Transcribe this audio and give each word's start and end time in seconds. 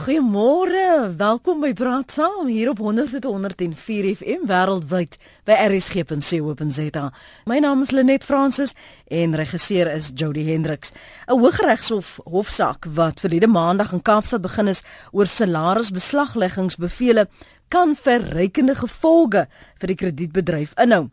Goeiemôre, 0.00 1.12
welkom 1.16 1.60
by 1.60 1.74
Praat 1.76 2.12
Saam 2.16 2.46
hier 2.48 2.70
op 2.70 2.78
100.104 2.80 4.16
FM 4.16 4.46
wêreldwyd 4.48 5.18
by 5.44 5.52
rsg.co.za. 5.66 7.12
My 7.44 7.58
naam 7.60 7.84
is 7.84 7.92
Lenet 7.92 8.24
Fransis 8.24 8.72
en 9.12 9.36
regisseur 9.36 9.92
is 9.92 10.08
Jody 10.14 10.46
Hendriks. 10.48 10.92
'n 11.28 11.36
Hooggeregshof 11.36 12.20
hofsaak 12.24 12.88
wat 12.96 13.20
verlede 13.20 13.46
maandag 13.46 13.92
in 13.92 14.02
Kaapstad 14.02 14.40
begin 14.40 14.68
is 14.72 14.82
oor 15.12 15.26
salarisbeslagleggingsbevele 15.26 17.28
kan 17.70 17.94
verrykende 17.94 18.74
gevolge 18.74 19.44
vir 19.78 19.92
die 19.92 19.96
kredietbedryf 19.98 20.72
inhou. 20.82 21.06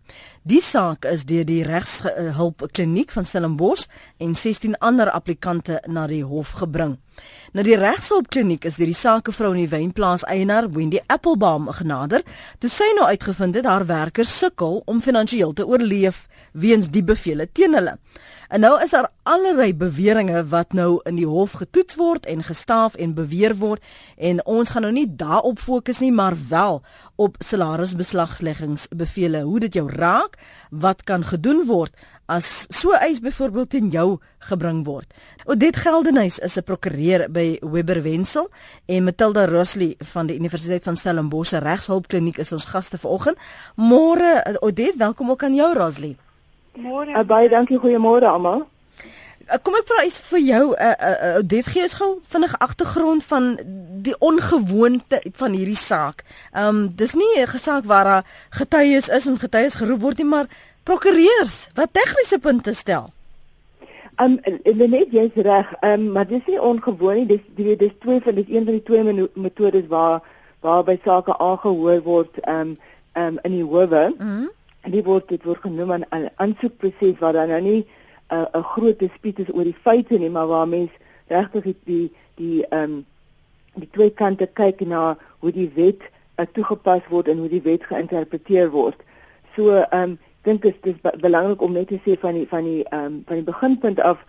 Die 0.48 0.62
saak 0.64 1.05
is 1.05 1.26
deur 1.30 1.46
die 1.46 1.62
regshulp 1.68 2.64
kliniek 2.73 3.12
van 3.14 3.28
Stellenbosch 3.28 3.86
en 4.23 4.34
16 4.36 4.78
ander 4.82 5.12
applikante 5.14 5.82
na 5.86 6.08
die 6.09 6.23
hof 6.26 6.55
gebring. 6.62 6.96
Nou 7.54 7.66
die 7.66 7.78
regshulp 7.78 8.30
kliniek 8.34 8.66
is 8.66 8.80
deur 8.82 8.90
die 8.90 8.98
sakevrou 8.98 9.52
in 9.54 9.62
die 9.66 9.70
Wynplaas 9.70 10.26
eienaar 10.26 10.70
Wendy 10.73 11.02
Applebaum 11.05 11.70
genader, 11.78 12.26
toe 12.58 12.72
sy 12.73 12.89
nou 12.98 13.05
uitgevind 13.12 13.58
het 13.59 13.70
haar 13.70 13.86
werkers 13.89 14.34
sukkel 14.39 14.81
om 14.86 15.03
finansiëel 15.03 15.53
te 15.53 15.67
oorleef 15.67 16.26
weens 16.53 16.89
die 16.89 17.05
bevele 17.05 17.50
teen 17.53 17.78
hulle. 17.78 17.98
En 18.48 18.60
nou 18.60 18.82
is 18.82 18.90
daar 18.90 19.10
allerlei 19.24 19.76
beweringe 19.76 20.46
wat 20.48 20.74
nou 20.74 21.00
in 21.04 21.16
die 21.20 21.28
hof 21.28 21.52
getoets 21.60 21.96
word 22.00 22.26
en 22.26 22.44
gestaaf 22.44 22.96
en 22.96 23.14
beweer 23.14 23.56
word 23.60 23.84
en 24.16 24.40
ons 24.46 24.70
gaan 24.72 24.82
nou 24.88 24.94
nie 24.96 25.16
daarop 25.20 25.60
fokus 25.60 26.00
nie 26.00 26.12
maar 26.16 26.36
wel 26.50 26.82
op 27.16 27.36
salarisbeslagsleggingsbevele 27.44 29.42
hoe 29.42 29.60
dit 29.60 29.73
jou 29.73 29.92
raak 29.92 30.38
wat 30.72 31.04
kan 31.04 31.26
gedoen 31.28 31.66
word 31.68 31.92
as 32.28 32.68
so 32.70 32.92
eis 32.96 33.20
byvoorbeeld 33.23 33.70
teen 33.70 33.90
jou 33.90 34.20
gebring 34.50 34.86
word. 34.86 35.14
Odit 35.45 35.76
Geldenhuys 35.76 36.40
is 36.40 36.58
'n 36.58 36.64
prokureur 36.64 37.32
by 37.32 37.58
Webber 37.62 38.02
Wensel 38.02 38.50
en 38.86 39.04
Matilda 39.04 39.45
Rosley 39.45 39.95
van 40.00 40.28
die 40.28 40.36
Universiteit 40.36 40.84
van 40.84 40.95
Stellenbosch 40.95 41.52
regshulpkliniek 41.52 42.38
is 42.38 42.52
ons 42.52 42.66
gaste 42.66 42.98
vanoggend. 42.98 43.38
Môre 43.76 44.58
Odit, 44.59 44.95
welkom 44.95 45.30
ook 45.30 45.44
aan 45.44 45.56
jou 45.56 45.73
Rosley. 45.73 46.17
Môre. 46.78 47.09
Uh, 47.11 47.23
baie 47.25 47.50
dankie, 47.50 47.80
goeiemôre 47.81 48.28
almal. 48.30 48.67
Uh, 49.47 49.58
kom 49.64 49.75
ek 49.80 49.88
vra 49.89 50.03
iets 50.06 50.20
vir 50.30 50.42
jou, 50.44 50.64
uh, 50.75 50.94
uh, 50.94 51.11
uh, 51.28 51.42
dit 51.42 51.66
gee 51.72 51.86
ons 51.88 51.97
gou 51.97 52.09
vinnig 52.33 52.56
agtergrond 52.61 53.25
van 53.25 53.45
die 54.06 54.16
ongewoonte 54.20 55.22
van 55.39 55.58
hierdie 55.58 55.80
saak. 55.80 56.25
Ehm 56.53 56.67
um, 56.67 56.81
dis 57.02 57.16
nie 57.16 57.33
'n 57.42 57.48
gesaak 57.48 57.86
waar 57.86 58.03
daar 58.03 58.25
getuies 58.50 59.09
is 59.09 59.25
en 59.25 59.39
getuies 59.39 59.80
geroep 59.80 60.02
word 60.02 60.17
nie, 60.17 60.28
maar 60.28 60.48
prokureurs 60.83 61.70
wat 61.73 61.94
tegniese 61.94 62.39
punte 62.39 62.73
stel. 62.73 63.09
Ehm 64.17 64.38
um, 64.45 64.89
net 64.89 65.11
jy's 65.11 65.36
reg, 65.36 65.73
ehm 65.81 65.94
um, 65.94 66.11
maar 66.11 66.28
dis 66.28 66.45
nie 66.45 66.61
ongewoon 66.61 67.16
nie. 67.16 67.25
Dis 67.25 67.44
die 67.55 67.75
dis 67.75 67.95
twee 68.00 68.22
van 68.22 68.36
dis 68.36 68.50
een 68.50 68.64
van 68.66 68.73
die 68.73 68.83
twee 68.83 69.30
metodes 69.33 69.88
waar 69.88 70.22
waarby 70.59 71.00
sake 71.03 71.38
aangehoor 71.38 72.02
word 72.02 72.39
ehm 72.42 72.59
um, 72.59 72.78
ehm 73.14 73.28
um, 73.28 73.39
in 73.42 73.52
die 73.52 73.64
howe. 73.64 74.14
Mhm. 74.17 74.28
Mm 74.28 74.48
en 74.48 74.56
dit 74.91 75.05
word 75.05 75.27
dit 75.30 75.43
word 75.43 75.61
genoem 75.61 75.91
'n 75.93 76.30
aansoekproses 76.35 77.19
waar 77.19 77.33
dan 77.33 77.49
nou 77.49 77.61
nie 77.61 77.85
'n 78.30 78.35
uh, 78.35 78.45
'n 78.53 78.63
groot 78.63 78.99
dispuut 78.99 79.39
is 79.39 79.53
oor 79.53 79.63
die 79.63 79.81
feite 79.81 80.17
nie, 80.17 80.30
maar 80.30 80.47
waar 80.47 80.67
mens 80.67 80.91
regtig 81.27 81.63
die 81.63 81.75
die 81.83 82.11
die 82.35 82.66
ehm 82.67 82.83
um, 82.83 83.05
die 83.73 83.89
twee 83.91 84.09
kante 84.09 84.47
kyk 84.53 84.80
na 84.80 85.17
hoe 85.39 85.52
die 85.52 85.71
wet 85.75 86.02
uh, 86.38 86.45
toegepas 86.53 87.02
word 87.09 87.27
en 87.27 87.38
hoe 87.38 87.49
die 87.49 87.61
wet 87.61 87.83
geïnterpreteer 87.83 88.69
word. 88.69 88.99
So 89.55 89.75
ehm 89.75 90.03
um, 90.03 90.17
dink 90.43 90.65
ek 90.65 90.83
dit 90.83 90.95
is 90.95 91.19
belangrik 91.21 91.61
om 91.61 91.73
net 91.73 91.88
te 91.88 91.99
sê 92.05 92.17
van 92.19 92.33
die 92.33 92.47
van 92.47 92.63
die 92.63 92.83
ehm 92.83 93.05
um, 93.05 93.23
van 93.27 93.35
die 93.35 93.49
beginpunt 93.52 93.99
af 93.99 94.23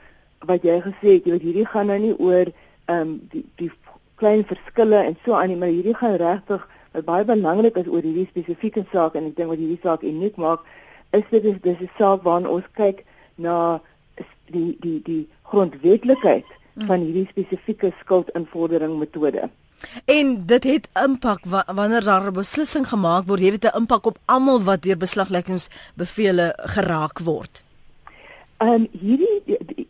wat 0.46 0.62
jy 0.62 0.80
gesê 0.80 1.18
het, 1.18 1.26
jy 1.26 1.34
weet 1.34 1.46
hierdie 1.46 1.66
gaan 1.66 1.86
nou 1.86 1.98
nie 1.98 2.16
oor 2.18 2.46
ehm 2.86 3.00
um, 3.00 3.14
die 3.32 3.44
die 3.56 3.70
klein 4.18 4.44
verskille 4.44 5.02
en 5.04 5.16
so 5.24 5.34
aan 5.34 5.48
nie, 5.48 5.56
maar 5.56 5.70
hierdie 5.70 5.94
gaan 5.94 6.16
regtig 6.18 6.66
wat 6.92 7.04
baie 7.04 7.24
belangrik 7.24 7.76
is 7.76 7.86
oor 7.86 8.02
hierdie 8.02 8.28
spesifieke 8.30 8.84
saak 8.92 9.14
en 9.14 9.26
ek 9.26 9.36
dink 9.36 9.48
wat 9.48 9.58
hierdie 9.58 9.82
saak 9.82 10.02
uniek 10.02 10.36
maak 10.36 10.60
is 11.12 11.24
dit 11.30 11.44
is 11.44 11.60
dis 11.62 11.80
'n 11.80 11.90
saak 11.98 12.22
waarna 12.22 12.48
ons 12.48 12.64
kyk 12.74 13.04
na 13.36 13.80
die 14.52 14.76
die 14.80 15.00
die 15.04 15.28
grondwetlikheid 15.50 16.44
hmm. 16.48 16.86
van 16.86 17.00
hierdie 17.00 17.28
spesifieke 17.30 17.92
skuldinvordering 18.00 18.98
metode. 18.98 19.48
En 20.10 20.32
dit 20.46 20.64
het 20.64 20.88
impak 21.04 21.44
wa 21.46 21.62
wanneer 21.66 22.04
daar 22.04 22.26
'n 22.30 22.32
beslissing 22.32 22.88
gemaak 22.88 23.26
word, 23.26 23.40
het 23.40 23.60
dit 23.60 23.72
'n 23.72 23.76
impak 23.76 24.06
op 24.06 24.18
almal 24.24 24.62
wat 24.62 24.82
deur 24.82 24.96
beslagleggingsbevele 24.96 26.52
geraak 26.56 27.18
word. 27.18 27.62
Ehm 28.58 28.68
um, 28.68 28.88
hierdie 28.90 29.42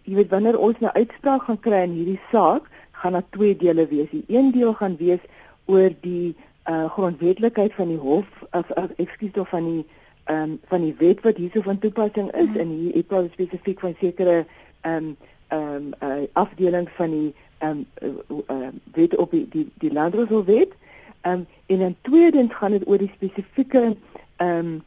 jy 0.05 0.15
weet 0.15 0.31
wanneer 0.31 0.59
ons 0.59 0.79
nou 0.79 0.93
uitspraak 0.93 1.43
gaan 1.43 1.61
kry 1.61 1.83
in 1.83 1.91
hierdie 1.91 2.21
saak, 2.33 2.69
gaan 2.93 3.13
daar 3.13 3.29
twee 3.31 3.57
dele 3.57 3.87
wees. 3.87 4.11
Die 4.11 4.25
een 4.27 4.51
deel 4.53 4.75
gaan 4.75 4.97
wees 4.97 5.21
oor 5.65 5.91
die 6.01 6.37
uh 6.69 6.91
grondwetlikheid 6.93 7.75
van 7.75 7.89
die 7.89 8.01
hof 8.01 8.27
of 8.51 8.71
uh, 8.77 8.85
ekskuus 8.97 9.33
tog 9.33 9.49
van 9.49 9.65
die 9.65 9.85
ehm 10.29 10.43
um, 10.43 10.61
van 10.69 10.81
die 10.85 10.95
wet 10.99 11.21
wat 11.25 11.37
hierso 11.37 11.61
van 11.65 11.79
toepassing 11.79 12.33
is 12.35 12.49
mm. 12.49 12.57
en 12.57 12.69
hier 12.69 12.97
ek 13.01 13.07
praat 13.07 13.31
spesifiek 13.33 13.81
van 13.81 13.95
sekere 14.01 14.45
ehm 14.81 14.97
um, 14.97 15.17
ehm 15.49 15.63
um, 15.77 15.95
uh, 16.03 16.27
afdelings 16.33 16.93
van 16.97 17.11
die 17.11 17.35
ehm 17.59 17.85
um, 18.03 18.19
uh, 18.31 18.57
uh, 18.57 18.69
wet 18.93 19.17
op 19.17 19.31
die 19.31 19.47
die, 19.49 19.65
die 19.85 19.93
landroswet 19.93 20.77
ehm 21.21 21.33
um, 21.33 21.47
en 21.67 21.79
dan 21.79 21.97
tweedens 22.01 22.55
gaan 22.55 22.77
dit 22.77 22.87
oor 22.89 22.99
die 22.99 23.13
spesifieke 23.15 23.97
ehm 24.37 24.59
um, 24.59 24.83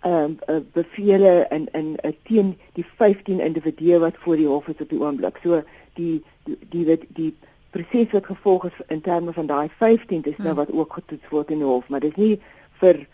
ehm 0.00 0.14
um, 0.14 0.38
uh, 0.48 0.60
bevele 0.72 1.46
en 1.48 1.72
en 1.72 1.86
uh, 2.04 2.12
teen 2.22 2.58
die 2.72 2.86
15 2.96 3.40
individue 3.40 3.98
wat 3.98 4.16
voor 4.16 4.36
die 4.36 4.46
hof 4.46 4.68
is 4.68 4.80
op 4.80 4.90
die 4.90 5.00
oomblik. 5.00 5.38
So 5.42 5.62
die 5.94 6.22
die 6.44 6.58
die, 6.68 6.84
die, 6.84 7.06
die 7.08 7.34
proses 7.76 8.14
wat 8.16 8.30
gevolg 8.32 8.64
is 8.70 8.78
in 8.94 9.02
terme 9.04 9.32
van 9.36 9.50
daai 9.50 9.68
15 9.82 10.24
is 10.24 10.38
nou 10.38 10.48
hmm. 10.48 10.60
wat 10.62 10.72
ook 10.72 10.98
getoets 11.00 11.28
word 11.34 11.52
in 11.54 11.62
die 11.62 11.68
hof, 11.68 11.88
maar 11.92 12.04
dis 12.04 12.16
nie 12.20 12.34
vir 12.80 13.04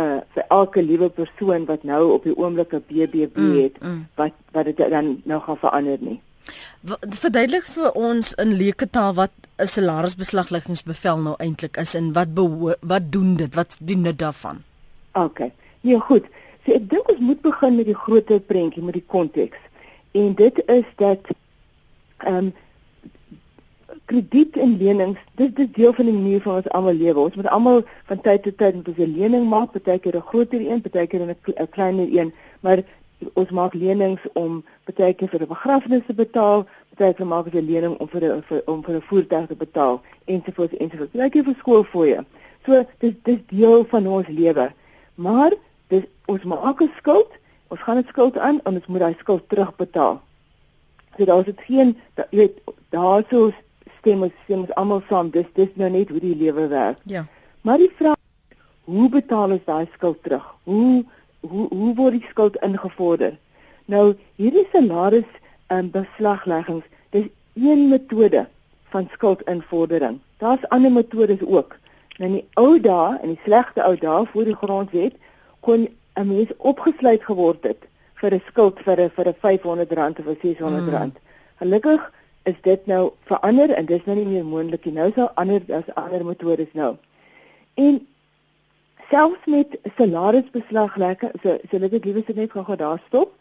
uh 0.00 0.20
vir 0.34 0.44
elke 0.48 0.82
liewe 0.82 1.08
persoon 1.12 1.66
wat 1.68 1.82
nou 1.84 2.02
op 2.12 2.24
die 2.24 2.36
oomblik 2.36 2.72
'n 2.72 2.84
BBB 2.88 3.36
hmm, 3.36 3.56
het 3.62 3.80
mm, 3.80 3.88
mm. 3.88 4.06
wat 4.16 4.32
wat 4.52 4.64
dit 4.64 4.76
dan 4.76 5.20
nou 5.24 5.40
gaan 5.40 5.58
verander 5.64 5.98
nie. 6.00 6.20
Verduidelik 7.20 7.66
vir 7.74 7.92
ons 7.92 8.32
in 8.34 8.56
leuke 8.56 8.88
taal 8.90 9.14
wat 9.14 9.30
'n 9.58 9.66
salarisbeslagleggingsbevel 9.66 11.18
nou 11.18 11.34
eintlik 11.38 11.76
is 11.76 11.94
en 11.94 12.12
wat 12.12 12.28
wat 12.80 13.12
doen 13.12 13.36
dit? 13.36 13.54
Wat 13.54 13.76
dien 13.80 14.02
dit 14.02 14.18
daarvan? 14.18 14.62
OK. 15.12 15.38
Nee, 15.80 16.00
goed. 16.00 16.24
So 16.64 16.72
ek 16.72 16.88
dink 16.90 17.08
ons 17.08 17.18
moet 17.18 17.40
begin 17.40 17.76
met 17.76 17.86
die 17.86 17.94
groter 17.94 18.40
prentjie, 18.40 18.82
met 18.82 18.94
die 18.94 19.06
konteks. 19.06 19.58
En 20.12 20.34
dit 20.34 20.62
is 20.66 20.88
dat 20.96 21.20
ehm 22.16 22.36
um, 22.36 22.52
krediet 24.12 24.56
en 24.60 24.76
lenings, 24.76 25.20
dit 25.40 25.58
is 25.58 25.68
deel 25.72 25.92
van 25.96 26.08
die 26.08 26.14
manier 26.14 26.40
van 26.44 26.58
ons 26.60 26.68
almal 26.76 26.98
lewe. 27.00 27.20
Ons 27.20 27.36
moet 27.38 27.48
almal 27.48 27.80
van 28.10 28.20
tyd 28.26 28.42
tot 28.44 28.58
tyd 28.60 28.74
'n 28.76 29.14
lening 29.16 29.48
maak, 29.48 29.72
partykeer 29.72 30.16
'n 30.16 30.28
groter 30.30 30.60
een, 30.60 30.80
partykeer 30.80 31.20
'n 31.22 31.68
kleiner 31.70 32.08
een, 32.18 32.32
maar 32.60 32.82
ons 33.34 33.50
maak 33.50 33.74
lenings 33.74 34.20
om 34.32 34.64
partykeer 34.84 35.28
vir 35.28 35.42
'n 35.42 35.54
begrafnis 35.54 36.04
te 36.06 36.14
betaal, 36.14 36.66
partykeer 36.94 37.26
maak 37.26 37.44
ons 37.46 37.54
'n 37.54 37.70
lening 37.72 37.94
om 38.00 38.08
vir 38.08 38.22
'n 38.24 38.62
om 38.66 38.82
vir 38.84 38.94
'n 38.96 39.08
voertuig 39.08 39.46
te 39.46 39.54
betaal 39.54 40.00
ensovoorts 40.24 40.76
ensovoorts. 40.76 41.12
Partykeer 41.12 41.44
vir 41.44 41.56
skoolfooie. 41.58 42.24
So 42.66 42.84
dis 42.98 43.14
dis 43.22 43.40
deel 43.48 43.84
van 43.84 44.06
ons 44.06 44.28
lewe. 44.28 44.72
Maar 45.14 45.52
dis 45.88 46.04
ons 46.26 46.42
maak 46.42 46.82
'n 46.82 46.90
skuld, 46.96 47.30
ons 47.68 47.80
gaan 47.80 47.98
'n 47.98 48.06
skuld 48.08 48.38
aan 48.38 48.60
en 48.64 48.74
ons 48.74 48.86
moet 48.86 49.00
daai 49.00 49.16
skuld 49.18 49.48
terugbetaal. 49.48 50.20
So 51.16 51.24
daar 51.24 51.48
is 51.48 51.54
geen 51.56 51.96
jy 52.16 52.24
weet 52.30 52.60
daar 52.90 53.24
sou 53.30 53.52
stem 54.02 54.26
ons 54.26 54.34
stem 54.44 54.64
ons 54.66 54.74
almal 54.80 55.02
saam 55.08 55.30
dis 55.30 55.46
dis 55.54 55.70
nou 55.80 55.88
net 55.94 56.10
hoe 56.10 56.20
die 56.20 56.36
lewe 56.36 56.66
werk. 56.68 56.98
Ja. 57.06 57.24
Maar 57.62 57.78
die 57.78 57.90
vraag 57.98 58.18
hoe 58.90 59.08
betaal 59.08 59.54
ons 59.56 59.66
daai 59.66 59.86
skuld 59.94 60.18
terug? 60.26 60.46
Hoe 60.66 61.04
hoe 61.40 61.68
hoe 61.70 61.92
word 61.98 62.18
die 62.18 62.30
skuld 62.30 62.58
ingevorder? 62.66 63.38
Nou 63.86 64.14
hierdie 64.40 64.66
salaris 64.72 65.28
um, 65.70 65.90
beslagleggings 65.94 66.88
dis 67.14 67.30
een 67.54 67.88
metode 67.88 68.46
van 68.92 69.08
skuldinvordering. 69.12 70.18
Daar's 70.42 70.66
ander 70.74 70.92
metodes 70.92 71.42
ook. 71.46 71.76
Nou 72.18 72.30
in 72.30 72.38
die 72.40 72.46
ou 72.60 72.80
dae 72.82 73.18
en 73.22 73.34
die 73.34 73.40
slegte 73.46 73.84
ou 73.86 73.94
dae 73.96 74.26
voor 74.32 74.50
die 74.50 74.58
grondwet 74.58 75.14
kon 75.60 75.86
'n 76.18 76.26
mens 76.28 76.50
opgesluit 76.58 77.22
geword 77.24 77.62
het 77.62 77.86
vir 78.20 78.34
'n 78.34 78.42
skuld 78.46 78.82
vir 78.86 79.00
'n 79.00 79.10
vir 79.10 79.28
'n 79.28 79.34
R500 79.34 80.18
of 80.18 80.26
'n 80.26 80.36
R600. 80.42 80.90
Mm. 80.90 81.12
Gelukkig 81.62 82.10
is 82.42 82.58
dit 82.62 82.86
nou 82.86 83.10
verander 83.30 83.70
en 83.70 83.86
dis 83.86 84.04
nou 84.04 84.16
nie 84.16 84.26
meer 84.26 84.44
moontlik 84.44 84.84
nie. 84.84 84.94
Nou 84.94 85.10
daar 85.14 85.32
ander 85.34 85.62
as 85.68 85.94
ander 85.94 86.24
metodes 86.24 86.72
nou. 86.72 86.96
En 87.74 88.00
selfs 89.10 89.44
met 89.46 89.78
salarisbeslaglegging, 89.96 91.32
so 91.42 91.58
so 91.70 91.78
dit 91.78 91.94
ek 92.00 92.08
liewer 92.08 92.34
net 92.34 92.56
gou 92.56 92.76
daar 92.76 93.00
stop. 93.06 93.36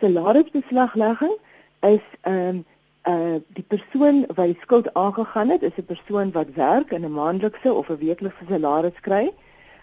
Salarisbeslaglegging 0.00 1.36
is 1.82 2.04
ehm 2.22 2.48
um, 2.48 2.64
uh 3.06 3.38
die 3.54 3.62
persoon 3.62 4.24
wat 4.34 4.48
die 4.50 4.58
skuld 4.60 4.88
aangegaan 4.94 5.50
het, 5.54 5.62
is 5.62 5.76
'n 5.78 5.84
persoon 5.86 6.32
wat 6.32 6.54
werk 6.54 6.92
in 6.92 7.04
'n 7.04 7.12
maandelikse 7.12 7.72
of 7.72 7.88
'n 7.90 7.98
weeklikse 7.98 8.44
salaris 8.48 9.00
kry. 9.00 9.30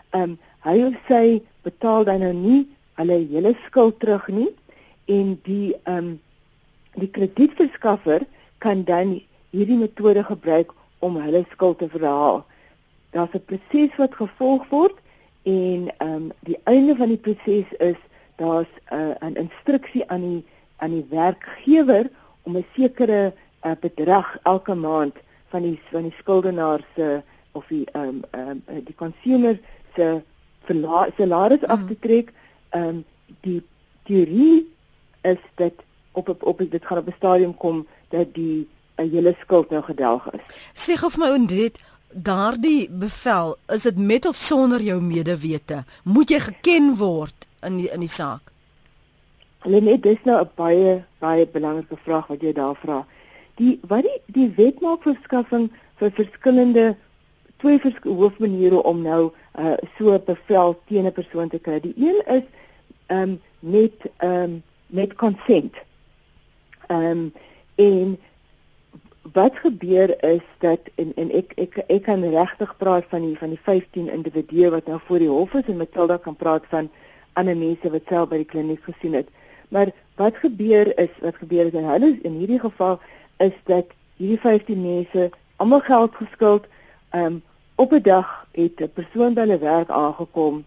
Ehm 0.09 0.23
um, 0.23 0.39
hy 0.63 0.83
of 0.83 0.95
sy 1.07 1.41
betaal 1.61 2.03
dan 2.03 2.19
nou 2.19 2.33
nie 2.33 2.67
hulle 2.93 3.17
hele 3.31 3.55
skuld 3.65 3.99
terug 3.99 4.27
nie 4.27 4.51
en 5.05 5.39
die 5.43 5.75
ehm 5.83 5.97
um, 5.97 6.19
die 6.95 7.09
kredietverskaffer 7.09 8.21
kan 8.63 8.83
dan 8.87 9.19
hierdie 9.51 9.77
metode 9.77 10.23
gebruik 10.23 10.71
om 11.03 11.19
hulle 11.21 11.43
skuld 11.51 11.77
te 11.81 11.89
verhaal. 11.89 12.43
Daar's 13.11 13.35
'n 13.35 13.45
proses 13.49 13.95
wat 14.01 14.15
gevolg 14.15 14.63
word 14.69 14.97
en 15.43 15.91
ehm 15.97 16.13
um, 16.15 16.31
die 16.39 16.59
einde 16.63 16.95
van 16.95 17.07
die 17.07 17.23
proses 17.25 17.69
is 17.91 17.99
daar's 18.35 18.73
'n 18.91 18.95
uh, 18.95 19.29
'n 19.29 19.35
instruksie 19.45 20.03
aan 20.09 20.21
die 20.21 20.43
aan 20.77 20.91
die 20.91 21.05
werkgewer 21.09 22.09
om 22.43 22.57
'n 22.57 22.65
sekere 22.75 23.33
uh, 23.65 23.71
bedrag 23.79 24.37
elke 24.43 24.75
maand 24.75 25.15
van 25.47 25.61
die 25.61 25.79
van 25.91 26.03
die 26.03 26.15
skuldenaar 26.19 26.81
se 26.95 27.21
of 27.51 27.65
die 27.67 27.85
ehm 27.91 28.07
um, 28.07 28.21
ehm 28.31 28.61
um, 28.67 28.83
die 28.83 28.95
consumer 28.95 29.59
se 29.95 30.21
salaris 31.17 31.59
mm. 31.61 31.69
af 31.69 31.79
te 31.87 31.99
trek. 31.99 32.33
Ehm 32.69 32.83
um, 32.87 33.05
die 33.41 33.61
teorie 34.03 34.73
is 35.21 35.41
dat 35.55 35.73
op 36.11 36.29
op, 36.29 36.43
op 36.43 36.57
dit 36.57 36.85
gaan 36.85 36.97
op 36.97 37.07
'n 37.07 37.15
stadium 37.17 37.57
kom 37.57 37.87
dat 38.13 38.33
die 38.37 38.67
'n 38.97 39.09
hele 39.09 39.35
skuld 39.41 39.69
nou 39.69 39.81
gedelg 39.81 40.29
is. 40.37 40.45
Sê 40.73 40.97
gou 40.97 41.09
vir 41.11 41.19
my 41.19 41.31
en 41.33 41.45
dit 41.49 41.79
daardie 42.13 42.89
bevel, 42.89 43.55
is 43.67 43.83
dit 43.83 43.97
met 43.97 44.25
of 44.25 44.35
sonder 44.35 44.81
jou 44.81 45.01
medewete? 45.01 45.83
Moet 46.03 46.29
jy 46.29 46.39
geken 46.39 46.95
word 46.95 47.47
in 47.61 47.77
die, 47.77 47.89
in 47.89 47.99
die 47.99 48.11
saak? 48.11 48.51
Hulle 49.63 49.81
net 49.81 50.03
dis 50.03 50.19
nou 50.23 50.41
'n 50.41 50.49
baie 50.55 51.03
baie 51.19 51.47
belangrike 51.47 51.97
vraag 52.03 52.27
wat 52.27 52.41
jy 52.41 52.53
daar 52.53 52.75
vra. 52.75 53.05
Die 53.55 53.79
wat 53.87 54.03
die 54.03 54.19
die 54.25 54.49
wet 54.57 54.81
maak 54.81 55.01
verskaffing 55.01 55.71
vir 55.95 56.11
verskillende 56.11 56.95
twee 57.57 57.79
hoofmaniere 58.03 58.83
om 58.83 59.01
nou 59.01 59.31
uh, 59.59 59.73
so 59.97 60.13
'n 60.13 60.23
bevel 60.25 60.79
teen 60.87 61.05
'n 61.05 61.11
persoon 61.11 61.49
te 61.49 61.59
kry. 61.59 61.79
Die 61.79 61.95
een 61.97 62.21
is 62.25 62.43
ehm 63.07 63.21
um, 63.21 63.41
met 63.59 63.93
ehm 64.17 64.43
um, 64.43 64.63
met 64.87 65.15
consent. 65.15 65.73
Ehm 66.87 67.01
um, 67.01 67.33
en 67.75 68.17
wat 69.33 69.55
gebeur 69.55 70.23
is 70.23 70.45
dat 70.59 70.79
en 70.95 71.13
en 71.15 71.31
ek 71.31 71.53
ek 71.55 71.77
ek 71.87 72.03
kan 72.03 72.23
regtig 72.23 72.77
praat 72.77 73.05
van 73.09 73.21
die 73.21 73.37
van 73.37 73.49
die 73.49 73.61
15 73.63 74.09
individue 74.09 74.69
wat 74.69 74.87
nou 74.87 74.99
voor 75.05 75.19
die 75.19 75.31
hof 75.31 75.53
is 75.53 75.69
en 75.71 75.77
Matilda 75.77 76.17
kan 76.17 76.35
praat 76.35 76.65
van 76.69 76.89
ander 77.33 77.57
mense 77.57 77.89
wat 77.89 78.11
self 78.11 78.29
by 78.29 78.41
die 78.43 78.49
kliniek 78.49 78.83
gesien 78.83 79.13
het. 79.13 79.29
Maar 79.69 79.93
wat 80.15 80.37
gebeur 80.37 80.91
is 80.99 81.13
wat 81.21 81.39
gebeur 81.41 81.65
is 81.65 81.77
in 81.79 81.87
hulle 81.89 82.11
in 82.21 82.37
hierdie 82.41 82.59
geval 82.59 82.99
is 83.37 83.55
dat 83.65 83.95
hierdie 84.17 84.39
15 84.39 84.81
mense 84.81 85.29
almal 85.55 85.81
geld 85.87 86.15
geskuld. 86.15 86.67
Ehm 87.09 87.25
um, 87.25 87.41
op 87.75 87.91
'n 87.93 88.01
dag 88.01 88.47
het 88.51 88.79
'n 88.81 88.91
persoon 88.93 89.33
by 89.33 89.41
hulle 89.41 89.59
werk 89.59 89.89
aangekom. 89.89 90.65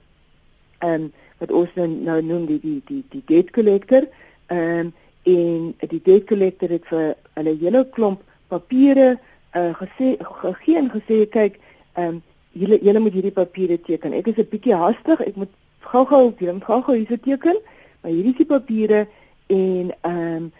Ehm 0.78 0.92
um, 0.92 1.12
wat 1.38 1.52
ons 1.52 1.70
nou, 1.74 1.88
nou 1.88 2.22
noem 2.22 2.46
die 2.46 2.60
die 2.60 2.82
die 2.86 3.04
die 3.08 3.22
debt 3.26 3.50
collector. 3.50 4.08
Ehm 4.46 4.78
um, 4.78 4.94
en 5.26 5.74
die 5.90 6.02
debt 6.04 6.26
collector 6.28 6.70
het 6.70 6.86
vir 6.90 7.14
hulle 7.34 7.54
hele 7.60 7.82
klomp 7.94 8.22
papiere 8.52 9.16
uh, 9.56 9.72
gesê 9.80 10.14
gegee 10.42 10.78
en 10.78 10.90
gesê 10.92 11.24
kyk 11.30 11.58
ehm 11.96 12.16
um, 12.16 12.22
julle 12.56 12.78
julle 12.80 13.00
moet 13.04 13.12
hierdie 13.12 13.34
papiere 13.36 13.76
teken. 13.84 14.14
Ek 14.16 14.30
is 14.32 14.38
'n 14.38 14.48
bietjie 14.52 14.74
haastig. 14.74 15.20
Ek 15.20 15.36
moet 15.36 15.52
gou-gou 15.80 16.32
doen 16.38 16.60
gou-gou 16.62 16.94
hierdie 16.96 17.20
teken. 17.20 17.58
Maar 18.00 18.12
hierdie 18.12 18.32
is 18.32 18.38
die 18.38 18.52
papiere 18.52 19.06
en 19.46 19.92
ehm 20.00 20.36
um, 20.36 20.52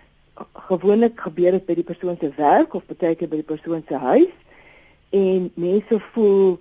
gewoonlik 0.68 1.20
gebeur 1.20 1.52
dit 1.56 1.66
by 1.66 1.74
die 1.74 1.86
persoon 1.86 2.16
se 2.20 2.28
werk 2.36 2.74
of 2.74 2.84
baie 2.86 3.14
keer 3.14 3.28
by 3.28 3.40
die 3.40 3.50
persoon 3.54 3.82
se 3.88 3.96
huis 3.96 4.34
en 5.16 5.50
mense 5.54 6.00
voel 6.12 6.58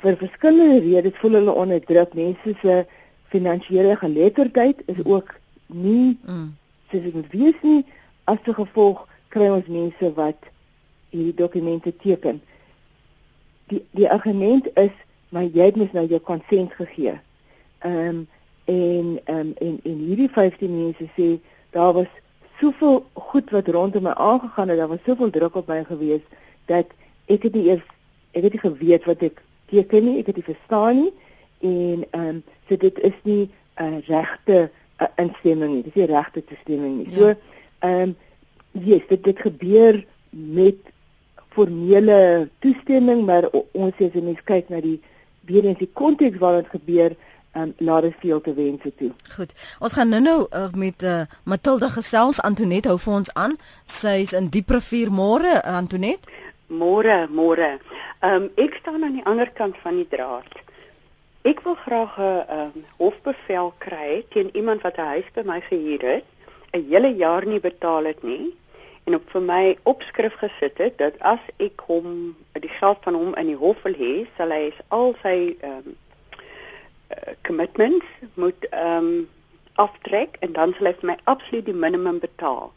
vir 0.00 0.16
verskillende 0.16 0.80
redes 0.80 1.18
voel 1.20 1.36
hulle 1.40 1.52
onder 1.52 1.80
druk. 1.84 2.14
Mense 2.14 2.54
se 2.62 2.86
finansiële 3.28 3.96
geletterdheid 3.96 4.82
is 4.86 5.04
ook 5.04 5.34
nie 5.66 6.16
mm. 6.24 6.48
Soos 6.90 7.02
dit 7.02 7.14
moet 7.14 7.32
wees 7.32 7.62
nie 7.62 7.84
as 8.24 8.38
gevolg 8.44 9.06
kry 9.28 9.48
ons 9.48 9.66
mense 9.66 10.12
wat 10.14 10.50
hierdie 11.10 11.34
dokumente 11.34 11.92
teken. 11.96 12.40
Die 13.70 13.84
die 13.94 14.10
argument 14.10 14.66
is 14.74 14.94
maar 15.30 15.46
jy 15.46 15.70
het 15.70 15.78
mos 15.78 15.92
nou 15.94 16.06
jou 16.06 16.20
konsent 16.26 16.74
gegee. 16.74 17.18
Ehm 17.78 18.08
um, 18.08 18.28
en 18.64 19.18
ehm 19.24 19.38
um, 19.38 19.52
en 19.58 19.78
en 19.82 20.02
hierdie 20.06 20.28
15 20.30 20.70
mense 20.70 21.06
sê 21.16 21.28
daar 21.70 21.92
was 21.92 22.10
soveel 22.60 23.06
goed 23.12 23.50
wat 23.50 23.68
rondom 23.68 24.02
my 24.02 24.10
aangegaan 24.10 24.68
het, 24.68 24.78
daar 24.78 24.88
was 24.88 25.04
soveel 25.04 25.30
druk 25.30 25.54
op 25.54 25.66
my 25.66 25.84
gewees 25.84 26.22
dat 26.64 26.86
ek 27.26 27.42
het 27.42 27.54
nie 27.54 27.68
eers 27.70 27.86
ek 28.30 28.42
het 28.42 28.52
nie 28.52 28.62
geweet 28.62 29.04
wat 29.04 29.22
ek 29.22 29.42
teken 29.70 30.04
nie, 30.04 30.18
ek 30.18 30.26
het 30.26 30.36
nie 30.36 30.48
verstaan 30.50 31.02
nie 31.02 31.12
en 31.60 32.04
ehm 32.10 32.26
um, 32.26 32.42
so 32.68 32.76
dit 32.76 32.98
is 32.98 33.16
nie 33.22 33.48
'n 33.78 33.84
uh, 33.84 34.06
regte 34.06 34.70
uh, 35.00 35.08
instemming 35.16 35.74
nie. 35.74 35.82
Dis 35.88 35.98
nie 35.98 36.08
regte 36.10 36.44
toestemming 36.44 36.98
nie. 37.00 37.08
Ja. 37.10 37.16
So 37.16 37.34
ehm 37.86 38.02
um, 38.10 38.16
yes, 38.72 39.02
dit 39.08 39.24
dit 39.24 39.38
gebeur 39.40 40.04
met 40.30 40.90
formele 41.50 42.48
toestemming, 42.62 43.24
maar 43.26 43.48
ons 43.50 43.96
sê 43.98 44.06
as 44.06 44.14
jy 44.14 44.22
mens 44.22 44.44
kyk 44.46 44.68
na 44.70 44.78
die 44.84 45.00
weer 45.48 45.66
in 45.66 45.74
die 45.80 45.90
konteks 45.98 46.38
waar 46.38 46.60
dit 46.60 46.70
gebeur, 46.76 47.16
um, 47.58 47.72
laat 47.78 48.06
dit 48.06 48.14
veel 48.22 48.40
te 48.40 48.54
wense 48.54 48.92
toe. 49.00 49.10
Goed. 49.34 49.54
Ons 49.78 49.96
gaan 49.98 50.12
nou-nou 50.14 50.46
uh, 50.46 50.68
met 50.78 51.02
uh, 51.02 51.22
Matilda 51.44 51.90
gesels. 51.90 52.40
Antonet 52.46 52.86
hou 52.86 52.98
vir 52.98 53.16
ons 53.22 53.34
aan. 53.34 53.58
Sy 53.90 54.20
is 54.26 54.36
in 54.36 54.50
Dieprevier 54.54 55.10
môre, 55.10 55.58
uh, 55.58 55.76
Antonet. 55.80 56.30
Môre, 56.70 57.24
môre. 57.34 57.76
Ehm 58.20 58.46
um, 58.46 58.50
ek 58.60 58.78
staan 58.78 59.02
aan 59.02 59.18
die 59.18 59.26
ander 59.26 59.50
kant 59.50 59.78
van 59.82 59.98
die 59.98 60.08
draad. 60.10 60.60
Ek 61.42 61.60
wil 61.64 61.74
graag 61.74 62.18
'n 62.18 62.44
um, 62.52 62.84
hofbevel 62.96 63.72
kry 63.78 64.24
teen 64.28 64.50
iemand 64.52 64.82
wat 64.82 64.96
'n 64.96 65.12
huis 65.12 65.28
by 65.34 65.42
my 65.44 65.60
gehuur 65.60 66.02
het, 66.02 66.24
'n 66.72 66.84
hele 66.90 67.14
jaar 67.16 67.46
nie 67.46 67.60
betaal 67.60 68.04
het 68.04 68.22
nie 68.22 68.52
en 69.04 69.14
op 69.14 69.30
vir 69.30 69.42
my 69.42 69.78
opskrif 69.82 70.34
gesit 70.34 70.78
het 70.78 70.98
dat 70.98 71.14
as 71.18 71.40
ek 71.56 71.80
hom 71.86 72.36
die 72.52 72.68
geld 72.68 72.98
van 73.00 73.14
hom 73.14 73.34
in 73.34 73.46
die 73.46 73.56
hof 73.56 73.82
wil 73.82 73.96
hê, 73.96 74.26
sal 74.36 74.50
hy 74.50 74.72
al 74.88 75.14
sy 75.22 75.56
ehm 75.60 75.72
um, 75.72 75.96
uh, 77.10 77.32
commitments 77.42 78.06
moet 78.34 78.68
ehm 78.70 78.96
um, 78.96 79.28
aftrek 79.74 80.36
en 80.40 80.52
dan 80.52 80.74
sal 80.76 80.86
hy 80.86 80.94
vir 81.00 81.10
my 81.10 81.18
absoluut 81.24 81.64
die 81.64 81.80
minimum 81.86 82.18
betaal. 82.18 82.72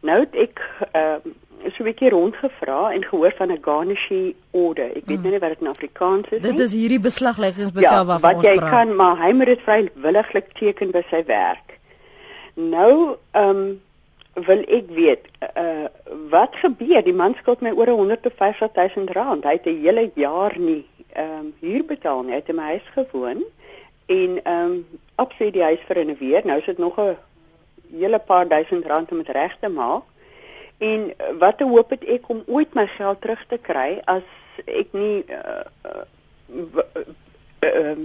Nou 0.00 0.20
het 0.20 0.34
ek 0.34 0.62
ehm 0.92 1.26
um, 1.26 1.34
so 1.72 1.82
'n 1.82 1.86
bietjie 1.86 2.10
rondgevra 2.10 2.92
en 2.92 3.04
gehoor 3.04 3.32
van 3.36 3.52
'n 3.52 3.62
garnishee 3.62 4.36
order. 4.50 4.90
Ek 4.96 5.06
weet 5.06 5.22
mm. 5.22 5.30
nie 5.30 5.38
wat 5.38 5.48
dit 5.48 5.60
in 5.60 5.66
Afrikaans 5.66 6.28
is 6.30 6.40
nie. 6.40 6.50
Dit 6.50 6.60
is 6.60 6.72
hierdie 6.72 7.00
beslagleggingsbevel 7.00 7.90
ja, 7.90 8.04
waarvan 8.04 8.34
ons 8.34 8.42
praat. 8.42 8.60
Wat 8.60 8.64
jy 8.64 8.70
kan 8.70 8.96
maar 8.96 9.16
hy 9.26 9.32
moet 9.32 9.46
dit 9.46 9.60
vrywilliglik 9.60 10.52
teken 10.52 10.90
by 10.90 11.02
sy 11.10 11.24
werk. 11.26 11.78
Nou 12.54 13.16
ehm 13.30 13.48
um, 13.48 13.80
wil 14.34 14.64
ek 14.66 14.88
weet 14.90 15.26
uh 15.56 15.86
wat 16.30 16.56
gebeur 16.58 17.02
die 17.06 17.14
man 17.14 17.34
skuld 17.38 17.60
my 17.62 17.70
oor 17.70 17.88
150 17.88 18.74
000 18.74 19.12
rand 19.14 19.44
hy 19.44 19.52
het 19.58 19.66
'n 19.66 19.80
hele 19.82 20.10
jaar 20.14 20.58
nie 20.58 20.86
ehm 21.12 21.38
um, 21.38 21.54
huur 21.60 21.84
betaal 21.84 22.22
nie 22.22 22.32
hy 22.32 22.40
het 22.40 22.48
in 22.48 22.56
my 22.56 22.62
huis 22.74 22.88
gewoon 22.94 23.44
en 24.06 24.44
ehm 24.44 24.64
um, 24.64 24.86
opsy 25.16 25.50
die 25.50 25.62
huis 25.62 25.82
vernuweer 25.86 26.42
nou 26.44 26.58
is 26.58 26.66
dit 26.66 26.78
nog 26.78 26.98
'n 26.98 27.16
hele 27.90 28.18
paar 28.18 28.48
duisend 28.48 28.86
rand 28.86 29.12
om 29.12 29.22
dit 29.22 29.28
reg 29.28 29.56
te 29.60 29.68
maak 29.68 30.02
en 30.78 31.12
wat 31.38 31.60
hoop 31.60 31.90
het 31.90 32.04
ek 32.04 32.28
om 32.28 32.42
ooit 32.46 32.74
my 32.74 32.86
geld 32.86 33.20
terug 33.20 33.46
te 33.48 33.58
kry 33.58 34.00
as 34.10 34.26
ek 34.64 34.92
nie 34.92 35.24
uh, 35.28 35.64
uh, 35.86 36.04
uh, 36.50 37.06
uh, 37.68 37.96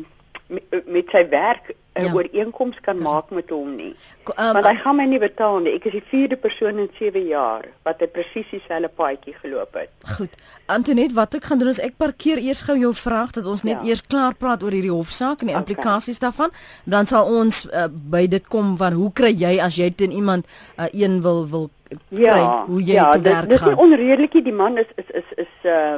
met, 0.49 0.85
met 0.85 1.13
sy 1.13 1.23
werk 1.29 1.73
'n 1.93 2.05
ja. 2.05 2.13
ooreenkoms 2.13 2.79
kan 2.81 2.95
ja. 2.95 3.01
maak 3.01 3.29
met 3.29 3.49
hom 3.49 3.75
nie. 3.75 3.95
Um, 4.23 4.53
Want 4.53 4.65
hy 4.65 4.75
gaan 4.75 4.95
my 4.95 5.05
nie 5.09 5.19
betaal 5.19 5.59
nie. 5.59 5.73
Ek 5.73 5.87
is 5.89 5.95
die 5.97 6.05
vierde 6.05 6.37
persoon 6.37 6.77
in 6.77 6.89
7 6.99 7.25
jaar 7.27 7.65
wat 7.83 8.01
'n 8.01 8.11
presies 8.11 8.49
dieselfde 8.51 8.89
paadjie 8.95 9.33
geloop 9.41 9.73
het. 9.73 9.89
Goed. 10.17 10.29
Antoinette, 10.65 11.13
wat 11.13 11.33
ek 11.33 11.43
gaan 11.43 11.59
doen 11.59 11.67
is 11.67 11.79
ek 11.79 11.97
parkeer 11.97 12.37
eers 12.37 12.61
gou 12.61 12.77
jou 12.77 12.93
vraag 12.93 13.31
dat 13.31 13.45
ons 13.45 13.63
net 13.63 13.81
ja. 13.81 13.87
eers 13.89 14.05
klaar 14.05 14.35
praat 14.35 14.63
oor 14.63 14.71
hierdie 14.71 14.93
hofsaak 14.93 15.41
en 15.41 15.47
die 15.47 15.55
okay. 15.55 15.65
implikasies 15.65 16.19
daarvan. 16.19 16.51
Dan 16.83 17.07
sal 17.07 17.25
ons 17.25 17.65
uh, 17.65 17.87
by 17.89 18.27
dit 18.27 18.47
kom 18.47 18.77
van 18.77 18.93
hoe 18.93 19.11
kry 19.13 19.33
jy 19.33 19.59
as 19.59 19.75
jy 19.75 19.91
teen 19.91 20.11
iemand 20.11 20.45
uh, 20.77 20.85
een 20.91 21.21
wil 21.21 21.49
wil 21.49 21.69
kry 21.89 22.21
ja, 22.21 22.65
hoe 22.65 22.83
jy 22.83 22.93
ja, 22.93 23.11
te 23.11 23.21
werk 23.21 23.35
gaan. 23.35 23.49
Ja, 23.49 23.57
dit 23.57 23.67
is 23.67 23.83
onredelik 23.83 24.43
die 24.43 24.53
man 24.53 24.77
is 24.77 24.89
is 24.95 25.09
is 25.09 25.29
is 25.35 25.53
uh 25.63 25.97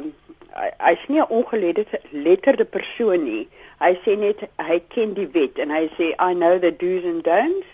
hy's 0.77 1.03
nie 1.07 1.19
'n 1.19 1.29
ongeletterde 1.29 2.65
persoon 2.65 3.23
nie. 3.23 3.47
Hy 3.81 3.95
sê 4.05 4.17
net 4.19 4.45
hy 4.61 4.77
ken 4.93 5.15
die 5.17 5.27
wet 5.33 5.57
en 5.61 5.73
hy 5.73 5.87
sê 5.97 6.11
I 6.19 6.35
know 6.37 6.59
the 6.61 6.71
do's 6.71 7.05
and 7.07 7.23
don'ts. 7.25 7.67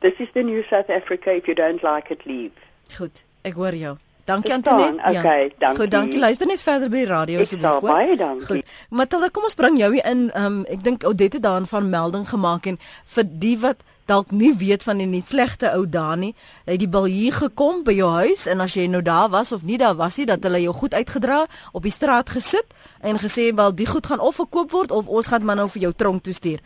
This 0.00 0.20
is 0.20 0.28
the 0.34 0.42
new 0.42 0.62
South 0.68 0.90
Africa 0.90 1.34
if 1.34 1.48
you 1.48 1.54
don't 1.54 1.82
like 1.82 2.12
it 2.12 2.24
leave. 2.26 2.56
Goed, 2.96 3.24
ek 3.44 3.56
hoor 3.56 3.76
jou. 3.76 3.96
Dankie 4.30 4.52
Antoinette. 4.52 5.12
Ja. 5.12 5.20
Okay, 5.20 5.52
dankie. 5.58 5.82
Goed, 5.82 5.90
dankie. 5.90 6.20
Luister 6.20 6.46
net 6.46 6.62
verder 6.62 6.90
by 6.92 7.02
die 7.02 7.08
radio 7.08 7.40
asseblief. 7.44 7.80
Baie 7.84 8.16
dankie. 8.20 8.46
Goed. 8.46 8.74
Matilda, 8.88 9.30
kom 9.34 9.48
ons 9.48 9.56
bring 9.58 9.78
jou 9.80 9.90
hier 9.96 10.06
in. 10.06 10.28
Um, 10.38 10.60
ek 10.70 10.84
dink 10.86 11.06
Odette 11.08 11.40
daarvan 11.42 11.88
melding 11.90 12.28
gemaak 12.30 12.68
en 12.70 12.78
vir 13.16 13.28
die 13.42 13.56
wat 13.64 13.82
dalk 14.10 14.32
nie 14.34 14.50
weet 14.58 14.82
van 14.86 14.98
die 14.98 15.06
nie 15.06 15.22
slegte 15.22 15.70
ou 15.76 15.84
Dani, 15.86 16.32
het 16.66 16.80
die 16.82 16.88
bil 16.90 17.06
hier 17.10 17.36
gekom 17.36 17.84
by 17.86 17.94
jou 17.94 18.10
huis 18.18 18.46
en 18.50 18.62
as 18.64 18.74
jy 18.74 18.88
nou 18.90 19.02
daar 19.06 19.30
was 19.32 19.52
of 19.54 19.62
nie 19.66 19.78
daar 19.78 19.96
was 19.98 20.18
nie, 20.18 20.26
dat 20.26 20.42
hulle 20.46 20.62
jou 20.64 20.74
goed 20.74 20.94
uitgedra 20.94 21.44
op 21.72 21.86
die 21.86 21.94
straat 21.94 22.30
gesit 22.34 22.74
en 23.00 23.20
gesê 23.22 23.50
wel 23.54 23.74
die 23.74 23.88
goed 23.88 24.10
gaan 24.10 24.20
of 24.20 24.40
verkoop 24.40 24.74
word 24.74 24.94
of 24.94 25.08
ons 25.08 25.30
gaan 25.30 25.46
maar 25.46 25.60
nou 25.60 25.68
vir 25.70 25.86
jou 25.88 25.92
tronk 25.94 26.24
toe 26.26 26.34
stuur. 26.34 26.60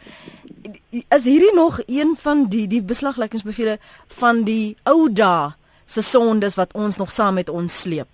Is 0.90 1.24
hierdie 1.24 1.54
nog 1.54 1.80
een 1.86 2.14
van 2.20 2.46
die 2.48 2.66
die 2.70 2.82
beslagleggingsbevele 2.82 3.78
van 4.20 4.44
die 4.48 4.76
ou 4.88 5.10
dae 5.12 5.52
se 5.84 6.02
sondes 6.02 6.56
wat 6.56 6.72
ons 6.74 6.96
nog 6.96 7.12
saam 7.12 7.34
met 7.40 7.50
ons 7.52 7.80
sleep? 7.80 8.08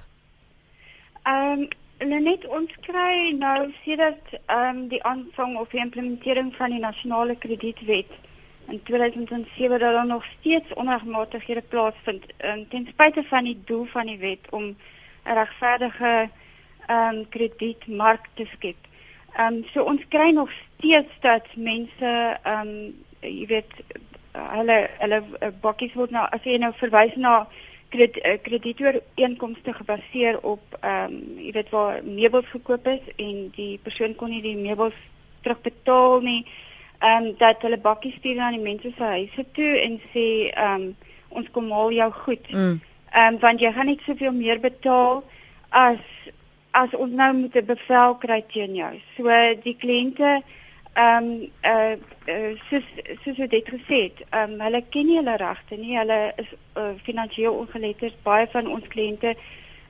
Ehm 1.23 1.67
um, 1.67 1.69
net 2.01 2.47
ons 2.49 2.73
kry 2.81 3.37
nou 3.37 3.71
sedert 3.85 4.35
ehm 4.41 4.77
um, 4.77 4.89
die 4.89 5.03
aanvang 5.05 5.57
of 5.61 5.69
die 5.71 5.83
implementering 5.85 6.55
van 6.57 6.75
die 6.75 6.83
nasionale 6.83 7.37
kredietwet 7.37 8.11
in 8.71 8.83
2007 8.83 9.79
dat 9.79 9.93
daar 9.93 10.07
nog 10.07 10.25
steeds 10.25 10.75
onregmatighede 10.75 11.62
plaasvind 11.62 12.25
um, 12.45 12.69
ten 12.69 12.87
spyte 12.87 13.23
van 13.23 13.45
die 13.45 13.61
doel 13.65 13.85
van 13.85 14.07
die 14.07 14.19
wet 14.19 14.47
om 14.50 14.65
'n 14.65 15.35
regverdige 15.35 16.31
ehm 16.87 17.15
um, 17.15 17.29
kredietmark 17.29 18.29
te 18.35 18.45
skep. 18.45 18.77
Ehm 19.37 19.55
um, 19.55 19.65
so 19.73 19.83
ons 19.83 20.09
kry 20.09 20.31
nog 20.31 20.50
steeds 20.53 21.12
dat 21.21 21.47
mense 21.55 22.39
ehm 22.43 22.69
um, 22.69 23.05
jy 23.21 23.47
weet 23.47 23.73
hulle 24.33 24.89
hulle 24.99 25.23
uh, 25.41 25.49
bakkies 25.61 25.95
word 25.95 26.11
nou 26.11 26.27
as 26.31 26.43
jy 26.43 26.57
nou 26.59 26.73
verwys 26.75 27.15
na 27.17 27.49
eh, 27.91 28.41
kredietooreenkomste 28.43 29.73
gebaseer 29.73 30.41
op 30.41 30.79
ehm 30.81 31.05
um, 31.05 31.39
jy 31.39 31.53
weet 31.53 31.71
waar 31.71 32.05
meubels 32.05 32.47
gekoop 32.47 32.87
is 32.87 33.05
en 33.17 33.50
die 33.57 33.79
persoon 33.83 34.15
kon 34.15 34.31
nie 34.31 34.43
die 34.43 34.57
meubels 34.57 34.99
terugbetaal 35.43 36.21
nie 36.21 36.45
ehm 36.45 36.70
um, 37.00 37.35
dat 37.38 37.62
hulle 37.62 37.78
bakkies 37.78 38.14
stuur 38.19 38.37
na 38.37 38.50
die 38.50 38.61
mense 38.61 38.92
se 38.97 39.02
huise 39.14 39.45
toe 39.52 39.73
en 39.85 40.00
sê 40.12 40.26
ehm 40.50 40.75
um, 40.75 40.97
ons 41.30 41.50
kom 41.54 41.69
haal 41.71 41.92
jou 41.95 42.11
goed. 42.25 42.49
Mm. 42.50 42.59
Ehm 42.59 43.26
mm. 43.26 43.35
um, 43.35 43.40
want 43.40 43.61
jy 43.61 43.73
gaan 43.73 43.87
net 43.87 44.07
soveel 44.07 44.33
meer 44.33 44.61
betaal 44.61 45.23
as 45.69 46.00
as 46.71 46.95
ons 46.95 47.12
nou 47.12 47.33
moet 47.35 47.57
'n 47.57 47.66
bevel 47.66 48.16
kry 48.25 48.42
teen 48.52 48.75
jou. 48.75 48.92
So 49.16 49.28
die 49.62 49.76
kliënte 49.76 50.42
ehm 50.95 51.25
um, 51.25 51.50
eh 51.61 51.97
uh, 52.28 52.52
soos 52.69 52.87
soos 53.25 53.37
jy 53.37 53.47
dit 53.47 53.69
gesê 53.69 54.02
het, 54.02 54.19
ehm 54.30 54.52
um, 54.52 54.61
hulle 54.61 54.83
ken 54.88 55.07
nie 55.07 55.16
hulle 55.16 55.37
regte 55.37 55.76
nie. 55.76 55.97
Hulle 55.99 56.33
is 56.37 56.50
uh, 56.76 56.92
finansiëel 57.02 57.54
ongeletterd. 57.54 58.23
Baie 58.23 58.47
van 58.52 58.66
ons 58.66 58.87
kliënte 58.88 59.35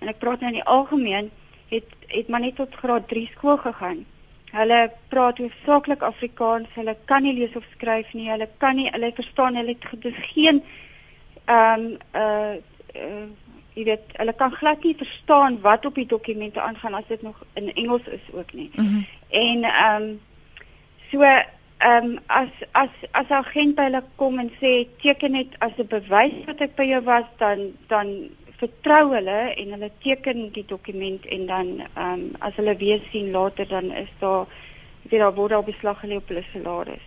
en 0.00 0.08
ek 0.08 0.18
praat 0.18 0.40
nou 0.40 0.52
in 0.52 0.60
die 0.60 0.70
algemeen 0.76 1.30
het 1.70 1.84
het 2.06 2.28
maar 2.28 2.40
net 2.40 2.56
tot 2.56 2.74
graad 2.74 3.08
3 3.08 3.26
skool 3.26 3.56
gegaan. 3.56 4.06
Hulle 4.50 4.90
praat 5.08 5.38
hoofsaaklik 5.38 6.02
Afrikaans. 6.02 6.68
Hulle 6.74 6.96
kan 7.04 7.22
nie 7.22 7.34
lees 7.34 7.56
of 7.56 7.64
skryf 7.74 8.12
nie. 8.12 8.30
Hulle 8.30 8.48
kan 8.58 8.76
nie 8.76 8.88
hulle 8.90 9.12
verstaan 9.14 9.58
hulle 9.60 9.76
het 9.76 10.02
dis 10.02 10.18
geen 10.32 10.62
ehm 11.44 11.86
um, 11.86 11.96
uh, 12.14 12.56
uh 12.94 13.28
jy 13.74 13.84
weet 13.86 14.16
hulle 14.18 14.32
kan 14.34 14.50
glad 14.52 14.82
nie 14.84 14.96
verstaan 14.98 15.60
wat 15.62 15.84
op 15.86 15.94
die 15.94 16.06
dokumente 16.06 16.60
aangaan 16.60 16.94
as 16.98 17.06
dit 17.08 17.22
nog 17.22 17.38
in 17.54 17.72
Engels 17.74 18.06
is 18.06 18.26
ook 18.32 18.52
nie. 18.52 18.70
Mm 18.74 18.86
-hmm. 18.86 19.06
En 19.28 19.62
ehm 19.64 20.02
um, 20.02 20.20
so 21.10 21.22
ehm 21.22 22.04
um, 22.04 22.18
as 22.26 22.48
as 22.72 22.88
as 23.10 23.28
'n 23.28 23.32
agent 23.32 23.74
by 23.74 23.82
hulle 23.82 24.02
kom 24.16 24.38
en 24.38 24.50
sê 24.60 24.86
teken 25.02 25.32
net 25.32 25.54
as 25.58 25.72
'n 25.78 25.86
bewys 25.86 26.44
dat 26.46 26.60
ek 26.60 26.74
by 26.76 26.84
jou 26.84 27.02
was 27.04 27.24
dan 27.38 27.58
dan 27.86 28.06
vertrou 28.60 29.14
hulle 29.14 29.38
en 29.56 29.72
hulle 29.74 29.90
teken 30.04 30.50
die 30.52 30.64
dokument 30.68 31.26
en 31.26 31.46
dan 31.46 31.68
ehm 31.80 32.12
um, 32.12 32.26
as 32.38 32.56
hulle 32.60 32.76
weer 32.76 33.00
sien 33.12 33.30
later 33.32 33.68
dan 33.68 33.92
is 33.92 34.10
daar 34.18 34.46
weet 35.10 35.20
daar 35.20 35.34
word 35.34 35.52
al 35.52 35.62
beslag 35.62 36.00
gelê 36.00 36.16
op 36.16 36.28
hulle 36.28 36.44
salaris. 36.52 37.06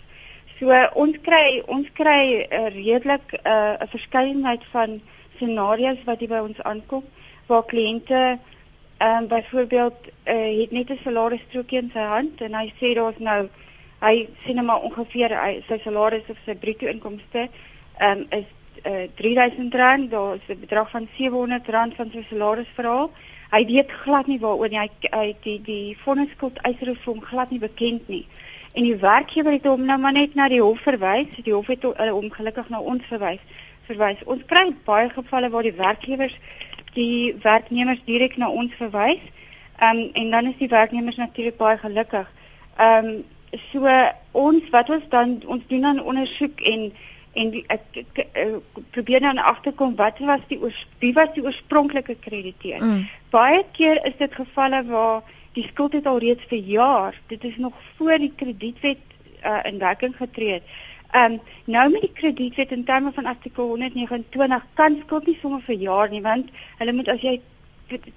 So 0.60 0.72
ons 1.04 1.18
kry 1.22 1.62
ons 1.68 1.90
kry 1.94 2.24
'n 2.50 2.62
uh, 2.62 2.70
redelik 2.76 3.34
eh, 3.34 3.74
'n 3.74 3.84
uh, 3.84 3.90
verskeidenheid 3.96 4.64
van 4.72 5.02
scenario's 5.36 6.04
wat 6.06 6.20
hier 6.20 6.30
by 6.30 6.42
ons 6.48 6.62
aankom 6.62 7.04
waar 7.48 7.66
kliënte 7.66 8.40
ehm 8.98 9.18
um, 9.18 9.28
byvoorbeeld 9.28 10.00
uh, 10.08 10.60
het 10.62 10.72
net 10.72 10.90
'n 10.90 11.00
salarisstrokie 11.04 11.80
in 11.82 11.92
sy 11.94 12.06
hand 12.16 12.42
en 12.42 12.54
hy 12.54 12.74
sê 12.80 12.94
daar's 12.96 13.20
nou 13.20 13.50
hy 14.00 14.30
sien 14.46 14.66
maar 14.66 14.82
ongeveer 14.82 15.32
hy, 15.44 15.64
sy 15.68 15.78
salaris 15.84 16.30
of 16.30 16.38
sy 16.46 16.56
bruto 16.56 16.86
inkomste 16.88 17.50
ehm 17.98 18.20
um, 18.20 18.26
is 18.30 18.50
uh, 18.86 19.04
eh, 19.04 19.10
3000 19.16 19.74
rand, 19.74 20.12
daar 20.12 20.36
is 20.36 20.56
'n 20.56 20.60
bedrag 20.60 20.90
van 20.90 21.08
700 21.18 21.68
rand 21.68 21.96
van 21.96 22.10
sy 22.14 22.26
salaris 22.30 22.68
verhaal. 22.76 23.12
Hy 23.52 23.66
weet 23.66 23.92
glad 23.92 24.28
nie 24.28 24.40
waaroor. 24.40 24.70
Hy, 24.70 24.90
hy 25.12 25.36
die 25.42 25.62
die 25.62 25.98
fondskuld 26.04 26.60
is 26.68 27.04
hom 27.06 27.22
glad 27.22 27.50
nie 27.50 27.60
bekend 27.60 28.08
nie. 28.08 28.26
En 28.74 28.84
die 28.84 28.96
werkgewer 28.96 29.52
het 29.52 29.66
hom 29.66 29.86
nou 29.86 30.00
maar 30.00 30.12
net 30.12 30.36
na 30.36 30.48
die 30.50 30.62
hof 30.62 30.80
verwys. 30.82 31.30
Die 31.44 31.54
hof 31.54 31.68
het 31.68 31.84
uh, 31.84 32.10
hom 32.10 32.32
gelukkig 32.32 32.70
na 32.70 32.80
ons 32.80 33.06
verwys. 33.06 33.40
Verwys. 33.86 34.24
Ons 34.26 34.42
kry 34.46 34.74
baie 34.86 35.10
gevalle 35.10 35.50
waar 35.50 35.64
die 35.64 35.78
werkgewers 35.78 36.38
die 36.94 37.36
werknemers 37.42 38.02
direk 38.06 38.38
na 38.38 38.50
ons 38.50 38.74
verwys. 38.78 39.22
Ehm 39.78 39.98
um, 39.98 40.10
en 40.14 40.30
dan 40.32 40.46
is 40.46 40.58
die 40.58 40.70
werknemers 40.70 41.16
natuurlik 41.16 41.58
baie 41.58 41.78
gelukkig. 41.78 42.28
Ehm 42.78 43.06
um, 43.06 43.24
so 43.70 43.90
ons 44.32 44.70
wat 44.74 44.90
ons 44.90 45.04
dan 45.10 45.42
ons 45.46 45.64
doen 45.68 45.82
dan 45.82 46.02
ondersoek 46.02 46.62
en 46.62 46.92
en 47.34 47.52
die, 47.54 47.64
ek, 47.74 47.86
ek, 48.04 48.20
ek 48.38 48.82
probeer 48.96 49.24
dan 49.26 49.42
agterkom 49.42 49.96
wat 50.00 50.20
was 50.20 50.44
die 50.50 50.60
oors, 50.62 50.86
wie 51.02 51.14
was 51.18 51.32
die 51.36 51.44
oorspronklike 51.46 52.16
krediteur. 52.22 52.84
Mm. 52.84 53.06
Baie 53.34 53.64
keer 53.78 54.02
is 54.06 54.18
dit 54.20 54.36
gevalle 54.36 54.84
waar 54.90 55.24
die 55.54 55.66
skuld 55.68 55.98
het 55.98 56.10
al 56.10 56.22
reeds 56.22 56.46
vir 56.50 56.62
jaar, 56.76 57.18
dit 57.28 57.44
is 57.44 57.58
nog 57.62 57.74
voor 57.98 58.18
die 58.22 58.34
kredietwet 58.36 59.02
uh, 59.46 59.60
in 59.70 59.80
werking 59.82 60.16
getree 60.18 60.60
het. 60.60 60.76
Ehm 61.14 61.34
um, 61.34 61.40
nou 61.66 61.90
met 61.94 62.02
die 62.02 62.14
kredietwet 62.14 62.72
in 62.72 62.84
terme 62.84 63.12
van 63.14 63.26
artikel 63.30 63.68
129 63.68 64.64
kan 64.74 64.96
skuld 65.06 65.28
nie 65.30 65.38
sommer 65.42 65.62
vir 65.62 65.76
jaar 65.76 66.10
nie 66.10 66.22
want 66.26 66.50
hulle 66.80 66.94
moet 66.98 67.12
as 67.14 67.22
jy 67.22 67.36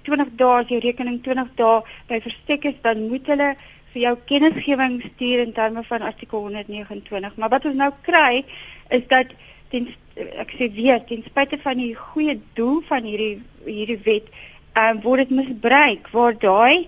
20 0.07 0.31
dae 0.39 0.55
as 0.63 0.71
jou 0.73 0.79
rekening 0.81 1.19
20 1.21 1.51
dae 1.59 1.83
by 2.09 2.17
verstek 2.25 2.65
is 2.71 2.79
dan 2.81 3.03
moet 3.11 3.29
hulle 3.29 3.51
vir 3.97 4.03
jou 4.05 4.17
kennisgewing 4.29 4.99
stuur 5.01 5.43
in 5.47 5.53
terme 5.53 5.83
van 5.83 6.05
artikel 6.05 6.39
129. 6.45 7.35
Maar 7.35 7.49
wat 7.49 7.65
ons 7.65 7.77
nou 7.77 7.91
kry 8.05 8.45
is 8.93 9.05
dat 9.09 9.33
ten 9.71 9.89
ek 10.17 10.53
sê 10.57 10.69
weer 10.73 11.01
ten 11.05 11.23
spyte 11.25 11.59
van 11.61 11.77
die 11.77 11.93
goeie 11.97 12.37
doel 12.57 12.81
van 12.89 13.05
hierdie 13.05 13.41
hierdie 13.65 13.99
wet, 14.05 14.29
ehm 14.77 14.97
um, 14.97 15.01
word 15.03 15.25
dit 15.25 15.35
misbruik 15.41 16.09
waar 16.13 16.37
daai 16.37 16.87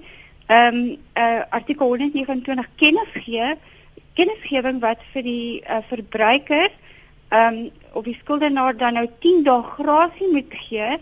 ehm 0.49 0.77
um, 0.77 0.79
uh, 1.17 1.41
artikel 1.49 1.89
129 1.93 2.69
kennis 2.77 3.11
gee 3.25 3.53
kennisgewing 4.17 4.79
wat 4.81 5.01
vir 5.13 5.25
die 5.25 5.61
uh, 5.61 5.81
verbruiker 5.89 6.69
ehm 6.69 7.59
um, 7.65 7.69
of 7.93 8.05
die 8.05 8.17
skuldenaar 8.21 8.77
dan 8.77 8.97
nou 8.97 9.07
10 9.25 9.43
dae 9.49 9.61
grasie 9.75 10.29
moet 10.33 10.53
gee 10.67 10.97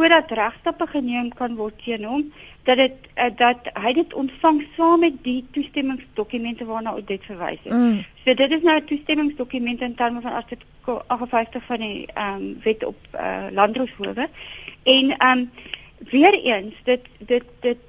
voordat 0.00 0.30
regstappe 0.30 0.86
geneem 0.86 1.28
kan 1.36 1.56
word 1.60 1.76
teen 1.84 2.04
hom 2.08 2.22
dat 2.64 2.78
dit 2.80 3.08
uh, 3.16 3.28
dat 3.36 3.68
hy 3.84 3.92
dit 3.98 4.14
ontvang 4.16 4.62
saam 4.76 5.02
met 5.04 5.18
die 5.26 5.42
toestemmingsdokumente 5.52 6.64
waarna 6.64 6.94
dit 7.04 7.26
verwys 7.28 7.60
het. 7.62 7.72
Mm. 7.72 7.98
So 8.24 8.34
dit 8.34 8.54
is 8.56 8.62
nou 8.62 8.76
'n 8.78 8.84
toestemmingsdokument 8.84 9.80
in 9.80 9.94
terme 9.94 10.20
van 10.20 10.32
artikel 10.32 11.02
58 11.06 11.66
van 11.66 11.84
die 11.84 12.06
ehm 12.14 12.34
um, 12.34 12.58
wet 12.62 12.84
op 12.84 12.96
uh, 13.14 13.46
landroshowe. 13.52 14.28
En 14.82 15.16
ehm 15.16 15.38
um, 15.38 15.50
weer 16.10 16.34
eens 16.34 16.74
dit 16.84 17.04
dit 17.18 17.44
dit 17.60 17.82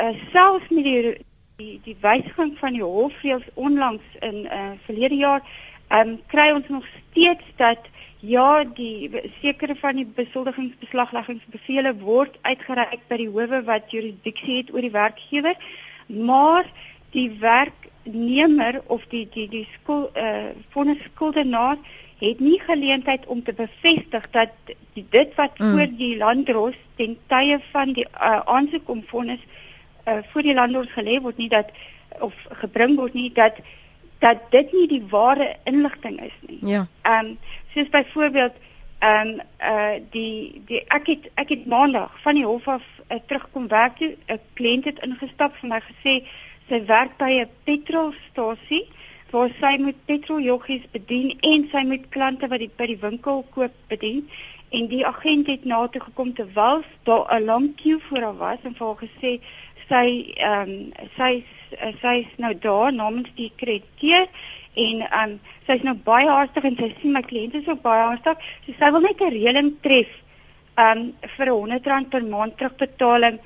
uh, 0.00 0.08
selfs 0.32 0.68
met 0.68 0.84
die 0.84 1.16
die, 1.56 1.80
die 1.84 1.96
wysiging 2.00 2.58
van 2.58 2.72
die 2.72 2.82
hofreëls 2.82 3.48
onlangs 3.54 4.04
in 4.20 4.44
uh, 4.44 4.70
verlede 4.84 5.16
jaar 5.16 5.42
ehm 5.88 6.08
um, 6.08 6.20
kry 6.26 6.50
ons 6.50 6.68
nog 6.68 6.86
steeds 7.10 7.44
dat 7.56 7.78
Ja, 8.20 8.64
die 8.64 9.08
sekere 9.40 9.74
van 9.80 9.96
die 9.96 10.04
besoldigingsbeslagleggingsbevele 10.04 11.94
word 12.02 12.34
uitgereik 12.44 13.06
by 13.08 13.16
die 13.16 13.30
howe 13.32 13.62
wat 13.64 13.92
jurisdiksie 13.94 14.58
het 14.58 14.72
oor 14.74 14.84
die 14.84 14.92
werkgewer, 14.92 15.56
maar 16.06 16.68
die 17.16 17.30
werknemer 17.40 18.82
of 18.92 19.06
die 19.08 19.24
die 19.32 19.48
die 19.48 19.64
skuld 19.78 20.12
eh 20.12 20.26
uh, 20.26 20.52
vonnis 20.74 21.00
skuldenaar 21.06 21.78
het 22.20 22.40
nie 22.40 22.60
geleentheid 22.60 23.26
om 23.26 23.42
te 23.42 23.52
bevestig 23.56 24.30
dat 24.30 24.52
die, 24.66 25.06
dit 25.10 25.34
wat 25.34 25.58
mm. 25.58 25.70
voor 25.72 25.96
die 25.96 26.16
landdros 26.16 26.76
ten 26.96 27.16
tye 27.26 27.60
van 27.72 27.92
die 27.96 28.04
uh, 28.04 28.40
aansoek 28.44 28.88
om 28.88 29.04
vonnis 29.06 29.40
uh, 30.08 30.18
voor 30.32 30.42
die 30.42 30.54
landdros 30.54 30.92
gelê 30.92 31.20
word 31.20 31.40
nie 31.40 31.48
dat 31.48 31.72
of 32.20 32.34
gebring 32.60 32.96
word 32.96 33.14
nie 33.14 33.30
dat 33.32 33.56
dat 34.20 34.50
dit 34.50 34.72
nie 34.72 34.86
die 34.88 35.04
ware 35.10 35.56
inligting 35.64 36.20
is 36.20 36.36
nie. 36.46 36.58
Ja. 36.62 36.86
Ehm 37.02 37.26
um, 37.26 37.38
soos 37.74 37.88
byvoorbeeld 37.88 38.52
ehm 38.98 39.28
um, 39.28 39.40
uh 39.60 39.96
die 40.10 40.62
die 40.66 40.84
ek 40.86 41.06
het 41.06 41.30
ek 41.34 41.48
het 41.48 41.66
maandag 41.66 42.12
van 42.22 42.34
die 42.34 42.44
hof 42.44 42.68
af 42.68 42.82
uh, 43.08 43.16
terugkom 43.26 43.68
werk 43.68 43.96
toe 43.96 44.16
'n 44.28 44.40
kliënt 44.54 44.84
het 44.84 45.04
ingestap 45.06 45.56
vir 45.60 45.68
my 45.68 45.80
gesê 45.80 46.14
sy 46.68 46.84
werk 46.86 47.16
by 47.16 47.30
'n 47.40 47.48
petrolstasie 47.64 48.88
waar 49.30 49.50
sy 49.60 49.76
moet 49.78 50.04
petroljoggies 50.04 50.84
bedien 50.92 51.30
en 51.40 51.68
sy 51.72 51.82
moet 51.86 52.08
klante 52.08 52.48
wat 52.48 52.58
die 52.58 52.70
by 52.76 52.86
die 52.86 53.00
winkel 53.00 53.44
koop 53.54 53.72
bedien 53.88 54.28
en 54.70 54.88
die 54.88 55.06
agent 55.06 55.46
het 55.46 55.64
na 55.64 55.86
toe 55.86 56.02
gekom 56.02 56.34
terwyl 56.34 56.84
daar 57.08 57.24
'n 57.40 57.44
lang 57.44 57.74
queue 57.76 58.00
voor 58.08 58.22
haar 58.22 58.36
was 58.36 58.58
en 58.62 58.74
vir 58.74 58.86
haar 58.86 59.02
gesê 59.06 59.32
sy 59.88 60.06
ehm 60.36 60.70
um, 60.70 60.92
sy 61.16 61.44
sy's 62.00 62.26
nou 62.36 62.54
daar 62.58 62.92
namens 62.92 63.30
die 63.36 63.52
krediteur 63.56 64.28
en 64.74 65.02
um 65.22 65.36
sy's 65.66 65.82
nou 65.82 65.94
baie 65.94 66.28
haastig 66.28 66.64
en 66.64 66.76
sy 66.78 66.90
sien 67.00 67.14
my 67.14 67.22
kliënte 67.26 67.60
is 67.60 67.68
ook 67.68 67.82
baie 67.82 68.02
haastig. 68.02 68.38
So 68.66 68.74
sy 68.78 68.90
wil 68.90 69.00
net 69.00 69.20
'n 69.20 69.34
reëling 69.34 69.70
tref 69.82 70.10
um 70.76 71.12
vir 71.36 71.46
'n 71.46 71.78
R100 71.78 72.10
per 72.10 72.24
maand 72.24 72.56
terugbetaling 72.56 73.38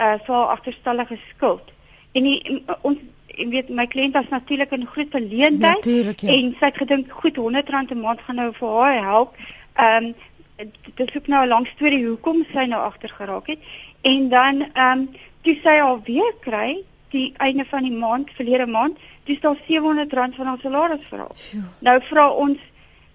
uh 0.00 0.16
vir 0.24 0.34
haar 0.34 0.52
agterstallige 0.56 1.18
skuld. 1.30 1.72
En 2.14 2.24
die, 2.24 2.64
ons 2.82 2.98
weet 3.36 3.68
my 3.68 3.86
kliënt 3.86 4.14
was 4.14 4.28
natuurlik 4.30 4.70
in 4.72 4.86
groot 4.86 5.10
verleentheid 5.10 5.84
ja. 5.84 6.32
en 6.34 6.56
sy 6.58 6.64
het 6.64 6.76
gedink 6.82 7.10
goed 7.10 7.38
R100 7.38 7.94
'n 7.94 8.00
maand 8.00 8.20
gaan 8.20 8.36
nou 8.36 8.52
vir 8.52 8.68
haar 8.68 9.02
help. 9.02 9.36
Um 9.76 10.14
dit 10.58 11.08
is 11.08 11.16
ook 11.16 11.26
nou 11.26 11.44
'n 11.44 11.48
lang 11.48 11.66
storie 11.66 12.06
hoekom 12.06 12.44
sy 12.52 12.64
nou 12.66 12.80
agter 12.82 13.08
geraak 13.08 13.46
het. 13.46 13.58
En 14.02 14.28
dan 14.28 14.54
um 14.74 15.08
toe 15.42 15.58
sy 15.62 15.80
al 15.80 16.00
weer 16.04 16.32
kry 16.40 16.84
die 17.10 17.32
einde 17.36 17.64
van 17.68 17.82
die 17.82 17.96
maand 17.96 18.30
verlede 18.36 18.66
maand 18.66 18.98
dis 19.24 19.40
daar 19.40 19.56
R700 19.56 20.36
van 20.36 20.46
haar 20.46 20.58
salaris 20.62 21.10
haar. 21.10 21.36
Nou 21.78 22.00
vra 22.02 22.28
ons 22.30 22.58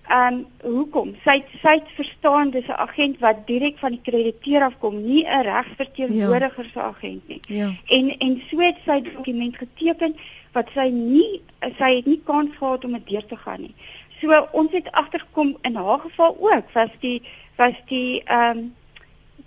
ehm 0.04 0.34
um, 0.34 0.46
hoekom? 0.76 1.14
Sy 1.24 1.38
sy 1.62 1.78
verstaan 1.96 2.50
dis 2.52 2.68
'n 2.68 2.76
agent 2.86 3.20
wat 3.20 3.48
direk 3.48 3.78
van 3.80 3.92
die 3.92 4.02
krediteur 4.04 4.62
afkom, 4.62 5.04
nie 5.04 5.24
'n 5.24 5.44
regsverteenwoordiger 5.44 6.66
ja. 6.66 6.72
se 6.74 6.82
agent 6.82 7.28
nie. 7.28 7.40
Ja. 7.48 7.72
En 7.88 8.18
en 8.18 8.42
so 8.50 8.60
het 8.60 8.78
sy 8.86 9.02
dokument 9.02 9.58
geteken 9.58 10.16
wat 10.52 10.68
sy 10.74 10.90
nie 10.90 11.42
sy 11.78 11.96
het 11.96 12.06
nie 12.06 12.22
kans 12.24 12.56
gehad 12.58 12.86
om 12.86 12.92
dit 12.92 13.08
deur 13.08 13.26
te 13.26 13.38
gaan 13.38 13.62
nie. 13.62 13.76
So 14.20 14.48
ons 14.52 14.72
het 14.72 14.92
agtergekom 14.92 15.58
in 15.62 15.76
haar 15.76 16.00
geval 16.00 16.38
ook 16.40 16.72
was 16.74 16.92
die 17.00 17.22
was 17.56 17.76
die 17.86 18.24
ehm 18.24 18.58
um, 18.58 18.74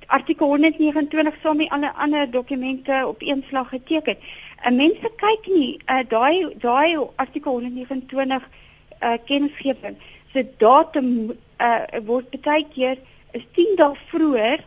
artikel 0.06 0.46
129 0.46 1.34
saam 1.42 1.56
met 1.56 1.68
alle 1.68 1.92
ander 1.94 2.30
dokumente 2.30 3.04
op 3.06 3.22
een 3.22 3.44
slag 3.48 3.68
geteken. 3.68 4.16
En 4.62 4.76
mense 4.76 5.10
kyk 5.16 5.46
nie 5.46 5.80
uh, 5.86 5.98
daai 6.08 6.54
daai 6.58 6.96
artikel 7.16 7.52
129 7.52 8.48
uh, 9.02 9.12
kennisgewing 9.25 9.96
se 10.32 10.46
datum 10.56 11.32
uh, 11.60 12.00
word 12.04 12.40
baie 12.44 12.66
keer 12.75 12.98
is 13.32 13.44
10 13.54 13.76
dae 13.80 13.94
vroeër 14.10 14.64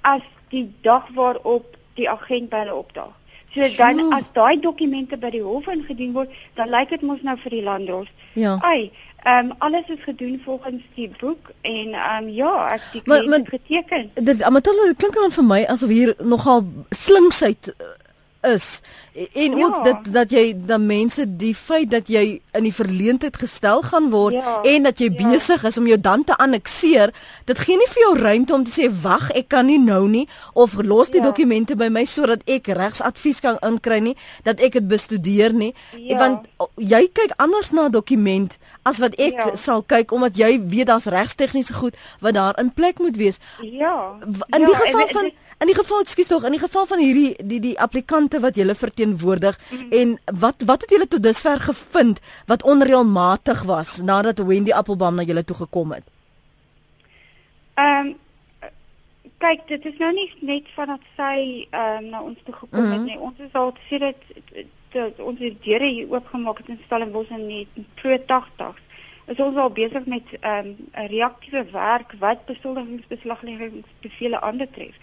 as 0.00 0.24
die 0.52 0.66
dag 0.80 1.08
waarop 1.16 1.76
die 1.98 2.08
agent 2.10 2.50
by 2.50 2.64
hulle 2.64 2.74
opdaag. 2.74 3.12
So 3.52 3.68
dan 3.76 3.98
Sjoe. 4.00 4.14
as 4.16 4.28
daai 4.32 4.56
dokumente 4.60 5.16
by 5.20 5.30
die 5.34 5.42
hof 5.44 5.68
ingedien 5.68 6.14
word, 6.16 6.32
dan 6.56 6.72
lyk 6.72 6.94
dit 6.94 7.02
mos 7.04 7.20
nou 7.26 7.36
vir 7.44 7.56
die 7.58 7.64
landdros. 7.66 8.08
Ja. 8.32 8.56
Ai, 8.64 8.90
ehm 9.22 9.50
um, 9.50 9.52
alles 9.58 9.86
is 9.86 10.02
gedoen 10.02 10.40
volgens 10.44 10.82
die 10.94 11.10
boek 11.20 11.50
en 11.60 11.92
ehm 11.92 12.24
um, 12.24 12.28
ja, 12.28 12.72
ek 12.74 12.82
het 12.92 13.30
dit 13.30 13.48
geteken. 13.48 14.10
Dit 14.14 14.42
Amatel 14.42 14.94
klink 14.96 15.16
aan 15.16 15.30
vir 15.30 15.44
my 15.44 15.64
asof 15.64 15.88
hier 15.88 16.14
nogal 16.18 16.64
slinksheid 16.90 17.74
is 18.42 18.80
en 19.14 19.56
ja. 19.56 19.64
ook 19.64 19.84
dat 19.84 20.12
dat 20.12 20.30
jy 20.30 20.52
dan 20.56 20.86
mense 20.86 21.36
die 21.36 21.54
feit 21.54 21.90
dat 21.90 22.08
jy 22.08 22.40
in 22.56 22.64
die 22.64 22.74
verleentheid 22.74 23.36
gestel 23.36 23.82
gaan 23.84 24.08
word 24.10 24.34
ja. 24.34 24.60
en 24.64 24.88
dat 24.88 24.98
jy 24.98 25.10
ja. 25.12 25.28
besig 25.30 25.64
is 25.68 25.78
om 25.78 25.86
jou 25.86 26.00
dan 26.00 26.24
te 26.24 26.36
annexeer 26.36 27.12
dit 27.44 27.58
gee 27.58 27.76
nie 27.76 27.88
vir 27.92 28.02
jou 28.02 28.12
ruimte 28.18 28.54
om 28.54 28.64
te 28.64 28.72
sê 28.72 28.88
wag 29.02 29.28
ek 29.36 29.50
kan 29.52 29.68
nie 29.68 29.78
nou 29.78 30.08
nie 30.08 30.24
of 30.52 30.78
los 30.80 31.12
die 31.12 31.20
ja. 31.20 31.28
dokumente 31.28 31.76
by 31.76 31.90
my 31.92 32.04
sodat 32.08 32.40
ek 32.48 32.72
regsadvies 32.78 33.42
kan 33.44 33.60
inkry 33.60 34.00
nie 34.00 34.16
dat 34.48 34.60
ek 34.64 34.80
dit 34.80 34.88
bestudeer 34.88 35.52
nie 35.52 35.74
ja. 35.92 36.16
want 36.18 36.48
jy 36.80 37.04
kyk 37.12 37.36
anders 37.36 37.72
na 37.76 37.88
'n 37.88 37.92
dokument 37.92 38.56
as 38.82 38.98
wat 38.98 39.14
ek 39.20 39.36
ja. 39.36 39.56
sal 39.56 39.84
kyk 39.84 40.12
omdat 40.12 40.40
jy 40.40 40.56
weet 40.56 40.88
daar's 40.88 41.06
regstegniese 41.06 41.74
goed 41.76 41.96
wat 42.20 42.34
daar 42.34 42.56
in 42.58 42.72
plek 42.72 42.98
moet 42.98 43.16
wees 43.16 43.38
ja 43.60 44.16
in 44.24 44.60
ja, 44.60 44.66
die 44.66 44.74
geval 44.74 45.08
van 45.08 45.30
in 45.62 45.70
die 45.70 45.78
geval 45.78 46.00
ekskuus 46.00 46.26
tog 46.26 46.44
in 46.44 46.56
die 46.56 46.64
geval 46.64 46.86
van 46.86 46.98
hierdie 46.98 47.36
die 47.38 47.60
die 47.60 47.78
applikant 47.78 48.22
kliënte 48.22 48.40
wat 48.42 48.56
julle 48.56 48.74
verteenwoordig 49.02 49.58
mm. 49.70 49.90
en 49.90 50.18
wat 50.40 50.62
wat 50.66 50.80
het 50.80 50.90
julle 50.90 51.08
tot 51.08 51.22
dusver 51.22 51.60
gevind 51.60 52.20
wat 52.46 52.62
onreëlmatig 52.62 53.62
was 53.62 54.00
nadat 54.02 54.38
Wendy 54.38 54.72
Appelbaum 54.72 55.14
na 55.14 55.22
julle 55.22 55.44
toe 55.44 55.56
gekom 55.56 55.92
het? 55.92 56.04
Ehm 57.74 58.06
um, 58.06 58.20
kyk, 59.42 59.64
dit 59.66 59.84
is 59.84 59.96
nou 59.98 60.12
nie 60.14 60.28
net 60.40 60.68
vandat 60.74 61.02
sy 61.16 61.66
ehm 61.70 62.04
um, 62.04 62.10
na 62.10 62.22
ons 62.22 62.38
toe 62.44 62.54
gekom 62.54 62.78
mm 62.80 62.84
-hmm. 62.84 62.92
het 62.92 63.02
nie. 63.02 63.18
Ons 63.18 63.38
is 63.38 63.52
al 63.52 63.74
sê 63.90 63.98
dit 63.98 64.16
dat 64.92 65.18
ons 65.20 65.38
die 65.38 65.56
deure 65.62 65.84
hier 65.84 66.10
oopgemaak 66.10 66.58
het 66.58 66.68
in 66.68 66.80
Stellenbosch 66.84 67.30
in 67.30 67.46
die 67.48 67.68
vroeë 67.94 68.18
80s. 68.26 68.80
Is 69.26 69.40
ons 69.40 69.56
al 69.56 69.70
besig 69.70 70.04
met 70.06 70.22
ehm 70.40 70.66
um, 70.66 70.76
reaktiewe 70.92 71.64
werk 71.70 72.14
wat 72.18 72.44
besoldigingsbeslagleggingsbevele 72.44 74.40
aanbetref. 74.40 74.94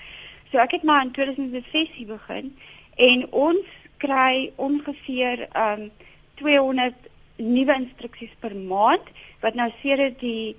So 0.52 0.58
ek 0.58 0.72
het 0.72 0.84
maar 0.84 1.06
in 1.06 1.12
2006 1.12 2.06
begin 2.06 2.58
en 2.96 3.32
ons 3.32 3.66
kry 4.02 4.52
ongeveer 4.56 5.48
um 5.56 5.90
200 6.42 6.96
nuwe 7.40 7.76
instruksies 7.76 8.34
per 8.40 8.56
maand 8.56 9.08
wat 9.44 9.56
nou 9.60 9.70
sedert 9.82 10.20
die 10.24 10.56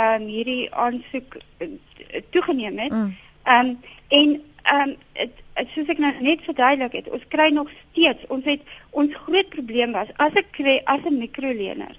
um 0.00 0.26
hierdie 0.26 0.70
aansoek 0.70 1.36
uh, 1.62 1.68
toegeneem 2.34 2.78
het. 2.78 2.92
Mm. 2.92 3.14
Um 3.54 3.70
en 4.08 4.34
um 4.74 4.94
het, 5.12 5.42
het, 5.58 5.68
soos 5.74 5.90
ek 5.92 6.00
nou 6.02 6.12
net 6.24 6.42
verduidelik 6.46 6.96
het, 6.98 7.10
ons 7.12 7.26
kry 7.28 7.50
nog 7.52 7.70
steeds 7.82 8.24
ons 8.32 8.46
het 8.48 8.62
ons 8.90 9.20
groot 9.26 9.48
probleem 9.52 9.92
was 9.92 10.10
as 10.22 10.34
ek 10.40 10.54
kry 10.56 10.80
as 10.90 11.04
'n 11.04 11.18
mikrolener 11.18 11.98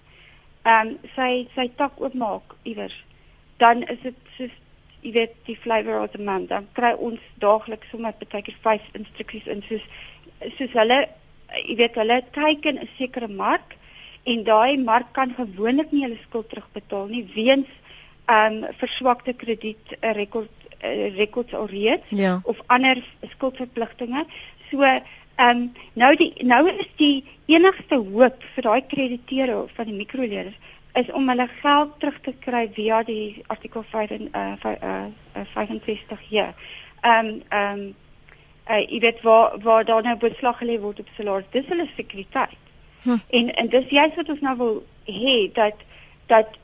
um 0.65 0.95
sy 1.15 1.47
sy 1.55 1.69
tak 1.77 1.99
oopmaak 2.01 2.55
iewers 2.63 2.97
dan 3.57 3.83
is 3.83 3.99
dit 4.01 4.15
soos 4.37 4.55
jy 5.05 5.11
weet 5.13 5.35
die 5.45 5.57
flavor 5.61 6.01
of 6.01 6.11
the 6.11 6.23
month 6.23 6.49
dan 6.49 6.67
kry 6.73 6.93
ons 7.07 7.21
daagliks 7.43 7.89
sommer 7.93 8.15
baie 8.19 8.41
keer 8.41 8.57
vyf 8.65 8.85
instruksies 8.97 9.47
in 9.53 9.61
soos 9.69 9.85
soos 10.57 10.73
hulle 10.73 10.99
jy 11.63 11.75
weet 11.79 11.97
hulle 12.01 12.21
teiken 12.35 12.79
'n 12.81 12.89
sekere 12.97 13.27
mark 13.27 13.75
en 14.25 14.43
daai 14.43 14.77
mark 14.77 15.13
kan 15.13 15.33
gewoonlik 15.37 15.91
nie 15.91 16.03
hulle 16.05 16.19
skuld 16.27 16.49
terugbetaal 16.49 17.07
nie 17.07 17.25
weens 17.35 17.71
ehm 18.25 18.63
um, 18.63 18.73
verswakte 18.81 19.33
krediet 19.33 19.97
uh, 20.01 20.13
rekord 20.17 20.51
uh, 20.83 21.15
rekords 21.17 21.53
alreeds 21.53 22.09
ja. 22.09 22.39
of 22.43 22.61
ander 22.67 23.03
skuldverpligtinge 23.35 24.25
so 24.69 24.81
ehm 24.81 25.01
um, 25.49 25.71
nou 25.93 26.15
die 26.15 26.33
nou 26.43 26.67
is 26.69 26.89
die 26.97 27.23
enigste 27.45 27.95
hoop 27.95 28.43
vir 28.55 28.63
daai 28.69 28.81
krediteure 28.93 29.67
van 29.75 29.85
die 29.85 29.99
mikroleerders 29.99 30.57
is 30.95 31.11
om 31.11 31.29
hulle 31.29 31.47
geld 31.61 31.99
terug 31.99 32.17
te 32.23 32.33
kry 32.39 32.63
via 32.75 33.03
die 33.03 33.43
artikel 33.47 33.83
5 33.91 34.11
en 34.17 34.29
uh, 34.31 34.73
uh, 34.81 35.45
65 35.53 36.19
hier. 36.29 36.53
Ehm 37.03 37.41
ehm 37.49 37.93
uh, 38.69 38.81
jy 38.81 38.99
weet 38.99 39.21
waar 39.21 39.57
waar 39.63 39.85
daar 39.85 40.03
nou 40.03 40.17
beslag 40.17 40.57
gelê 40.59 40.79
word 40.79 40.99
op 40.99 41.09
salaris. 41.17 41.51
Dis 41.51 41.67
hulle 41.67 41.87
sekuriteit. 41.95 42.61
Hm. 43.03 43.17
En 43.29 43.53
en 43.55 43.69
dis 43.69 43.89
juist 43.89 44.15
wat 44.15 44.29
ons 44.29 44.41
nou 44.41 44.57
wil 44.57 44.77
hê 45.05 45.51
dat 45.53 45.83
dat 46.27 46.57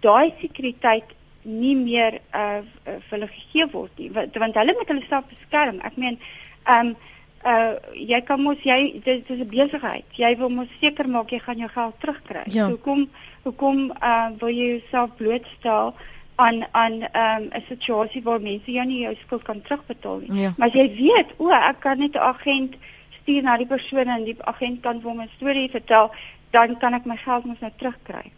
daai 0.00 0.32
sekuriteit 0.40 1.08
nie 1.42 1.76
meer 1.76 2.20
uh 2.34 2.60
vir 2.84 3.08
hulle 3.10 3.28
gegee 3.28 3.66
word 3.72 3.98
nie 3.98 4.10
want, 4.14 4.36
want 4.38 4.60
hulle 4.60 4.74
moet 4.78 4.92
hulle 4.94 5.08
self 5.08 5.26
beskerm. 5.30 5.80
Ek 5.82 5.96
meen 5.96 6.18
ehm 6.64 6.92
um, 6.92 6.94
uh 7.42 7.74
jy 7.98 8.20
kan 8.22 8.40
mos 8.40 8.62
jy 8.62 9.02
dit 9.04 9.30
is 9.30 9.40
'n 9.40 9.50
besigheid. 9.50 10.06
Jy 10.16 10.36
wil 10.38 10.48
mos 10.48 10.70
seker 10.80 11.08
maak 11.08 11.30
jy 11.30 11.38
gaan 11.38 11.58
jou 11.58 11.68
geld 11.68 12.00
terugkry. 12.00 12.44
Ja. 12.46 12.68
So 12.68 12.76
kom 12.76 13.08
hoekom 13.42 13.90
uh 13.90 14.30
wil 14.38 14.48
jy 14.48 14.78
jouself 14.78 15.16
blootstel 15.16 15.94
aan 16.44 16.64
aan 16.72 16.92
um 17.02 17.44
'n 17.50 17.64
situasie 17.68 18.22
waar 18.22 18.40
mense 18.40 18.72
jou 18.72 18.86
nie 18.86 19.02
jou 19.02 19.14
skuld 19.24 19.42
kan 19.42 19.62
terugbetaal 19.62 20.18
nie. 20.18 20.40
Ja. 20.42 20.52
Maar 20.56 20.68
as 20.68 20.74
jy 20.74 20.88
weet, 20.96 21.28
o, 21.36 21.50
ek 21.50 21.80
kan 21.80 21.98
net 21.98 22.14
'n 22.14 22.18
agent 22.32 22.74
stuur 23.22 23.42
na 23.42 23.56
die 23.56 23.66
persoon 23.66 24.08
en 24.08 24.24
die 24.24 24.36
agent 24.40 24.82
kan 24.82 25.00
vir 25.00 25.14
my 25.14 25.28
storie 25.36 25.70
vertel, 25.70 26.10
dan 26.50 26.78
kan 26.78 26.94
ek 26.94 27.04
my 27.04 27.16
geld 27.16 27.44
mos 27.44 27.60
nou 27.60 27.70
terugkry. 27.76 28.32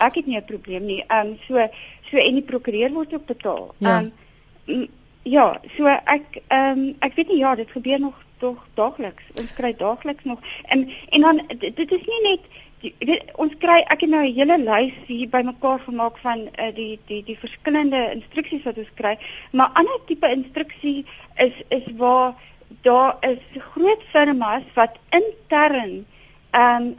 Ek 0.00 0.14
het 0.14 0.26
nie 0.26 0.36
'n 0.36 0.44
probleem 0.44 0.86
nie. 0.86 1.02
Um 1.08 1.38
so 1.46 1.68
so 2.10 2.16
en 2.16 2.34
die 2.34 2.42
prokureur 2.42 2.92
word 2.92 3.14
ook 3.14 3.26
betaal. 3.26 3.74
Ja. 3.78 3.98
Um 3.98 4.88
ja, 5.22 5.60
so 5.76 5.86
ek 5.86 6.42
um 6.50 6.94
ek 7.00 7.14
weet 7.14 7.28
nie 7.28 7.38
ja, 7.38 7.54
dit 7.54 7.70
gebeur 7.70 8.00
nog 8.00 8.24
tog 8.38 8.66
daagliks. 8.74 9.24
Ons 9.40 9.52
kry 9.56 9.72
daagliks 9.76 10.24
nog 10.24 10.38
en 10.62 10.88
en 11.10 11.20
dan 11.20 11.40
dit 11.58 11.92
is 11.92 12.06
nie 12.06 12.22
net 12.22 12.40
jy 12.84 12.92
weet 13.08 13.30
ons 13.40 13.54
kry 13.62 13.78
ek 13.92 14.02
het 14.04 14.10
nou 14.10 14.22
'n 14.24 14.34
hele 14.36 14.58
lys 14.58 14.96
hier 15.06 15.28
bymekaar 15.28 15.80
gemaak 15.80 16.18
van 16.18 16.48
uh, 16.48 16.72
die 16.74 16.98
die 17.08 17.22
die 17.24 17.38
verskillende 17.38 18.00
instruksies 18.12 18.64
wat 18.64 18.78
ons 18.78 18.92
kry, 18.94 19.16
maar 19.52 19.72
ander 19.74 20.00
tipe 20.06 20.28
instruksie 20.28 21.04
is 21.36 21.56
is 21.68 21.86
waar 21.96 22.34
daar 22.82 23.16
is 23.20 23.42
groot 23.72 24.02
firmas 24.12 24.64
wat 24.74 24.98
intern 25.10 26.06
ehm 26.50 26.82
um, 26.82 26.96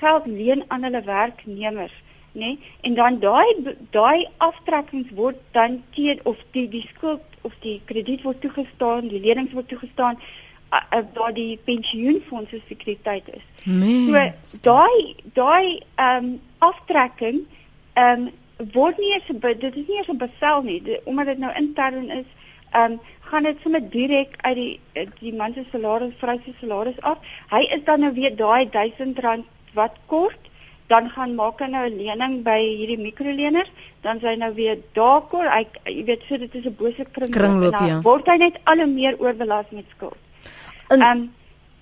geld 0.00 0.26
leen 0.26 0.64
aan 0.68 0.82
hulle 0.82 1.02
werknemers, 1.02 1.94
nê? 2.32 2.40
Nee? 2.40 2.58
En 2.80 2.94
dan 2.94 3.18
daai 3.18 3.76
daai 3.90 4.28
aftrekkings 4.36 5.10
word 5.14 5.36
dan 5.52 5.82
teen 5.90 6.20
of 6.24 6.36
die 6.50 6.68
die 6.68 6.86
skuld 6.94 7.22
of 7.42 7.54
die 7.60 7.80
krediet 7.84 8.22
word 8.22 8.40
toegestaan, 8.40 9.08
die 9.08 9.20
lenings 9.20 9.52
word 9.52 9.68
toegestaan 9.68 10.18
waar 11.14 11.34
die 11.34 11.58
pensioenfondse 11.64 12.60
sekuriteit 12.68 13.28
is. 13.28 13.42
Nee. 13.64 14.32
So 14.42 14.58
daai 14.68 15.16
daai 15.34 15.80
ehm 15.94 16.24
um, 16.24 16.40
aftrekking 16.58 17.42
ehm 17.94 18.28
um, 18.28 18.30
word 18.72 18.98
nie 18.98 19.12
eens 19.12 19.28
dit 19.42 19.76
is 19.76 19.86
nie 19.88 19.98
eens 19.98 20.08
'n 20.08 20.16
bevel 20.16 20.62
nie 20.62 20.82
die, 20.82 21.00
omdat 21.04 21.26
dit 21.26 21.38
nou 21.38 21.52
intern 21.54 22.10
is 22.10 22.28
ehm 22.70 22.92
um, 22.92 23.00
gaan 23.20 23.42
dit 23.42 23.58
sommer 23.62 23.90
direk 23.90 24.36
uit 24.40 24.56
die 24.56 24.80
die 25.20 25.34
man 25.34 25.52
se 25.54 25.64
salaris 25.72 26.14
vrou 26.18 26.38
se 26.44 26.52
salaris 26.60 27.00
af. 27.00 27.18
Hy 27.50 27.62
is 27.76 27.84
dan 27.84 28.00
nou 28.00 28.12
weer 28.12 28.36
daai 28.36 28.68
R1000 28.68 29.44
wat 29.74 29.96
kort 30.06 30.50
dan 30.92 31.08
gaan 31.10 31.34
maak 31.34 31.60
hy 31.62 31.68
nou 31.72 31.84
'n 31.88 31.96
lening 32.00 32.34
by 32.48 32.60
hierdie 32.60 32.98
mikrolener, 32.98 33.68
dan 34.02 34.20
sy 34.20 34.34
nou 34.36 34.52
weer 34.54 34.78
daar 34.98 35.22
kort. 35.32 35.48
Hy 35.48 35.64
jy 35.84 36.04
weet 36.04 36.22
so 36.28 36.36
dit 36.36 36.54
is 36.54 36.66
'n 36.66 36.76
bose 36.82 37.04
kringloop, 37.16 37.38
kringloop 37.38 37.72
en 37.72 37.78
dan 37.78 37.88
ja. 37.88 38.00
word 38.08 38.26
hy 38.26 38.36
net 38.36 38.60
al 38.64 38.84
hoe 38.84 38.86
meer 38.86 39.14
oorbelas 39.18 39.70
met 39.70 39.84
skuld. 39.96 40.21
Ehm 40.92 41.02
um, 41.02 41.30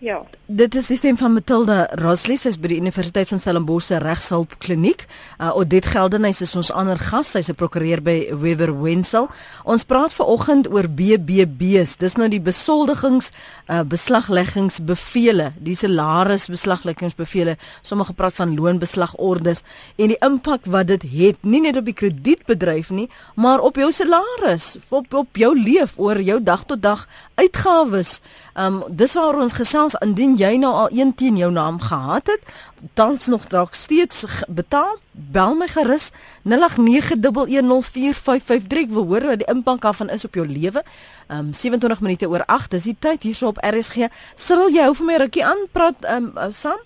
Ja. 0.00 0.22
Dit 0.48 0.74
is 0.74 0.86
die 0.88 0.96
stem 0.96 1.16
van 1.20 1.34
Matilda 1.36 1.82
Rosley, 2.00 2.38
sy 2.40 2.48
is 2.54 2.56
by 2.58 2.70
die 2.72 2.78
Universiteit 2.80 3.28
van 3.28 3.38
Stellenbosch 3.38 3.90
se 3.90 3.98
regshulp 4.00 4.54
kliniek. 4.64 5.02
Uh, 5.36 5.50
Odette 5.60 5.90
Geldenhuys 5.92 6.40
is 6.40 6.54
ons 6.56 6.70
ander 6.72 6.96
gas, 6.98 7.34
sy's 7.36 7.50
'n 7.52 7.54
prokureur 7.54 8.00
by 8.00 8.32
Weber 8.32 8.72
Wenzel. 8.82 9.28
Ons 9.64 9.84
praat 9.84 10.12
ver 10.12 10.24
oggend 10.24 10.72
oor 10.72 10.88
BBB's. 10.88 11.98
Dis 12.00 12.16
nou 12.16 12.28
die 12.28 12.40
besoldigings, 12.40 13.30
uh, 13.68 13.82
beslagleggingsbevele, 13.82 15.52
die 15.60 15.76
salarisbeslagleggingsbevele. 15.76 17.58
Sommige 17.82 18.12
praat 18.14 18.34
van 18.34 18.56
loonbeslagorders 18.56 19.62
en 19.98 20.08
die 20.08 20.18
impak 20.24 20.64
wat 20.64 20.86
dit 20.86 21.02
het, 21.02 21.36
nie 21.44 21.60
net 21.60 21.76
op 21.76 21.84
die 21.84 21.94
kredietbedryf 21.94 22.90
nie, 22.90 23.10
maar 23.36 23.60
op 23.60 23.76
jou 23.76 23.92
salaris, 23.92 24.78
op 24.88 25.12
op 25.14 25.36
jou 25.36 25.54
leef 25.54 25.98
oor 25.98 26.20
jou 26.20 26.42
dag 26.42 26.64
tot 26.64 26.82
dag 26.82 27.06
uitgawes. 27.36 28.20
Um 28.56 28.82
dis 28.88 29.14
waar 29.14 29.38
ons 29.38 29.52
gesels 29.52 29.89
indien 29.98 30.34
jy 30.38 30.56
nou 30.56 30.72
al 30.74 30.88
een 30.90 31.14
teen 31.14 31.36
jou 31.36 31.50
naam 31.52 31.80
gehad 31.80 32.26
het, 32.26 32.40
tans 32.94 33.26
nog 33.26 33.46
dalk 33.46 33.74
steeds 33.74 34.24
betaal, 34.48 34.96
bel 35.12 35.54
my 35.54 35.68
gerus 35.68 36.10
0891104553 36.48 36.54
wil 38.90 39.06
hoor 39.06 39.26
wat 39.32 39.38
die 39.42 39.50
impak 39.52 39.80
daarvan 39.80 40.08
is 40.10 40.24
op 40.24 40.34
jou 40.34 40.46
lewe. 40.46 40.82
Um 41.28 41.52
27 41.54 42.00
minute 42.00 42.28
oor 42.28 42.42
8 42.46 42.70
dis 42.70 42.82
die 42.90 42.96
tyd 42.98 43.22
hierso 43.22 43.46
op 43.46 43.58
RSG. 43.64 43.96
Siril 44.34 44.68
jy 44.74 44.82
hou 44.86 44.94
vir 44.94 45.06
my 45.06 45.16
rukkie 45.24 45.44
aan 45.44 45.66
praat 45.72 46.04
um 46.16 46.32
uh, 46.36 46.50
Sam? 46.50 46.78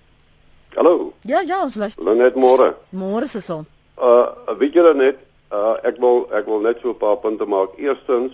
Hallo. 0.75 1.13
Ja 1.23 1.41
ja, 1.41 1.63
ons 1.63 1.77
luister. 1.77 2.15
Net 2.17 2.35
môre. 2.35 2.75
Môre 2.91 3.29
se 3.29 3.41
son. 3.41 3.67
Uh 3.97 4.27
weet 4.59 4.75
julle 4.75 4.95
net, 4.95 5.17
uh 5.55 5.77
ek 5.87 6.01
wil 6.03 6.27
ek 6.35 6.47
wil 6.51 6.61
net 6.61 6.79
so 6.83 6.89
'n 6.91 6.99
paar 6.99 7.17
punte 7.23 7.47
maak. 7.47 7.71
Eerstens 7.79 8.33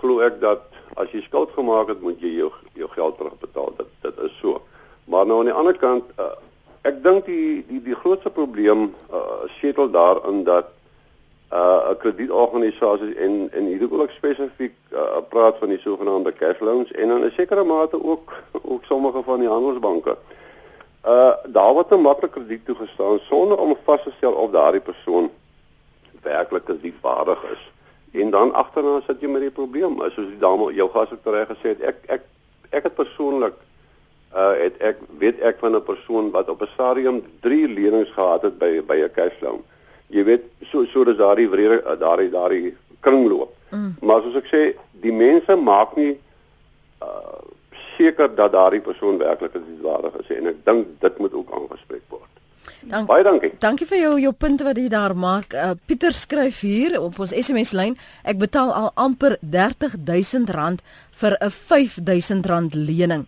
glo 0.00 0.20
ek 0.20 0.40
dat 0.40 0.62
as 0.98 1.12
jy 1.14 1.22
skuld 1.22 1.50
gemaak 1.54 1.88
het, 1.92 2.00
moet 2.02 2.20
jy 2.20 2.34
jou 2.40 2.50
jou 2.78 2.88
geld 2.94 3.16
terugbetaal. 3.18 3.72
Dit 3.78 3.90
dit 4.06 4.18
is 4.26 4.38
so. 4.40 4.62
Maar 5.04 5.26
nou 5.26 5.38
aan 5.38 5.50
die 5.50 5.58
ander 5.60 5.76
kant, 5.78 6.10
uh, 6.20 6.34
ek 6.88 7.02
dink 7.04 7.26
die 7.26 7.64
die 7.68 7.80
die 7.84 7.96
grootste 8.02 8.30
probleem 8.30 8.90
uh 9.12 9.46
setel 9.60 9.90
daarin 9.94 10.44
dat 10.44 10.74
uh 11.52 11.90
'n 11.90 11.96
kredietorganisasie 12.02 13.14
en 13.14 13.48
en 13.52 13.64
hier 13.66 13.88
wil 13.88 14.02
ek 14.02 14.16
spesifiek 14.16 14.74
uh, 14.92 15.22
praat 15.28 15.56
van 15.58 15.68
die 15.68 15.80
sogenaamde 15.80 16.32
cash 16.32 16.60
loans 16.60 16.90
en 16.92 17.10
in 17.10 17.24
'n 17.24 17.32
sekere 17.36 17.64
mate 17.64 18.02
ook 18.04 18.34
ook 18.72 18.84
sommige 18.84 19.22
van 19.22 19.40
die 19.40 19.48
handelsbanke. 19.48 20.16
Uh 21.06 21.34
daar 21.46 21.72
word 21.72 21.90
'n 21.94 22.00
maklike 22.00 22.40
krediet 22.40 22.64
toegestaan 22.64 23.18
sonder 23.30 23.58
om 23.58 23.76
vas 23.84 24.02
te 24.02 24.12
stel 24.16 24.32
of 24.32 24.50
daardie 24.50 24.80
persoon 24.80 25.30
werklik 26.22 26.64
kredietwaardig 26.64 27.42
is 27.52 27.62
en 28.12 28.30
dan 28.30 28.52
agterna 28.54 29.00
sit 29.06 29.20
jy 29.20 29.28
met 29.28 29.44
die 29.46 29.54
probleem. 29.54 29.98
Soos 30.14 30.28
die 30.28 30.40
dame 30.40 30.72
jou 30.74 30.88
gas 30.92 31.10
het 31.10 31.26
reg 31.26 31.48
gesê 31.48 31.74
het 31.74 31.82
ek 31.92 32.04
ek 32.18 32.22
ek 32.70 32.82
het 32.90 32.94
persoonlik 32.94 33.56
uh 34.36 34.52
het 34.60 34.76
ek 34.84 35.00
weet 35.18 35.40
ek 35.40 35.58
van 35.60 35.76
'n 35.76 35.82
persoon 35.82 36.30
wat 36.30 36.48
op 36.48 36.62
'n 36.62 36.72
stadium 36.74 37.22
3 37.40 37.68
lenings 37.68 38.12
gehad 38.12 38.42
het 38.42 38.58
by 38.58 38.80
by 38.80 38.96
'n 39.04 39.12
cash 39.12 39.40
loan 39.40 39.62
jy 40.08 40.24
weet 40.24 40.44
so 40.70 40.84
so 40.84 41.04
dis 41.04 41.16
daardie 41.16 41.48
vrede 41.48 41.96
daardie 41.98 42.30
daardie 42.30 42.76
kringloop. 43.00 43.54
Mm. 43.70 43.96
maar 44.00 44.22
soos 44.22 44.36
ek 44.36 44.48
sê 44.48 44.62
die 45.00 45.12
mense 45.12 45.56
maak 45.56 45.96
nie 45.96 46.18
uh 47.02 47.36
seker 47.98 48.34
dat 48.34 48.52
daardie 48.52 48.80
persoon 48.80 49.18
werklik 49.18 49.54
is 49.54 49.80
waardig 49.82 50.14
is 50.20 50.36
en 50.36 50.46
ek 50.46 50.64
dink 50.64 50.86
dit 51.00 51.18
moet 51.18 51.34
ook 51.34 51.50
aangespreek 51.52 52.04
word 52.08 52.37
Dank, 52.80 53.06
Baie 53.06 53.24
dankie. 53.24 53.52
Dankie 53.58 53.86
vir 53.86 53.98
jou 53.98 54.20
jou 54.20 54.32
punte 54.32 54.64
wat 54.64 54.76
jy 54.76 54.88
daar 54.88 55.16
maak. 55.16 55.54
Uh, 55.54 55.70
Pieter 55.86 56.12
skryf 56.12 56.60
hier 56.60 57.00
op 57.00 57.18
ons 57.18 57.34
SMS 57.34 57.72
lyn: 57.72 57.96
Ek 58.24 58.38
betaal 58.38 58.72
al 58.72 58.90
amper 58.94 59.38
R30000 59.42 60.80
vir 61.20 61.36
'n 61.40 61.50
R5000 61.50 62.74
lening. 62.74 63.26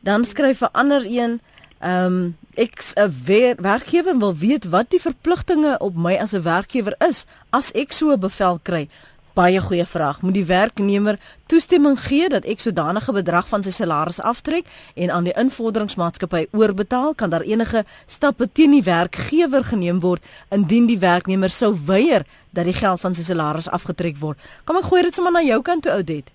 Dan 0.00 0.24
skryf 0.24 0.62
'n 0.62 0.72
ander 0.72 1.04
een: 1.04 1.40
Ehm 1.80 2.06
um, 2.06 2.36
ek 2.54 2.82
'n 2.94 3.56
werkgewer 3.62 4.18
wil 4.18 4.36
weet 4.36 4.64
wat 4.68 4.90
die 4.90 5.00
verpligtinge 5.00 5.78
op 5.78 5.94
my 5.96 6.16
as 6.16 6.32
'n 6.32 6.42
werkgewer 6.42 6.94
is 7.08 7.24
as 7.50 7.72
ek 7.72 7.92
so 7.92 8.12
'n 8.12 8.20
bevel 8.20 8.58
kry. 8.62 8.88
Baie 9.34 9.60
goeie 9.60 9.86
vraag. 9.86 10.22
Moet 10.22 10.34
die 10.34 10.44
werknemer 10.44 11.18
toestemming 11.46 11.98
gee 12.00 12.28
dat 12.28 12.44
ek 12.44 12.58
sodanige 12.58 13.12
bedrag 13.14 13.46
van 13.48 13.62
sy 13.62 13.70
salaris 13.70 14.18
aftrek 14.20 14.66
en 14.94 15.10
aan 15.14 15.28
die 15.28 15.34
invorderingsmaatskappy 15.38 16.46
oorbetaal? 16.50 17.14
Kan 17.14 17.30
daar 17.30 17.46
enige 17.46 17.84
stappe 18.06 18.48
teen 18.52 18.74
die 18.74 18.82
werkgewer 18.82 19.64
geneem 19.64 20.00
word 20.00 20.26
indien 20.50 20.90
die 20.90 20.98
werknemer 20.98 21.50
sou 21.54 21.70
weier 21.86 22.26
dat 22.50 22.66
die 22.66 22.74
geld 22.74 23.00
van 23.00 23.14
sy 23.14 23.22
salaris 23.22 23.70
afgetrek 23.70 24.18
word? 24.18 24.38
Kom 24.64 24.80
ek 24.82 24.90
gooi 24.90 25.02
dit 25.06 25.14
sommer 25.14 25.32
na 25.32 25.46
jou 25.46 25.62
kant 25.62 25.86
toe, 25.86 25.94
Oudet. 25.94 26.34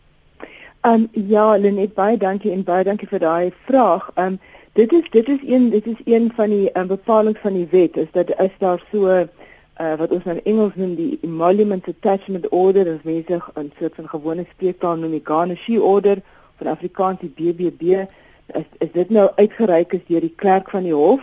Um 0.88 1.10
ja, 1.12 1.56
Lenet, 1.58 1.96
baie 1.96 2.18
dankie 2.18 2.54
en 2.54 2.64
baie 2.64 2.86
dankie 2.88 3.10
vir 3.12 3.20
daai 3.20 3.52
vraag. 3.68 4.12
Um 4.16 4.40
dit 4.76 4.92
is 4.92 5.10
dit 5.12 5.28
is 5.28 5.40
een 5.44 5.70
dit 5.70 5.86
is 5.88 6.00
een 6.06 6.32
van 6.36 6.50
die 6.50 6.70
um, 6.74 6.88
bepalinge 6.88 7.40
van 7.42 7.54
die 7.54 7.68
wet 7.72 7.98
is 7.98 8.08
dat 8.12 8.32
is 8.40 8.56
daar 8.60 8.84
so 8.92 9.28
uh, 9.80 9.96
wat 9.96 10.12
ons 10.12 10.26
in 10.26 10.44
Engels 10.44 10.76
noem 10.76 10.96
die 10.96 11.20
emolument 11.22 11.88
attachment 11.88 12.48
order 12.50 12.94
of 12.94 13.04
mense 13.04 13.42
'n 13.56 13.72
soort 13.80 13.96
van 13.96 14.10
gewone 14.10 14.46
spreektaal 14.52 14.96
noem 14.96 15.12
die 15.12 15.26
garnishee 15.32 15.82
order 15.82 16.22
van 16.58 16.68
Afrikaans 16.68 17.20
die 17.20 17.34
BBB 17.36 18.08
is 18.48 18.66
is 18.78 18.92
dit 18.92 19.10
nou 19.10 19.30
uitgereik 19.36 19.94
is 19.94 20.06
deur 20.08 20.22
die 20.22 20.36
klerk 20.36 20.70
van 20.70 20.84
die 20.84 20.94
hof 20.94 21.22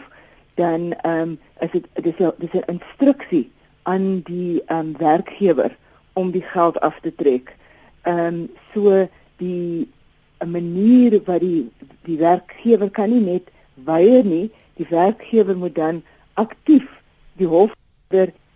dan 0.55 0.93
ehm 0.93 1.21
um, 1.21 1.39
is 1.61 1.71
dit 1.71 1.87
dis 1.95 2.19
dis 2.39 2.53
'n 2.53 2.71
instruksie 2.75 3.51
aan 3.83 4.21
die 4.25 4.63
ehm 4.67 4.79
um, 4.79 4.97
werkgewer 4.99 5.77
om 6.13 6.31
die 6.31 6.43
geld 6.43 6.81
af 6.81 7.01
te 7.01 7.15
trek. 7.15 7.57
Ehm 8.03 8.19
um, 8.19 8.49
so 8.75 9.09
die 9.37 9.89
'n 10.39 10.51
manier 10.51 11.21
wat 11.25 11.41
die 11.41 11.71
die 12.03 12.19
werkgewer 12.19 12.91
kan 12.91 13.11
nie 13.11 13.21
net 13.21 13.51
weier 13.75 14.25
nie, 14.25 14.51
die 14.75 14.87
werkgewer 14.89 15.57
moet 15.57 15.75
dan 15.75 16.03
aktief 16.35 16.89
die 17.37 17.47
hof 17.47 17.73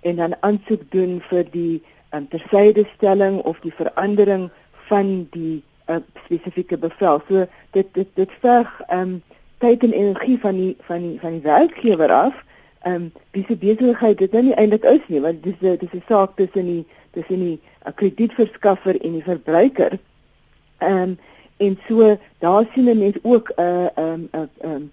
en 0.06 0.16
dan 0.22 0.34
aansoek 0.40 0.82
doen 0.94 1.18
vir 1.30 1.48
die 1.50 1.82
um, 2.14 2.28
tersydestelling 2.30 3.40
of 3.50 3.58
die 3.64 3.74
verandering 3.74 4.48
van 4.90 5.26
die 5.34 5.62
uh, 5.90 5.98
spesifieke 6.24 6.78
bevel. 6.78 7.22
So 7.28 7.46
dit 7.76 7.88
dit 7.98 8.08
dit 8.14 8.36
verg 8.40 8.70
ehm 8.86 9.00
um, 9.00 9.22
tyd 9.64 9.82
en 9.86 9.92
energie 9.96 10.36
van 10.40 10.58
die 10.60 10.74
van 10.88 11.00
die 11.02 11.16
van 11.20 11.38
die 11.38 11.46
werkgewer 11.46 12.12
af. 12.12 12.44
Ehm 12.82 12.94
um, 12.94 13.12
dis 13.30 13.48
'n 13.48 13.58
besigheid 13.58 14.18
dit 14.18 14.32
nou 14.32 14.42
nie 14.42 14.54
eintlik 14.54 14.84
is 14.84 15.06
nie, 15.06 15.20
want 15.20 15.42
dis 15.42 15.58
dis 15.60 15.94
'n 15.94 16.04
saak 16.08 16.36
tussen 16.36 16.66
die 16.66 16.84
tussen 17.10 17.40
die 17.40 17.58
uh, 17.86 17.92
kredietverskaffer 17.94 19.00
en 19.00 19.12
die 19.12 19.26
verbruiker. 19.32 19.98
Ehm 20.78 21.02
um, 21.02 21.18
en 21.56 21.78
so 21.88 22.18
daar 22.38 22.66
sien 22.74 22.84
mense 22.84 23.18
ook 23.22 23.52
'n 23.56 23.62
uh, 23.62 23.86
ehm 23.96 24.12
um, 24.12 24.28
'n 24.32 24.48
uh, 24.64 24.70
um, 24.70 24.92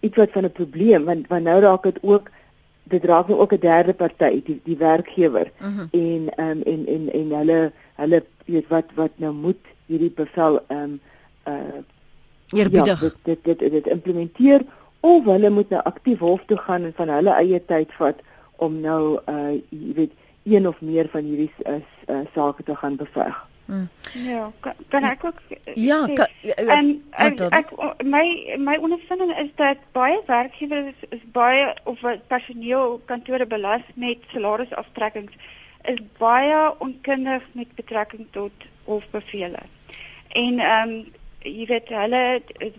iets 0.00 0.16
wat 0.16 0.30
van 0.32 0.44
'n 0.44 0.52
probleem 0.52 1.04
want 1.04 1.26
want 1.28 1.44
nou 1.44 1.60
raak 1.60 1.82
dit 1.82 1.98
ook 2.02 2.30
dit 2.84 3.04
raak 3.04 3.28
nou 3.28 3.40
ook 3.40 3.52
'n 3.52 3.60
derde 3.60 3.94
party 3.94 4.42
die 4.44 4.60
die 4.64 4.76
werkgewer 4.76 5.50
uh 5.60 5.66
mhm. 5.66 5.78
-huh. 5.78 5.86
en 5.90 6.34
ehm 6.36 6.50
um, 6.50 6.62
en 6.62 6.86
en 6.86 7.12
en 7.12 7.36
hulle 7.38 7.72
hulle 7.94 8.24
weet 8.44 8.68
wat 8.68 8.84
wat 8.94 9.10
nou 9.16 9.32
moet 9.32 9.62
hierdie 9.86 10.12
bevel 10.14 10.60
ehm 10.66 10.80
um, 10.82 11.00
uh 11.48 11.82
eerbiedig 12.48 13.00
ja, 13.00 13.08
dit, 13.22 13.38
dit 13.42 13.58
dit 13.58 13.70
dit 13.70 13.86
implementeer 13.86 14.62
of 15.00 15.24
hulle 15.24 15.50
moet 15.50 15.68
nou 15.68 15.82
aktief 15.82 16.18
hof 16.18 16.42
toe 16.46 16.56
gaan 16.56 16.84
en 16.84 16.92
van 16.96 17.08
hulle 17.08 17.30
eie 17.30 17.64
tyd 17.64 17.92
vat 17.92 18.20
om 18.56 18.80
nou 18.80 19.18
uh 19.28 19.52
jy 19.68 19.94
weet 19.94 20.12
een 20.44 20.68
of 20.68 20.80
meer 20.80 21.08
van 21.08 21.24
hierdie 21.24 21.50
uh, 21.66 21.74
uh, 22.08 22.20
sake 22.34 22.62
te 22.62 22.76
gaan 22.76 22.96
beveg. 22.96 23.46
Hmm. 23.66 23.88
Ja, 24.12 24.52
kan, 24.60 24.72
kan 24.88 25.04
ek 25.08 25.24
ook 25.24 25.40
Ja, 25.74 26.06
kan, 26.06 26.28
en 26.68 26.90
ek, 27.10 27.40
ek 27.40 27.70
my 28.04 28.56
my 28.60 28.76
ondervinding 28.76 29.32
is 29.40 29.50
dat 29.56 29.80
baie 29.96 30.20
werkgewers 30.26 30.92
is, 30.92 31.08
is 31.08 31.24
baie 31.32 31.72
of 31.84 32.04
personeel 32.28 33.00
kantore 33.04 33.46
belas 33.46 33.80
met 33.94 34.20
salarisaftrekkings 34.34 35.32
is 35.82 36.00
baie 36.18 36.60
onkundig 36.78 37.42
met 37.52 37.74
betrekking 37.74 38.26
tot 38.30 38.68
hofbevele. 38.84 39.64
En 40.28 40.58
ehm 40.58 40.88
um, 40.88 41.04
jy 41.44 41.66
weet 41.68 41.90
hulle 41.92 42.20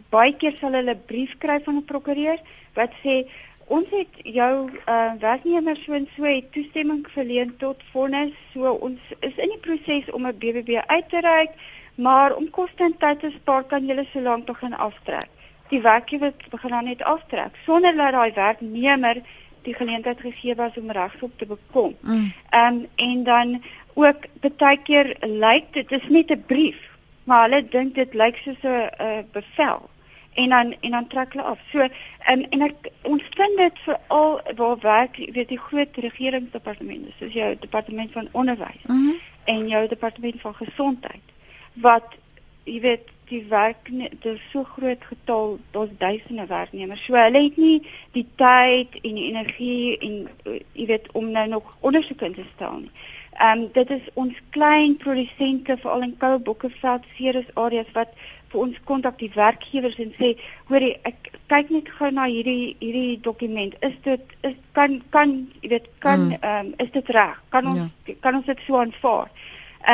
baie 0.10 0.34
keer 0.42 0.56
sal 0.60 0.74
hulle 0.74 0.96
brief 1.10 1.36
kry 1.38 1.60
van 1.66 1.76
'n 1.82 1.86
prokureur 1.86 2.40
wat 2.74 2.94
sê 3.04 3.26
Ons 3.66 3.90
het 3.90 4.18
jou 4.30 4.70
uh, 4.70 5.14
werknemer 5.20 5.78
so 5.82 5.94
en 5.98 6.06
so 6.14 6.24
het 6.24 6.52
toestemming 6.54 7.06
verleen 7.10 7.56
tot 7.58 7.82
vonnis. 7.92 8.34
So 8.54 8.76
ons 8.88 9.00
is 9.26 9.40
in 9.42 9.54
die 9.56 9.62
proses 9.62 10.12
om 10.14 10.28
'n 10.28 10.38
BBB 10.38 10.82
uit 10.86 11.10
te 11.10 11.20
reik, 11.20 11.56
maar 11.96 12.36
om 12.36 12.50
koste 12.50 12.84
en 12.84 12.98
tyd 12.98 13.20
te 13.20 13.32
spaar 13.32 13.64
kan 13.64 13.88
jy 13.88 14.06
so 14.12 14.22
lank 14.22 14.46
begin 14.46 14.74
aftrek. 14.74 15.30
Die 15.70 15.82
werkgewer 15.82 16.34
begin 16.50 16.70
dan 16.70 16.84
net 16.84 17.04
aftrek 17.04 17.58
sonder 17.66 17.96
dat 17.96 18.14
daai 18.14 18.32
werknemer 18.34 19.22
die 19.64 19.74
geleentheid 19.74 20.20
gegee 20.20 20.56
was 20.56 20.78
om 20.78 20.92
regsop 20.92 21.38
te 21.38 21.46
bekom. 21.46 21.96
Ehm 22.04 22.14
mm. 22.14 22.32
um, 22.52 22.88
en 22.96 23.24
dan 23.24 23.64
ook 23.94 24.28
baie 24.58 24.78
keer 24.78 25.18
lyk 25.22 25.74
dit 25.74 25.92
is 25.92 26.08
net 26.10 26.32
'n 26.32 26.44
brief, 26.46 26.78
maar 27.24 27.50
hulle 27.50 27.68
dink 27.68 27.96
dit 27.96 28.14
lyk 28.14 28.38
soos 28.38 28.62
'n 28.62 28.90
uh, 29.02 29.20
bevel 29.32 29.90
en 30.36 30.50
dan 30.50 30.76
en 30.80 30.92
dan 30.92 31.08
trek 31.08 31.34
hulle 31.34 31.46
af. 31.46 31.60
So 31.72 31.88
en 32.32 32.50
en 32.50 32.66
ek 32.68 32.92
ons 33.02 33.24
vind 33.38 33.58
dit 33.58 33.80
veral 33.88 34.42
waar 34.56 34.78
werk 34.84 35.18
weet 35.38 35.54
die 35.54 35.62
groot 35.68 35.98
regeringsdepartemente 36.08 37.16
soos 37.20 37.34
jou 37.34 37.56
departement 37.60 38.12
van 38.12 38.28
onderwys 38.32 38.84
mm 38.86 38.96
-hmm. 38.96 39.20
en 39.44 39.68
jou 39.68 39.88
departement 39.88 40.42
van 40.42 40.56
gesondheid 40.56 41.26
wat 41.74 42.16
jy 42.64 42.80
weet 42.82 43.14
die 43.30 43.44
werk 43.50 43.90
dit 43.90 44.26
is 44.26 44.42
so 44.52 44.64
groot 44.64 45.04
getal, 45.10 45.58
daar's 45.72 45.90
duisende 45.98 46.46
werknemers. 46.46 47.06
So 47.06 47.18
hulle 47.18 47.42
het 47.44 47.58
nie 47.58 47.82
die 48.12 48.26
tyd 48.36 48.98
en 49.02 49.20
die 49.20 49.28
energie 49.32 49.98
en 49.98 50.18
uh, 50.46 50.60
jy 50.74 50.88
weet 50.92 51.10
om 51.18 51.32
nou 51.34 51.48
nog 51.48 51.76
ondersoek 51.80 52.22
in 52.28 52.36
te 52.38 52.46
stel 52.54 52.78
nie. 52.84 52.92
Ehm 53.36 53.60
um, 53.60 53.70
dit 53.74 53.90
is 53.90 54.04
ons 54.14 54.36
klein 54.50 54.96
produsente 54.98 55.78
veral 55.78 56.02
in 56.02 56.18
Koue 56.18 56.40
Bokkeveld, 56.40 57.04
Ceres 57.18 57.48
areas 57.54 57.90
wat 57.94 58.14
vir 58.52 58.62
ons 58.62 58.78
kontak 58.88 59.18
die 59.20 59.32
werkgewers 59.34 59.98
en 60.00 60.14
sê, 60.16 60.30
hoorie, 60.70 60.94
ek 61.10 61.34
kyk 61.52 61.74
net 61.76 61.90
gou 61.98 62.12
na 62.16 62.30
hierdie 62.32 62.78
hierdie 62.80 63.18
dokument. 63.26 63.76
Is 63.84 63.98
dit 64.08 64.38
is 64.48 64.56
kan 64.78 65.02
kan 65.12 65.36
jy 65.60 65.74
weet 65.76 65.92
kan 66.06 66.30
mm. 66.30 66.40
ehm 66.40 66.48
mm. 66.54 66.72
um, 66.72 66.88
is 66.88 66.96
dit 66.96 67.12
reg? 67.18 67.44
Kan 67.52 67.70
ons 67.74 67.84
ja. 67.84 68.16
kan 68.24 68.40
ons 68.40 68.48
dit 68.48 68.64
so 68.68 68.80
aanvaar? 68.80 69.30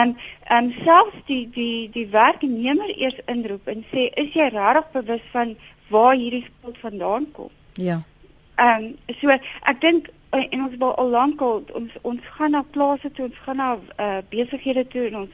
En 0.02 0.16
en 0.60 0.72
selfs 0.84 1.26
die 1.26 1.44
die 1.58 1.90
die 1.98 2.08
werknemer 2.14 2.94
eers 2.94 3.18
inroep 3.26 3.68
en 3.74 3.86
sê 3.90 4.08
is 4.22 4.34
jy 4.38 4.52
regtig 4.54 4.94
bewus 5.00 5.28
van 5.34 5.58
waar 5.90 6.16
hierdie 6.16 6.46
skuld 6.46 6.78
vandaan 6.86 7.30
kom? 7.34 7.50
Ja. 7.74 8.04
Ehm 8.62 8.92
um, 8.92 9.16
so 9.18 9.34
ek 9.34 9.82
dink 9.82 10.14
en 10.32 10.64
ons 10.64 10.76
wil 10.78 10.94
al 10.96 11.10
lank 11.10 11.42
al 11.42 11.64
ons 11.76 11.96
ons 12.02 12.30
gaan 12.38 12.56
na 12.56 12.64
plase 12.76 13.12
toe, 13.12 13.26
ons 13.28 13.42
gaan 13.46 13.60
na 13.60 13.72
uh, 13.76 14.20
besighede 14.30 14.86
toe 14.88 15.08
en 15.10 15.18
ons 15.26 15.34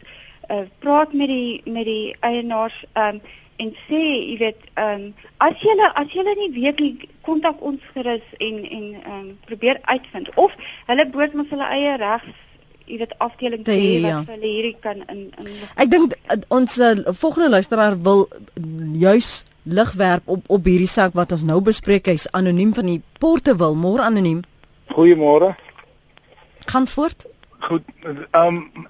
uh, 0.49 0.63
praat 0.79 1.13
met 1.13 1.29
die 1.29 1.61
met 1.65 1.85
die 1.85 2.15
eienaars 2.25 2.79
um, 2.93 3.21
en 3.57 3.71
sê 3.87 4.01
jy 4.01 4.37
weet 4.41 4.65
ehm 4.73 5.05
um, 5.05 5.29
as 5.45 5.61
jy 5.61 5.75
as 6.01 6.13
jy 6.13 6.25
nie 6.27 6.49
weet 6.57 6.81
nie 6.81 7.09
kontak 7.25 7.61
ons 7.61 7.81
gerus 7.93 8.25
en 8.39 8.59
en 8.63 8.85
ehm 8.95 9.13
um, 9.19 9.29
probeer 9.45 9.79
uitvind. 9.83 10.33
Of 10.35 10.53
hulle 10.89 11.07
boot 11.13 11.33
mos 11.33 11.49
hulle 11.53 11.69
eie 11.77 11.95
regs 12.01 12.33
jy 12.87 13.01
weet 13.01 13.15
afdeling 13.19 13.63
te 13.67 13.75
hê 13.75 13.93
wat 14.01 14.11
ja. 14.11 14.23
hulle 14.33 14.49
hierdie 14.49 14.77
kan 14.81 15.03
in 15.13 15.27
in 15.37 15.53
Ek 15.75 15.93
dink 15.93 16.17
ons 16.47 16.77
uh, 16.79 16.93
volgende 17.13 17.49
luisteraar 17.57 17.97
wil 18.01 18.27
juis 18.93 19.43
lig 19.63 19.91
werp 19.99 20.29
op 20.37 20.45
op 20.47 20.69
hierdie 20.69 20.89
saak 20.89 21.17
wat 21.17 21.33
ons 21.35 21.45
nou 21.45 21.61
bespreek. 21.61 22.07
Hy's 22.07 22.29
anoniem 22.31 22.73
van 22.73 22.93
die 22.93 23.01
porte 23.19 23.57
wil 23.57 23.75
môre 23.75 24.05
anoniem 24.05 24.45
Goeiemôre. 24.93 25.55
Gaan 26.65 26.87
voort. 26.87 27.25
Goed 27.59 27.83
ehm 28.31 28.55
um, 28.55 28.87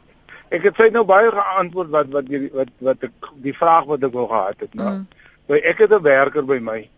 ek 0.49 0.69
het 0.69 0.77
sê 0.79 0.87
nou 0.91 1.03
baie 1.07 1.31
geantwoord 1.31 1.89
wat 1.91 2.11
wat 2.11 2.27
die, 2.27 2.47
wat 2.53 2.71
wat 2.83 3.03
ek 3.03 3.31
die 3.43 3.55
vraag 3.55 3.87
wat 3.89 4.03
ek 4.03 4.13
wou 4.13 4.27
gehad 4.27 4.63
het 4.63 4.73
nou. 4.79 4.93
Mm. 4.93 5.07
ek 5.61 5.83
het 5.83 5.91
'n 5.91 6.01
werker 6.01 6.45
by 6.45 6.59
my. 6.59 6.89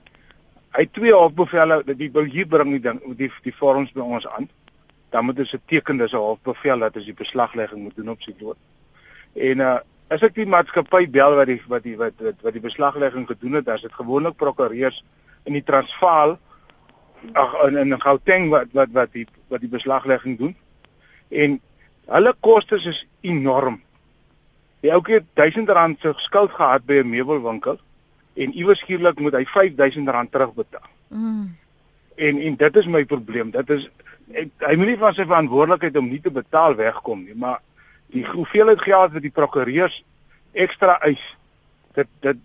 Hy 0.78 0.86
twee 0.92 1.14
hofbevelle 1.14 1.84
die 1.84 2.12
wil 2.12 2.24
hier 2.24 2.48
bring 2.48 2.72
die 2.72 2.82
ding 2.82 3.00
die 3.18 3.32
die 3.44 3.56
vorms 3.56 3.92
by 3.92 4.02
ons 4.02 4.28
aan. 4.28 4.50
Dan 5.10 5.26
moet 5.26 5.40
ons 5.40 5.54
'n 5.54 5.62
teken 5.66 5.98
dis 5.98 6.14
'n 6.14 6.18
hofbevel 6.18 6.80
dat 6.80 6.96
ons 6.96 7.06
die 7.06 7.14
beslaglegging 7.24 7.82
moet 7.84 7.96
doen 7.96 8.10
op 8.10 8.22
sy 8.22 8.34
dood. 8.38 8.58
En 9.34 9.60
uh 9.60 9.80
as 10.10 10.24
ek 10.26 10.36
die 10.36 10.46
maatskappy 10.50 11.06
bel 11.10 11.36
wat 11.38 11.48
die 11.48 11.62
wat 11.68 11.84
die 11.84 11.96
wat 11.98 12.14
wat, 12.18 12.42
wat 12.42 12.54
die 12.54 12.62
beslaglegging 12.62 13.28
gedoen 13.28 13.54
het, 13.54 13.66
dan 13.66 13.76
is 13.76 13.82
dit 13.82 13.94
gewoonlik 13.94 14.36
prokureurs 14.36 15.04
in 15.46 15.54
die 15.54 15.64
Transvaal 15.64 16.40
ag 17.34 17.54
in 17.68 17.78
in 17.78 18.02
Gauteng 18.02 18.50
wat 18.50 18.72
wat 18.72 18.90
wat 18.92 19.14
die 19.14 19.28
wat 19.48 19.62
die 19.62 19.72
beslaglegging 19.72 20.38
doen. 20.38 20.56
En 21.30 21.60
hulle 22.06 22.34
kostes 22.40 22.86
is 22.86 23.06
enorm. 23.22 23.82
Die 24.80 24.94
ouetjie 24.94 25.20
het 25.20 25.26
1000 25.34 25.70
rand 25.70 26.00
se 26.00 26.14
skuld 26.16 26.52
gehad 26.52 26.86
by 26.86 27.02
'n 27.04 27.10
meubelwinkel 27.10 27.80
en 28.34 28.54
iewers 28.54 28.80
skielik 28.80 29.20
moet 29.20 29.34
hy 29.34 29.46
5000 29.46 30.10
rand 30.10 30.32
terugbetaal. 30.32 30.88
Mm. 31.08 31.56
En 32.16 32.40
en 32.40 32.56
dit 32.56 32.76
is 32.76 32.86
my 32.86 33.06
probleem. 33.06 33.52
Dit 33.52 33.70
is 33.70 33.90
ek, 34.32 34.52
hy 34.60 34.76
moenie 34.76 34.98
van 34.98 35.14
sy 35.14 35.26
verantwoordelikheid 35.26 35.98
om 35.98 36.10
nie 36.10 36.22
te 36.22 36.32
betaal 36.32 36.76
wegkom 36.76 37.24
nie, 37.24 37.36
maar 37.36 37.60
die 38.14 38.26
hoeveelheid 38.26 38.82
geld 38.82 39.14
wat 39.14 39.26
die 39.26 39.34
prokureurs 39.34 40.04
ekstra 40.52 40.98
eis, 41.06 41.22
dit 41.94 42.08
dit 42.26 42.38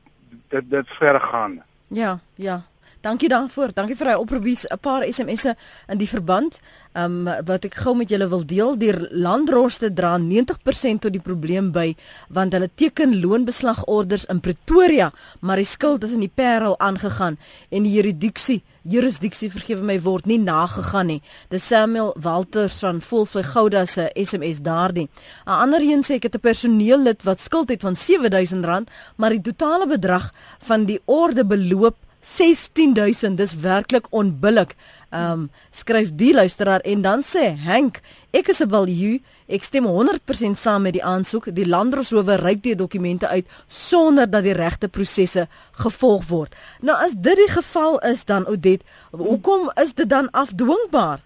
dit 0.49 0.71
dit 0.71 0.89
vergaan. 0.99 1.63
Ja, 1.89 2.19
ja. 2.35 2.63
Dankie 3.05 3.29
daarvoor. 3.29 3.75
Dankie 3.77 3.99
vir 4.01 4.09
hy 4.09 4.13
oproepies 4.17 4.63
'n 4.65 4.79
paar 4.81 5.03
SMS'e 5.05 5.53
in 5.93 5.99
die 5.99 6.09
verband. 6.09 6.61
Ehm 6.95 7.29
um, 7.29 7.45
wat 7.45 7.65
ek 7.65 7.75
gou 7.75 7.93
met 7.95 8.09
julle 8.09 8.29
wil 8.29 8.47
deel, 8.47 8.79
die 8.79 8.95
landroste 9.11 9.93
dra 9.93 10.17
90% 10.19 11.01
tot 11.01 11.13
die 11.13 11.21
probleem 11.21 11.71
by 11.73 11.95
want 12.29 12.53
hulle 12.53 12.71
teken 12.75 13.21
loonbeslagorders 13.21 14.25
in 14.25 14.41
Pretoria, 14.41 15.13
maar 15.41 15.57
die 15.57 15.69
skuld 15.69 16.05
is 16.05 16.13
in 16.13 16.21
die 16.21 16.33
Parel 16.35 16.79
aangegaan 16.79 17.37
en 17.71 17.83
die 17.83 17.93
juridiksie 17.93 18.63
jurisdiksie 18.85 19.51
vergewe 19.51 19.83
my 19.83 20.01
word 20.01 20.27
nie 20.27 20.39
nagegaan 20.39 21.07
nie. 21.07 21.21
Dis 21.51 21.67
Samuel 21.67 22.15
Walters 22.21 22.79
van 22.85 23.01
Volvlei 23.01 23.45
Gouda 23.45 23.85
se 23.87 24.11
SMS 24.15 24.63
daardie. 24.63 25.09
'n 25.47 25.51
Ander 25.51 25.81
een 25.81 26.03
sê 26.03 26.15
ek 26.15 26.23
het 26.23 26.37
'n 26.37 26.41
personeellid 26.41 27.23
wat 27.23 27.41
skuld 27.41 27.69
het 27.69 27.83
van 27.83 27.95
R7000, 27.97 28.89
maar 29.17 29.31
die 29.31 29.41
totale 29.41 29.87
bedrag 29.87 30.33
van 30.59 30.85
die 30.85 31.01
orde 31.05 31.45
beloop 31.45 31.97
16000 32.25 33.37
dis 33.37 33.53
werklik 33.61 34.07
onbillik. 34.11 34.75
Ehm 35.11 35.31
um, 35.31 35.51
skryf 35.71 36.15
die 36.17 36.33
luisteraar 36.35 36.81
en 36.81 37.03
dan 37.03 37.21
sê 37.23 37.53
Hank, 37.67 38.01
ek 38.31 38.49
is 38.49 38.63
'n 38.65 38.69
value, 38.71 39.21
ek 39.47 39.63
stem 39.63 39.85
100% 39.85 40.57
saam 40.57 40.83
met 40.83 40.93
die 40.93 41.05
aansoek. 41.05 41.55
Die 41.55 41.69
landroshowe 41.69 42.35
reik 42.37 42.63
die 42.63 42.75
dokumente 42.75 43.29
uit 43.29 43.47
sonder 43.67 44.31
dat 44.31 44.43
die 44.43 44.53
regte 44.53 44.89
prosesse 44.89 45.49
gevolg 45.73 46.27
word. 46.29 46.57
Nou 46.81 46.97
as 46.97 47.13
dit 47.13 47.37
die 47.37 47.53
geval 47.53 47.99
is 47.99 48.25
dan 48.25 48.47
Odet, 48.49 48.83
hoekom 49.11 49.71
is 49.83 49.95
dit 49.95 50.09
dan 50.09 50.31
afdwingbaar? 50.31 51.21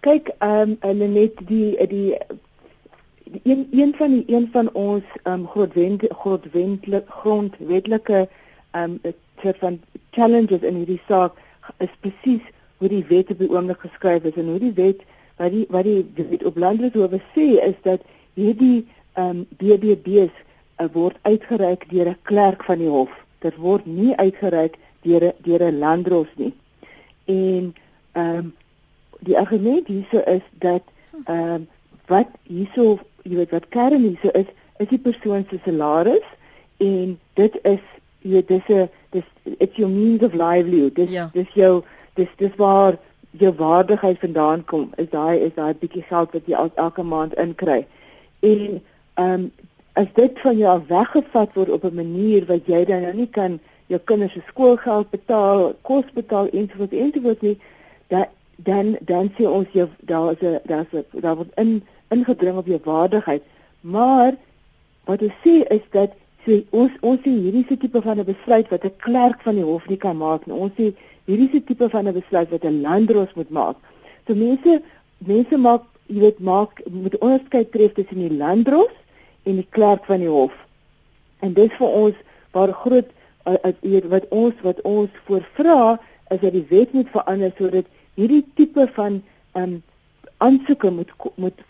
Kyk, 0.00 0.28
ehm 0.38 0.76
um, 0.82 1.12
net 1.12 1.32
die 1.48 1.86
die 1.86 2.18
die 3.24 3.40
een 3.42 3.68
een 3.72 3.94
van 3.98 4.10
die 4.10 4.24
een 4.36 4.48
van 4.52 4.72
ons 4.72 5.04
ehm 5.22 5.40
um, 5.40 5.46
grondwet 5.46 6.12
grondwetlike 6.12 7.04
grondwetlike 7.08 8.28
ehm 8.70 8.98
um, 9.02 9.14
soort 9.46 9.62
van 9.62 9.80
challenges 10.16 10.66
in 10.66 10.80
hierdie 10.82 11.00
saak 11.08 11.38
is 11.84 11.92
presies 12.04 12.44
hoe 12.78 12.90
die 12.92 13.04
wet 13.08 13.30
op 13.32 13.38
die 13.42 13.50
oomblik 13.52 13.80
geskryf 13.84 14.26
is 14.28 14.38
en 14.40 14.50
hoe 14.52 14.60
die 14.62 14.74
wet 14.76 15.04
wat 15.40 15.52
die 15.52 15.64
wat 15.72 15.86
die 15.88 16.26
wet 16.32 16.44
op 16.48 16.58
landbouhowe 16.60 17.20
sê 17.34 17.46
is 17.68 17.78
dat 17.88 18.04
hierdie 18.34 18.86
ehm 19.16 19.30
um, 19.30 19.46
BBB's 19.60 20.34
uh, 20.80 20.88
word 20.92 21.16
uitgereik 21.22 21.88
deur 21.90 22.08
'n 22.10 22.18
klerk 22.22 22.64
van 22.64 22.78
die 22.78 22.92
hof. 22.92 23.12
Dit 23.40 23.56
word 23.56 23.86
nie 23.86 24.16
uitgereik 24.16 24.76
deur 25.02 25.32
deur 25.46 25.62
'n 25.64 25.78
landros 25.78 26.32
nie. 26.36 26.52
En 27.24 27.74
ehm 28.12 28.38
um, 28.38 28.54
die 29.20 29.38
argument 29.38 29.86
hierso 29.86 30.18
is 30.18 30.44
dat 30.52 30.82
ehm 31.24 31.54
um, 31.54 31.68
wat 32.06 32.28
hierso 32.42 32.98
jy 33.22 33.36
weet 33.36 33.50
wat 33.50 33.68
kern 33.68 34.02
hierso 34.02 34.28
is 34.28 34.50
is 34.78 34.88
die 34.88 34.98
persoon 34.98 35.46
se 35.50 35.58
salaris 35.64 36.28
en 36.76 37.18
dit 37.34 37.58
is 37.62 37.84
jy 38.26 38.32
weet 38.32 38.48
dis 38.48 38.68
'n 38.68 38.88
dis 39.10 39.24
it's 39.58 39.76
your 39.76 39.90
means 39.90 40.22
of 40.22 40.34
livelihood. 40.34 40.94
Dis 40.94 41.10
ja. 41.10 41.30
dis 41.32 41.52
jou 41.54 41.82
dis 42.14 42.28
dis 42.36 42.54
waar 42.56 42.98
jou 43.30 43.52
waardigheid 43.56 44.18
vandaan 44.18 44.64
kom. 44.64 44.90
Is 44.96 45.10
daai 45.10 45.38
is 45.38 45.54
daai 45.54 45.74
bietjie 45.74 46.02
geld 46.02 46.32
wat 46.32 46.46
jy 46.46 46.54
el, 46.54 46.70
elke 46.74 47.02
maand 47.02 47.34
inkry. 47.34 47.86
En 48.40 48.82
ehm 49.14 49.32
um, 49.32 49.52
as 49.96 50.08
dit 50.14 50.40
van 50.44 50.58
jou 50.58 50.80
weggevat 50.88 51.54
word 51.54 51.70
op 51.70 51.84
'n 51.84 51.94
manier 51.94 52.44
wat 52.46 52.66
jy 52.66 52.84
dan 52.84 53.02
nou 53.02 53.14
nie 53.14 53.30
kan 53.30 53.60
jou 53.86 54.00
kinders 54.04 54.32
se 54.32 54.42
skoolgeld 54.46 55.10
betaal, 55.10 55.74
kos 55.82 56.04
betaal 56.14 56.48
ensovoorts 56.48 56.92
ensovoorts 56.92 57.40
nie, 57.40 57.58
dan 58.06 58.26
dan 58.56 58.96
dan 59.00 59.30
sê 59.38 59.48
ons 59.48 59.68
jy 59.72 59.88
daar 60.00 60.32
is 60.32 60.40
'n 60.40 60.60
daar's 60.64 60.92
'n 60.92 61.20
daar 61.20 61.36
word 61.36 61.48
in 61.54 61.82
ingedring 62.08 62.56
op 62.56 62.66
jou 62.66 62.80
waardigheid. 62.84 63.42
Maar 63.80 64.34
wat 65.04 65.22
ek 65.22 65.34
sê 65.44 65.64
is 65.68 65.84
dat 65.90 66.10
So 66.46 66.54
ons 66.78 66.92
ons 67.02 67.22
sien 67.24 67.40
hierdie 67.42 67.64
se 67.68 67.76
tipe 67.82 68.00
van 68.02 68.20
'n 68.20 68.24
besluit 68.24 68.68
wat 68.70 68.84
'n 68.84 68.96
klerk 69.06 69.42
van 69.42 69.56
die 69.58 69.64
hof 69.64 69.88
nie 69.88 69.98
kan 69.98 70.16
maak 70.16 70.46
nie. 70.46 70.54
Ons 70.54 70.74
sien 70.76 70.94
hierdie 71.26 71.50
se 71.50 71.60
tipe 71.60 71.88
van 71.90 72.06
'n 72.06 72.14
besluit 72.14 72.50
wat 72.50 72.64
'n 72.64 72.80
landdros 72.82 73.34
moet 73.34 73.50
maak. 73.50 73.76
So 74.26 74.34
mense 74.34 74.82
mense 75.18 75.56
maak 75.56 75.82
jy 76.06 76.20
weet 76.20 76.38
maak 76.38 76.70
moet 76.90 77.18
onderskeid 77.18 77.72
tref 77.72 77.92
tussen 77.92 78.18
die 78.18 78.36
landdros 78.36 78.94
en 79.42 79.56
die 79.56 79.66
klerk 79.70 80.04
van 80.04 80.20
die 80.20 80.30
hof. 80.30 80.54
En 81.40 81.52
dit 81.52 81.72
vir 81.72 81.88
ons 81.88 82.14
waar 82.52 82.72
groot 82.72 83.08
uh, 83.46 84.00
wat 84.08 84.28
ons 84.28 84.54
wat 84.62 84.80
ons 84.82 85.10
voorvra 85.24 85.98
is 86.30 86.40
dat 86.40 86.52
die 86.52 86.66
wet 86.68 86.92
moet 86.92 87.10
verander 87.10 87.52
sodat 87.58 87.86
hierdie 88.14 88.44
tipe 88.54 88.88
van 88.94 89.22
um 89.54 89.82
aansoeke 90.38 90.90
moet 90.90 91.10
moet 91.34 91.60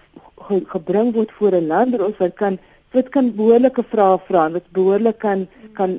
gebring 0.46 1.14
word 1.14 1.32
voor 1.38 1.54
'n 1.54 1.66
landdros 1.66 2.16
wat 2.18 2.34
kan 2.34 2.58
wat 2.92 3.08
kan 3.08 3.34
behoorlike 3.34 3.82
vrae 3.92 4.18
vra 4.28 4.46
en 4.46 4.58
wat 4.58 4.70
behoorlik 4.78 5.18
kan 5.18 5.46
kan 5.72 5.98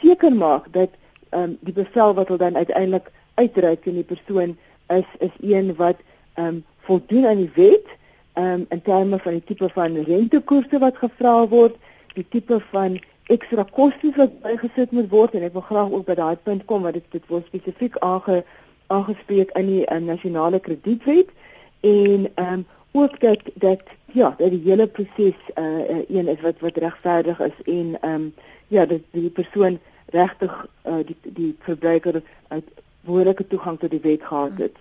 seker 0.00 0.34
maak 0.34 0.72
dat 0.72 0.90
ehm 1.30 1.42
um, 1.42 1.58
die 1.60 1.72
bevel 1.72 2.14
wat 2.14 2.28
hulle 2.28 2.38
dan 2.38 2.56
uiteindelik 2.56 3.10
uitreik 3.34 3.86
in 3.86 3.94
die 3.94 4.10
persoon 4.14 4.56
is 4.88 5.08
is 5.18 5.34
een 5.40 5.74
wat 5.76 5.96
ehm 6.34 6.46
um, 6.46 6.64
voldoen 6.88 7.26
aan 7.26 7.42
die 7.44 7.52
wet 7.54 7.86
ehm 8.32 8.46
um, 8.46 8.66
in 8.68 8.82
terme 8.82 9.18
van 9.18 9.32
die 9.32 9.44
tipe 9.44 9.68
van 9.68 10.02
rentekoerse 10.04 10.78
wat 10.78 10.96
gevra 10.96 11.48
word, 11.48 11.76
die 12.14 12.26
tipe 12.28 12.60
van 12.70 12.98
ekstra 13.28 13.64
kostes 13.70 14.16
wat 14.16 14.40
bygesit 14.42 14.92
moet 14.96 15.10
word 15.10 15.34
en 15.34 15.44
ek 15.48 15.52
wil 15.52 15.66
graag 15.68 15.92
ook 15.92 16.06
by 16.06 16.16
daai 16.16 16.36
punt 16.48 16.64
kom 16.64 16.86
want 16.86 16.96
dit 16.96 17.04
dit 17.12 17.26
word 17.28 17.46
spesifiek 17.50 17.98
aange 18.00 18.42
aangespreek 18.86 19.52
in 19.60 19.66
die 19.66 19.84
um, 19.92 20.04
nasionale 20.08 20.60
kredietwet 20.64 21.32
en 21.80 22.28
ehm 22.34 22.52
um, 22.52 22.66
ook 23.02 23.20
dat 23.20 23.40
dat 23.54 23.82
ja, 24.04 24.34
dat 24.38 24.50
die 24.50 24.62
hele 24.64 24.86
proses 24.86 25.38
uh 25.54 25.88
een 26.08 26.28
is 26.28 26.40
wat 26.40 26.58
wat 26.58 26.76
regverdig 26.76 27.40
is 27.40 27.58
en 27.64 27.96
ehm 28.00 28.14
um, 28.14 28.34
ja, 28.68 28.86
dat 28.86 29.00
die 29.10 29.30
persoon 29.30 29.78
regtig 30.06 30.66
uh 30.86 30.94
die 31.06 31.16
die 31.22 31.56
verbruiker 31.58 32.22
uit 32.48 32.64
behoorlike 33.00 33.46
toegang 33.46 33.78
tot 33.78 33.90
die 33.90 34.00
wet 34.00 34.22
gehad 34.22 34.56
het. 34.56 34.76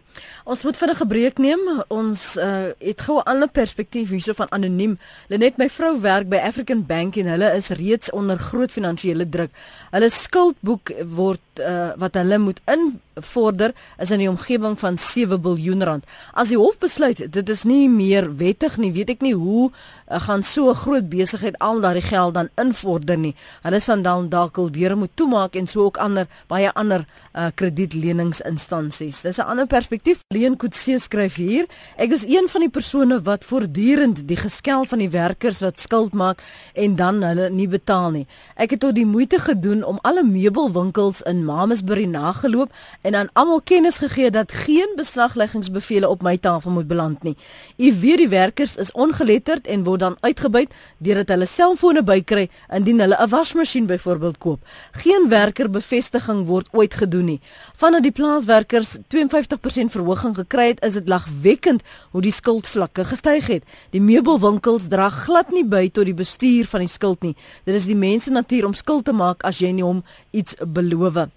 Ons 0.45 0.63
moet 0.63 0.77
vir 0.77 0.89
'n 0.89 0.95
gebreek 0.95 1.37
neem. 1.37 1.83
Ons 1.87 2.37
uh, 2.37 2.71
het 2.79 3.01
gou 3.01 3.17
'n 3.17 3.25
ander 3.25 3.49
perspektief 3.49 4.09
hierso 4.09 4.33
van 4.33 4.51
anoniem. 4.51 4.99
Lenet 5.27 5.57
my 5.57 5.69
vrou 5.69 5.99
werk 6.01 6.29
by 6.29 6.37
African 6.37 6.85
Bank 6.85 7.15
en 7.15 7.25
hulle 7.25 7.55
is 7.55 7.69
reeds 7.69 8.11
onder 8.11 8.37
groot 8.37 8.71
finansiële 8.71 9.29
druk. 9.29 9.51
Hulle 9.91 10.09
skuldboek 10.09 10.91
word 11.05 11.41
uh, 11.59 11.91
wat 11.97 12.13
hulle 12.13 12.37
moet 12.37 12.59
invorder 12.65 13.73
is 13.97 14.11
in 14.11 14.19
die 14.19 14.29
omgewing 14.29 14.79
van 14.79 14.97
7 14.97 15.41
miljard 15.41 15.83
rand. 15.83 16.05
As 16.33 16.47
die 16.47 16.57
hof 16.57 16.77
besluit 16.77 17.31
dit 17.31 17.49
is 17.49 17.63
nie 17.63 17.89
meer 17.89 18.29
wettig 18.37 18.77
nie, 18.77 18.91
weet 18.91 19.09
ek 19.09 19.21
nie 19.21 19.33
hoe 19.35 19.69
uh, 19.69 20.21
gaan 20.21 20.43
so 20.43 20.69
'n 20.69 20.75
groot 20.75 21.09
besigheid 21.09 21.57
al 21.59 21.81
daardie 21.81 22.01
geld 22.01 22.33
dan 22.33 22.49
invorder 22.55 23.17
nie. 23.17 23.35
Hulle 23.61 23.79
sal 23.79 24.01
dan 24.01 24.29
dalk 24.29 24.57
al 24.57 24.71
deure 24.71 24.95
moet 24.95 25.11
toemaak 25.13 25.55
en 25.55 25.67
so 25.67 25.83
ook 25.83 25.97
ander 25.97 26.27
baie 26.47 26.71
ander 26.73 27.05
uh, 27.33 27.47
kredietleningsinstansies. 27.55 29.21
Dis 29.21 29.37
'n 29.37 29.41
ander 29.41 29.67
perspektief. 29.67 30.06
Leen 30.07 30.55
Kutse 30.55 30.99
skryf 31.03 31.35
hier: 31.35 31.65
Ek 31.99 32.13
is 32.15 32.23
een 32.23 32.45
van 32.47 32.63
die 32.63 32.69
persone 32.71 33.17
wat 33.25 33.43
voortdurend 33.43 34.21
die 34.29 34.37
geskel 34.39 34.85
van 34.87 35.01
die 35.03 35.09
werkers 35.11 35.59
wat 35.59 35.81
skuld 35.83 36.13
maak 36.15 36.43
en 36.79 36.95
dan 36.95 37.19
hulle 37.25 37.49
nie 37.51 37.67
betaal 37.67 38.13
nie. 38.15 38.23
Ek 38.55 38.71
het 38.71 38.79
tot 38.85 38.95
die 38.95 39.05
moeite 39.05 39.39
gedoen 39.43 39.83
om 39.83 39.99
alle 40.07 40.23
meubelwinkels 40.23 41.19
in 41.27 41.41
Mamasbury 41.43 42.05
nageloop 42.07 42.71
en 43.01 43.17
aan 43.19 43.31
almal 43.33 43.59
kennis 43.61 43.97
gegee 43.99 44.31
dat 44.31 44.51
geen 44.51 44.93
beslagleggingsbevele 44.95 46.07
op 46.07 46.23
my 46.23 46.37
tafel 46.37 46.71
moet 46.71 46.87
beland 46.87 47.23
nie. 47.27 47.35
U 47.75 47.91
weet 47.99 48.23
die 48.23 48.29
werkers 48.31 48.77
is 48.77 48.93
ongeletterd 48.95 49.67
en 49.67 49.83
word 49.83 50.05
dan 50.05 50.17
uitgebuit 50.21 50.71
deurdat 51.03 51.35
hulle 51.35 51.49
selfone 51.51 52.03
bykry 52.03 52.47
indien 52.71 53.03
hulle 53.03 53.17
'n 53.19 53.29
wasmasjien 53.29 53.91
byvoorbeeld 53.91 54.37
koop. 54.37 54.63
Geen 54.91 55.27
werker 55.29 55.69
bevestiging 55.69 56.45
word 56.45 56.67
ooit 56.71 56.93
gedoen 56.93 57.25
nie. 57.25 57.41
Vanaf 57.75 58.01
die 58.01 58.11
plaaswerkers 58.11 58.97
52% 59.07 59.96
verhoging 59.97 60.35
gekry 60.37 60.69
het, 60.71 60.81
is 60.85 60.97
dit 60.99 61.09
lagwekkend 61.09 61.83
hoe 62.13 62.23
die 62.23 62.33
skuldvlakke 62.33 63.05
gestyg 63.09 63.49
het. 63.51 63.77
Die 63.95 64.03
meubelwinkels 64.03 64.89
dra 64.91 65.09
glad 65.13 65.51
nie 65.55 65.65
by 65.65 65.87
tot 65.89 66.07
die 66.09 66.17
bestuur 66.17 66.69
van 66.69 66.85
die 66.85 66.91
skuld 66.91 67.25
nie. 67.25 67.35
Dit 67.65 67.75
is 67.77 67.89
die 67.89 67.97
mense 67.97 68.33
natuur 68.33 68.69
om 68.69 68.77
skuld 68.77 69.07
te 69.09 69.15
maak 69.15 69.45
as 69.47 69.61
jy 69.63 69.73
nie 69.75 69.85
hom 69.85 70.03
iets 70.31 70.57
beloof. 70.61 71.27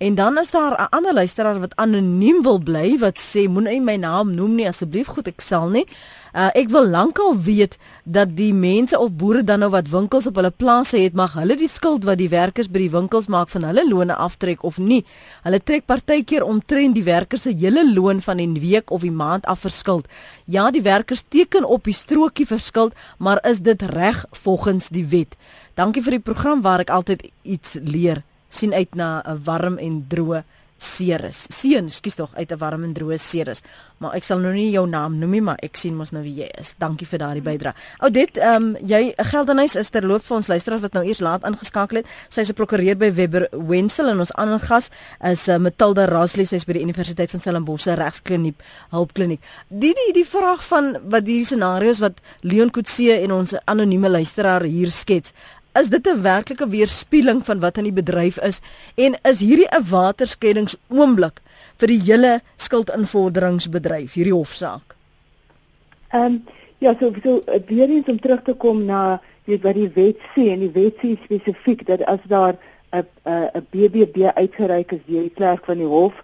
En 0.00 0.14
dan 0.14 0.38
is 0.38 0.50
daar 0.50 0.80
'n 0.80 0.88
ander 0.88 1.14
luisteraar 1.14 1.60
wat 1.60 1.76
anoniem 1.76 2.42
wil 2.42 2.58
bly 2.58 2.98
wat 2.98 3.18
sê 3.18 3.48
moenie 3.48 3.80
my 3.80 3.96
naam 3.96 4.34
noem 4.34 4.54
nie 4.54 4.68
asseblief 4.68 5.06
goed 5.06 5.26
ek 5.26 5.40
sal 5.40 5.68
nie. 5.68 5.86
Uh, 6.32 6.48
ek 6.54 6.68
wil 6.70 6.88
lankal 6.88 7.40
weet 7.40 7.76
dat 8.04 8.36
die 8.36 8.54
mense 8.54 8.98
of 8.98 9.12
boere 9.12 9.44
dan 9.44 9.58
nou 9.58 9.70
wat 9.70 9.88
winkels 9.88 10.26
op 10.26 10.34
hulle 10.34 10.50
plase 10.50 10.96
het 10.96 11.12
mag 11.12 11.32
hulle 11.32 11.56
die 11.56 11.68
skuld 11.68 12.04
wat 12.04 12.18
die 12.18 12.28
werkers 12.28 12.70
by 12.70 12.78
die 12.78 12.90
winkels 12.90 13.26
maak 13.26 13.48
van 13.48 13.62
hulle 13.62 13.88
lone 13.88 14.14
aftrek 14.14 14.62
of 14.62 14.78
nie. 14.78 15.04
Hulle 15.42 15.62
trek 15.62 15.84
partykeer 15.84 16.44
omtrent 16.44 16.94
die 16.94 17.04
werkers 17.04 17.42
se 17.42 17.50
hele 17.50 17.92
loon 17.92 18.20
van 18.20 18.36
die 18.36 18.60
week 18.60 18.90
of 18.90 19.00
die 19.00 19.12
maand 19.12 19.46
af 19.46 19.60
verskuld. 19.60 20.08
Ja, 20.44 20.70
die 20.70 20.82
werkers 20.82 21.24
teken 21.28 21.64
op 21.64 21.84
die 21.84 21.94
strokie 21.94 22.46
verskuld, 22.46 22.92
maar 23.18 23.46
is 23.50 23.60
dit 23.60 23.82
reg 23.82 24.24
volgens 24.30 24.88
die 24.88 25.06
wet? 25.06 25.36
Dankie 25.74 26.02
vir 26.02 26.10
die 26.10 26.24
program 26.32 26.62
waar 26.62 26.80
ek 26.80 26.90
altyd 26.90 27.30
iets 27.42 27.76
leer. 27.84 28.24
Sien 28.50 28.74
uit 28.74 28.94
na 28.94 29.22
'n 29.24 29.40
warm 29.44 29.78
en 29.78 30.04
droë 30.08 30.44
Ceres. 30.80 31.44
Seun, 31.52 31.90
skus 31.92 32.16
tog 32.16 32.30
uit 32.34 32.52
'n 32.52 32.58
warm 32.58 32.84
en 32.84 32.94
droë 32.94 33.18
Ceres. 33.18 33.62
Maar 33.98 34.14
ek 34.14 34.24
sal 34.24 34.38
nou 34.38 34.52
nie 34.52 34.70
jou 34.70 34.86
naam 34.88 35.18
noem 35.18 35.30
nie, 35.30 35.40
maar 35.42 35.58
ek 35.62 35.76
sien 35.76 35.94
mos 35.94 36.10
nou 36.10 36.22
wie 36.22 36.34
jy 36.34 36.48
is. 36.58 36.74
Dankie 36.78 37.06
vir 37.06 37.18
daardie 37.18 37.42
bydrae. 37.42 37.74
Oudit, 37.98 38.36
ehm 38.36 38.62
um, 38.62 38.76
jy 38.80 39.12
Geldenhuis 39.16 39.76
is 39.76 39.90
terloop 39.90 40.24
vir 40.24 40.36
ons 40.36 40.48
luisteraars 40.48 40.82
wat 40.82 40.92
nou 40.92 41.04
eers 41.04 41.20
laat 41.20 41.44
ingeskakel 41.44 41.96
het. 41.96 42.06
Sy's 42.28 42.48
'n 42.48 42.54
prokureur 42.54 42.96
by 42.96 43.12
Webber 43.12 43.48
Wenzel 43.52 44.08
en 44.08 44.18
ons 44.18 44.32
ander 44.32 44.58
gas 44.58 44.90
is 45.22 45.48
uh, 45.48 45.58
Matilda 45.58 46.06
Rasley, 46.06 46.46
sy's 46.46 46.64
by 46.64 46.72
die 46.72 46.82
Universiteit 46.82 47.30
van 47.30 47.40
Stellenbosch 47.40 47.82
se 47.82 47.94
regskliniek, 47.94 48.56
hulpkliniek. 48.90 49.40
Die 49.68 49.92
die 49.92 50.12
die 50.12 50.26
vraag 50.26 50.64
van 50.64 50.96
wat 51.04 51.26
hierdie 51.26 51.44
scenario's 51.44 52.00
wat 52.00 52.20
Leon 52.40 52.70
Kutse 52.70 53.20
en 53.20 53.32
ons 53.32 53.54
anonieme 53.66 54.08
luisteraar 54.08 54.62
hier 54.62 54.90
skets 54.90 55.34
is 55.78 55.88
dit 55.88 56.06
'n 56.06 56.22
werklike 56.22 56.68
weerspieëling 56.68 57.44
van 57.44 57.60
wat 57.60 57.78
in 57.78 57.84
die 57.84 57.92
bedryf 58.02 58.38
is 58.38 58.60
en 58.94 59.14
is 59.22 59.40
hierdie 59.40 59.68
'n 59.70 59.84
waterskeddingsoomblik 59.90 61.40
vir 61.78 61.88
die 61.88 62.02
hele 62.04 62.40
skuldinvorderingsbedryf 62.56 64.12
hierdie 64.12 64.34
hofsaak? 64.34 64.96
Ehm 66.12 66.24
um, 66.24 66.44
ja, 66.78 66.94
so 67.00 67.12
so 67.22 67.42
weer 67.66 67.88
eens 67.88 68.08
om 68.08 68.20
terug 68.20 68.42
te 68.42 68.54
kom 68.54 68.84
na 68.84 69.20
weet 69.44 69.62
wat 69.62 69.74
die 69.74 69.90
wet 69.94 70.18
sê 70.34 70.50
en 70.52 70.60
die 70.60 70.72
wet 70.74 70.96
sê 71.02 71.16
spesifiek 71.24 71.86
dat 71.86 72.02
as 72.02 72.20
daar 72.28 72.56
'n 72.92 73.06
'n 73.54 73.66
BBB 73.70 74.30
uitgereik 74.34 74.92
is 74.92 75.04
deur 75.06 75.22
die 75.22 75.36
klerk 75.40 75.64
van 75.64 75.78
die 75.78 75.86
hof 75.86 76.14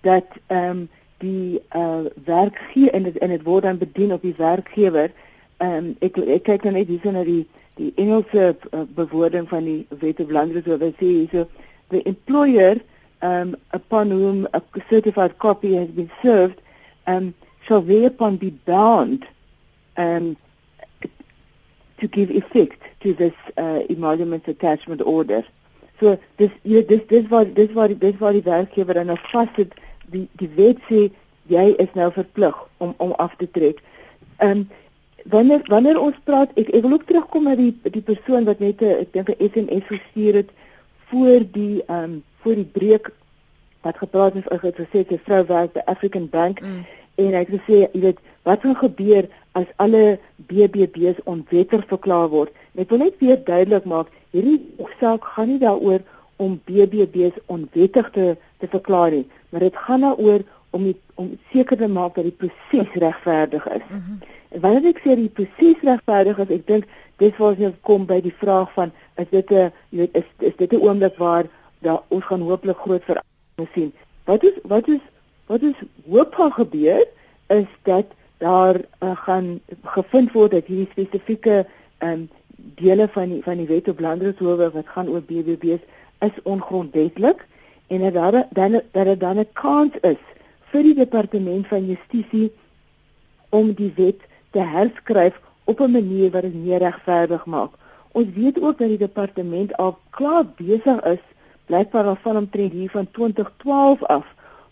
dat 0.00 0.26
ehm 0.46 0.70
um, 0.70 0.88
die 1.18 1.62
uh 1.76 2.04
werkgewer 2.24 2.92
en 2.92 3.02
dit 3.02 3.18
en 3.18 3.28
dit 3.28 3.42
word 3.42 3.62
dan 3.62 3.78
bedien 3.78 4.12
op 4.12 4.22
die 4.22 4.34
werkgewer. 4.36 5.10
Um, 5.62 5.92
ek 6.02 6.18
ek 6.18 6.46
kyk 6.48 6.64
nou 6.66 6.74
net 6.74 6.90
hierso 6.90 7.12
na 7.14 7.22
die 7.26 7.44
die 7.78 7.92
Engelse 7.96 8.52
uh, 8.72 8.82
bewoording 8.96 9.46
van 9.48 9.64
die 9.64 9.86
Wet 10.02 10.20
of 10.20 10.32
Land 10.34 10.56
so 10.64 10.76
wat 10.76 10.98
sê 11.00 11.12
so 11.30 11.46
the 11.90 12.02
employer 12.08 12.80
um 13.22 13.54
upon 13.72 14.10
whom 14.10 14.48
a 14.52 14.60
certified 14.90 15.38
copy 15.38 15.74
has 15.74 15.88
been 15.88 16.10
served 16.22 16.60
um 17.06 17.34
shall 17.66 17.80
thereupon 17.80 18.36
be 18.36 18.50
bound 18.50 19.24
um 19.96 20.36
to 21.98 22.08
give 22.08 22.30
effect 22.30 22.82
to 23.00 23.14
this 23.14 23.34
uh, 23.56 23.80
emolument 23.88 24.48
attachment 24.48 25.00
order. 25.00 25.44
So 26.00 26.18
dis 26.36 26.50
jy 26.66 26.82
dis 26.88 27.06
dis 27.08 27.28
wat 27.30 27.54
dis 27.54 27.70
wat 27.78 27.94
dis 28.00 28.18
wat 28.18 28.34
die 28.34 28.46
werkgewer 28.50 28.98
dan 28.98 29.12
nou 29.12 29.18
vas 29.30 29.52
het 29.56 29.76
die 30.10 30.26
die 30.40 30.50
wet 30.58 30.82
sê 30.90 31.06
jy 31.52 31.66
is 31.84 31.94
nou 31.94 32.10
verplig 32.10 32.58
om 32.82 32.94
om 32.98 33.14
af 33.22 33.36
te 33.38 33.46
trek. 33.58 33.78
Um 34.42 34.66
wanneer 35.24 35.60
wanneer 35.70 36.00
ons 36.00 36.16
praat 36.24 36.50
ek 36.58 36.68
ek 36.68 36.82
wil 36.82 36.92
ook 36.98 37.06
terugkom 37.06 37.44
na 37.44 37.54
die 37.58 37.72
die 37.82 38.04
persoon 38.04 38.44
wat 38.44 38.60
net 38.60 38.82
'n 38.82 39.00
ek 39.02 39.12
dink 39.12 39.28
'n 39.28 39.50
SMS 39.50 39.86
gestuur 39.86 40.34
het 40.34 40.50
voor 41.10 41.40
die 41.52 41.82
ehm 41.86 42.04
um, 42.04 42.22
voor 42.42 42.54
die 42.54 42.70
breek 42.78 43.10
wat 43.82 43.96
gepraat 43.96 44.34
het 44.34 44.52
oor 44.52 44.60
gesê 44.60 45.04
sy 45.08 45.18
vrou 45.24 45.44
werk 45.46 45.72
by 45.72 45.82
African 45.86 46.28
Bank 46.28 46.60
mm. 46.60 46.84
en 47.14 47.34
ek 47.34 47.48
het 47.48 47.60
gesê 47.60 47.76
jy 47.92 48.00
weet 48.00 48.18
wat 48.42 48.60
gaan 48.62 48.76
gebeur 48.76 49.28
as 49.52 49.68
alle 49.76 50.18
BBB's 50.36 51.20
onwettig 51.24 51.84
verklaar 51.86 52.28
word 52.28 52.50
ek 52.74 52.90
wil 52.90 52.98
net 52.98 53.18
weer 53.18 53.38
duidelik 53.44 53.84
maak 53.84 54.08
hierdie 54.32 54.60
saak 55.00 55.24
gaan 55.24 55.48
nie 55.48 55.58
daaroor 55.58 56.00
om 56.36 56.60
BBB's 56.64 57.36
onwettig 57.46 58.10
te 58.10 58.36
te 58.58 58.66
verklaar 58.66 59.10
nie 59.10 59.26
maar 59.50 59.60
dit 59.60 59.76
gaan 59.76 60.00
daaroor 60.00 60.42
om 60.72 60.84
die, 60.88 60.96
om 61.20 61.32
seker 61.52 61.76
te 61.76 61.88
maak 61.88 62.14
dat 62.16 62.24
die 62.24 62.38
proses 62.42 62.94
regverdig 63.06 63.68
is 63.68 63.86
mm 63.88 64.02
-hmm. 64.04 64.20
En 64.52 64.60
wanneer 64.60 64.90
ek 64.92 65.00
sê 65.00 65.14
die 65.16 65.32
proses 65.32 65.80
regverdig 65.86 66.40
is, 66.44 66.50
ek 66.58 66.66
dink 66.68 66.88
dis 67.22 67.36
waar 67.40 67.56
ons 67.56 67.78
kom 67.88 68.04
by 68.08 68.18
die 68.24 68.34
vraag 68.36 68.72
van 68.76 68.92
is 69.20 69.28
dit 69.30 69.50
'n 69.50 69.72
jy 69.90 69.98
weet 70.00 70.16
is 70.20 70.28
is 70.48 70.56
dit 70.56 70.72
'n 70.72 70.84
oomblik 70.88 71.16
waar 71.16 71.46
daar 71.80 72.02
ons 72.08 72.24
gaan 72.24 72.44
hooplik 72.48 72.76
groot 72.76 73.04
verandering 73.04 73.70
sien. 73.74 73.92
Wat 74.24 74.44
is 74.44 74.56
wat 74.62 74.88
is 74.88 75.00
wat 75.46 75.62
is 75.62 75.78
hoop 76.08 76.34
gaan 76.34 76.52
gebeur 76.52 77.06
is 77.48 77.70
dat 77.82 78.06
daar 78.38 78.76
uh, 79.00 79.16
gaan 79.16 79.60
gevind 79.84 80.32
word 80.32 80.50
dat 80.50 80.66
hierdie 80.66 80.92
spesifieke 80.92 81.66
ehm 81.98 82.12
um, 82.12 82.28
dele 82.56 83.08
van 83.08 83.28
die 83.28 83.42
van 83.42 83.56
die 83.56 83.66
wet 83.66 83.88
op 83.88 84.00
landroodshowe 84.00 84.70
wat 84.70 84.88
gaan 84.88 85.08
oor 85.08 85.22
BBB's 85.22 85.82
is 86.20 86.42
ongrondwettig 86.42 87.46
en 87.86 88.00
dat 88.00 88.14
daar 88.14 88.46
dan 88.50 88.72
dat 88.72 89.04
daar 89.04 89.18
dan 89.18 89.38
'n 89.38 89.52
kans 89.52 89.94
is 90.00 90.22
vir 90.72 90.82
die 90.88 90.94
departement 90.96 91.66
van 91.68 91.86
justisie 91.86 92.50
om 93.52 93.72
die 93.76 93.92
wet 93.96 94.20
te 94.56 94.64
herskryf 94.74 95.36
op 95.64 95.80
'n 95.80 95.92
manier 95.92 96.30
wat 96.30 96.42
dit 96.42 96.54
meer 96.54 96.78
regverdig 96.78 97.44
maak. 97.46 97.72
Ons 98.12 98.28
weet 98.34 98.60
ook 98.60 98.78
dat 98.78 98.88
die 98.88 98.98
departement 98.98 99.76
al 99.76 99.98
klaar 100.10 100.44
besig 100.56 101.00
is, 101.04 101.24
blykbaar 101.66 102.04
al 102.04 102.18
van 102.22 102.36
omtrent 102.36 102.72
hier 102.72 102.90
van 102.90 103.10
2012 103.10 104.02
af 104.02 104.26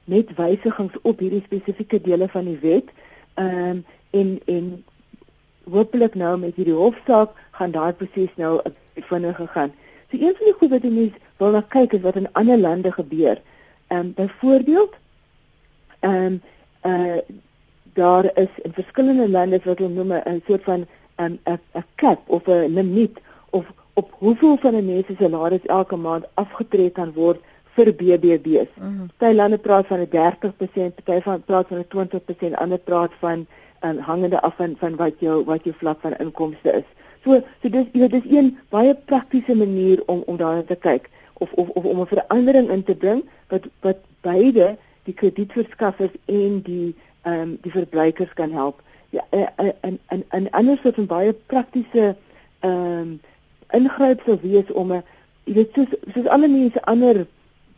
met 0.05 0.35
wysigings 0.37 0.95
op 1.03 1.19
hierdie 1.19 1.43
spesifieke 1.45 2.01
dele 2.01 2.29
van 2.29 2.45
die 2.45 2.59
wet. 2.61 2.89
Ehm 3.35 3.69
um, 3.69 3.85
en 4.11 4.41
en 4.45 4.85
hopelik 5.71 6.15
nou 6.15 6.39
met 6.39 6.55
hierdie 6.55 6.75
hofsaak 6.75 7.31
gaan 7.51 7.71
daai 7.71 7.93
proses 7.93 8.33
nou 8.37 8.61
vinniger 8.95 9.49
gaan. 9.49 9.73
So 10.11 10.17
een 10.17 10.35
van 10.37 10.47
die 10.47 10.57
goed 10.59 10.71
wat 10.71 10.83
die 10.83 10.91
mense 10.91 11.19
wil 11.37 11.51
na 11.51 11.61
kyk 11.61 11.93
is 11.93 12.01
wat 12.01 12.17
in 12.17 12.33
ander 12.33 12.59
lande 12.59 12.93
gebeur. 12.93 13.41
Ehm 13.87 14.01
um, 14.01 14.13
byvoorbeeld 14.15 14.95
ehm 16.01 16.25
um, 16.25 16.43
uh 16.85 17.19
daar 17.93 18.25
is 18.35 18.53
in 18.63 18.73
verskillende 18.73 19.29
lande 19.29 19.61
wat 19.65 19.79
hulle 19.79 19.95
noem 19.95 20.13
'n 20.13 20.43
soort 20.47 20.65
van 20.65 20.87
'n 21.17 21.39
'n 21.45 21.61
'n 21.75 21.85
cap 21.95 22.21
of 22.27 22.47
'n 22.47 22.75
limiet 22.75 23.19
of 23.51 23.65
op 23.93 24.13
hoeveel 24.19 24.57
van 24.57 24.75
'n 24.75 24.85
mens 24.85 25.07
se 25.07 25.15
salaris 25.19 25.67
elke 25.67 25.97
maand 25.97 26.25
afgetrek 26.35 26.93
kan 26.93 27.13
word 27.13 27.41
vir 27.75 27.95
BBB's. 27.95 28.71
Mm 28.75 28.97
-hmm. 28.97 29.09
Party 29.17 29.35
lande 29.35 29.59
praat 29.59 29.87
van 29.87 30.01
'n 30.01 30.09
30%, 30.09 30.95
party 31.05 31.23
van 31.23 31.43
praat 31.43 31.67
van 31.69 31.79
'n 31.79 31.89
20%, 31.89 32.57
ander 32.57 32.79
praat 32.79 33.13
van 33.19 33.47
um, 33.85 33.99
hangende 33.99 34.41
af 34.41 34.55
van 34.57 34.75
van 34.79 34.97
wat 34.97 35.15
jou 35.19 35.45
wat 35.45 35.65
jou 35.65 35.75
vlak 35.79 35.99
van 36.01 36.17
inkomste 36.17 36.71
is. 36.73 36.89
So 37.25 37.43
so 37.63 37.69
dis 37.69 37.87
jy 37.93 38.01
weet 38.01 38.11
dis 38.11 38.31
een 38.31 38.59
baie 38.69 38.95
praktiese 38.95 39.57
manier 39.57 40.03
om 40.07 40.23
om 40.27 40.37
daarna 40.37 40.63
te 40.63 40.77
kyk 40.77 41.09
of 41.33 41.53
of 41.53 41.69
of 41.69 41.85
om 41.85 42.01
'n 42.01 42.07
verandering 42.07 42.71
in 42.71 42.85
te 42.85 42.95
bring 42.95 43.25
wat 43.49 43.65
wat 43.81 43.97
beide 44.21 44.77
die 45.05 45.15
kredietverskaffers 45.15 46.15
en 46.25 46.61
die 46.63 46.95
ehm 47.23 47.41
um, 47.41 47.59
die 47.61 47.73
verbruikers 47.73 48.33
kan 48.35 48.53
help. 48.53 48.83
Ja 49.11 49.25
en 49.31 49.99
en 50.07 50.25
en 50.29 50.51
anders 50.51 50.81
soort 50.81 50.95
van 50.95 51.07
baie 51.07 51.33
praktiese 51.33 52.17
ehm 52.61 53.01
um, 53.01 53.21
ingryp 53.73 54.23
sou 54.25 54.39
wees 54.43 54.73
om 54.73 54.93
'n 54.93 55.03
jy 55.45 55.55
weet 55.55 55.75
soos 55.75 55.93
soos 56.15 56.27
alle 56.27 56.49
mense 56.49 56.83
ander 56.83 57.27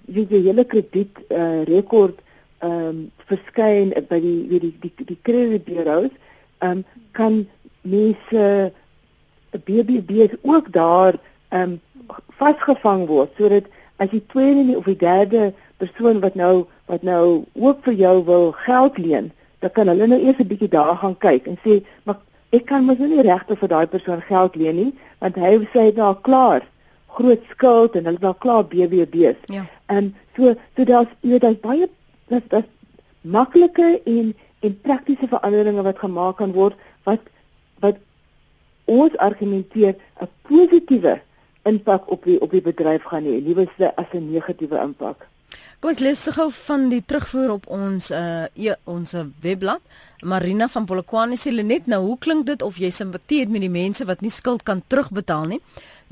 wie 0.06 0.26
die 0.26 0.42
hele 0.46 0.64
krediet 0.64 1.18
uh, 1.28 1.62
rekord 1.64 2.18
ehm 2.58 2.88
um, 2.88 3.10
verskyn 3.26 3.92
by 4.08 4.20
die 4.20 4.46
wie 4.48 4.60
die 4.60 4.74
die 4.80 5.06
die 5.10 5.18
kredietbureaus 5.22 6.12
ehm 6.58 6.70
um, 6.70 6.84
kan 7.12 7.46
mense 7.82 8.72
BBB's 9.50 10.36
ook 10.42 10.72
daar 10.72 11.18
ehm 11.48 11.78
um, 11.78 11.80
vasgevang 12.38 13.06
word 13.06 13.30
sodat 13.36 13.70
as 14.02 14.10
die 14.10 14.24
tweede 14.32 14.76
of 14.76 14.88
die 14.90 14.98
derde 14.98 15.52
persoon 15.82 16.20
wat 16.24 16.34
nou 16.38 16.66
wat 16.90 17.04
nou 17.06 17.44
ook 17.54 17.84
vir 17.86 17.94
jou 17.94 18.16
wil 18.26 18.50
geld 18.64 18.98
leen, 18.98 19.30
dan 19.62 19.70
kan 19.72 19.88
hulle 19.88 20.06
nou 20.10 20.18
eers 20.20 20.40
'n 20.42 20.50
bietjie 20.50 20.68
daar 20.68 20.96
gaan 20.96 21.16
kyk 21.18 21.46
en 21.46 21.58
sê, 21.64 21.84
"Maar 22.04 22.18
ek 22.50 22.66
kan 22.66 22.84
mos 22.84 22.98
nou 22.98 23.08
nie 23.08 23.22
regtig 23.22 23.58
vir 23.58 23.68
daai 23.68 23.86
persoon 23.86 24.20
geld 24.22 24.56
leen 24.56 24.76
nie, 24.76 24.92
want 25.18 25.36
hy 25.36 25.58
sê 25.72 25.82
dit 25.90 25.98
al 25.98 26.14
klaar 26.14 26.62
groot 27.06 27.42
skuld 27.50 27.96
en 27.96 28.04
hulle 28.04 28.18
is 28.18 28.24
al 28.24 28.34
klaar 28.34 28.64
BBB's." 28.64 29.38
Ja. 29.46 29.66
En 29.86 30.14
so 30.36 30.54
so 30.76 30.84
daar's 30.84 31.08
jy 31.20 31.30
weet 31.30 31.40
daar's 31.40 31.60
baie 31.60 31.88
dat 32.28 32.42
dat 32.48 32.64
maklike 33.20 34.00
en 34.04 34.34
en 34.60 34.80
praktiese 34.80 35.28
veranderinge 35.28 35.82
wat 35.82 35.98
gemaak 35.98 36.36
kan 36.36 36.52
word 36.52 36.74
wat 37.04 37.20
wat 37.80 37.96
ons 38.84 39.16
argumenteer 39.16 39.94
'n 40.20 40.28
positiewe 40.42 41.20
impak 41.68 42.10
op 42.10 42.24
die 42.24 42.40
op 42.40 42.50
die 42.50 42.62
bedryf 42.62 43.04
gaan 43.10 43.24
hê, 43.24 43.38
liewer 43.44 43.68
as 43.96 44.06
'n 44.12 44.32
negatiewe 44.32 44.78
impak. 44.78 45.28
Kom 45.80 45.90
ons 45.90 45.98
lees 45.98 46.28
gou 46.30 46.50
van 46.50 46.88
die 46.88 47.02
terugvoer 47.02 47.50
op 47.50 47.64
ons 47.66 48.10
uh 48.10 48.44
e, 48.54 48.74
ons 48.84 49.14
webblad. 49.42 49.80
Marina 50.22 50.68
van 50.68 50.84
Polokwane 50.86 51.34
sê 51.36 51.50
net 51.64 51.86
nou, 51.86 52.00
hoe 52.06 52.18
klink 52.18 52.46
dit 52.46 52.62
of 52.62 52.76
jy 52.78 52.90
simpatie 52.90 53.40
het 53.40 53.50
met 53.50 53.60
die 53.60 53.70
mense 53.70 54.04
wat 54.04 54.20
nie 54.20 54.30
skuld 54.30 54.62
kan 54.62 54.82
terugbetaal 54.86 55.44
nie? 55.46 55.60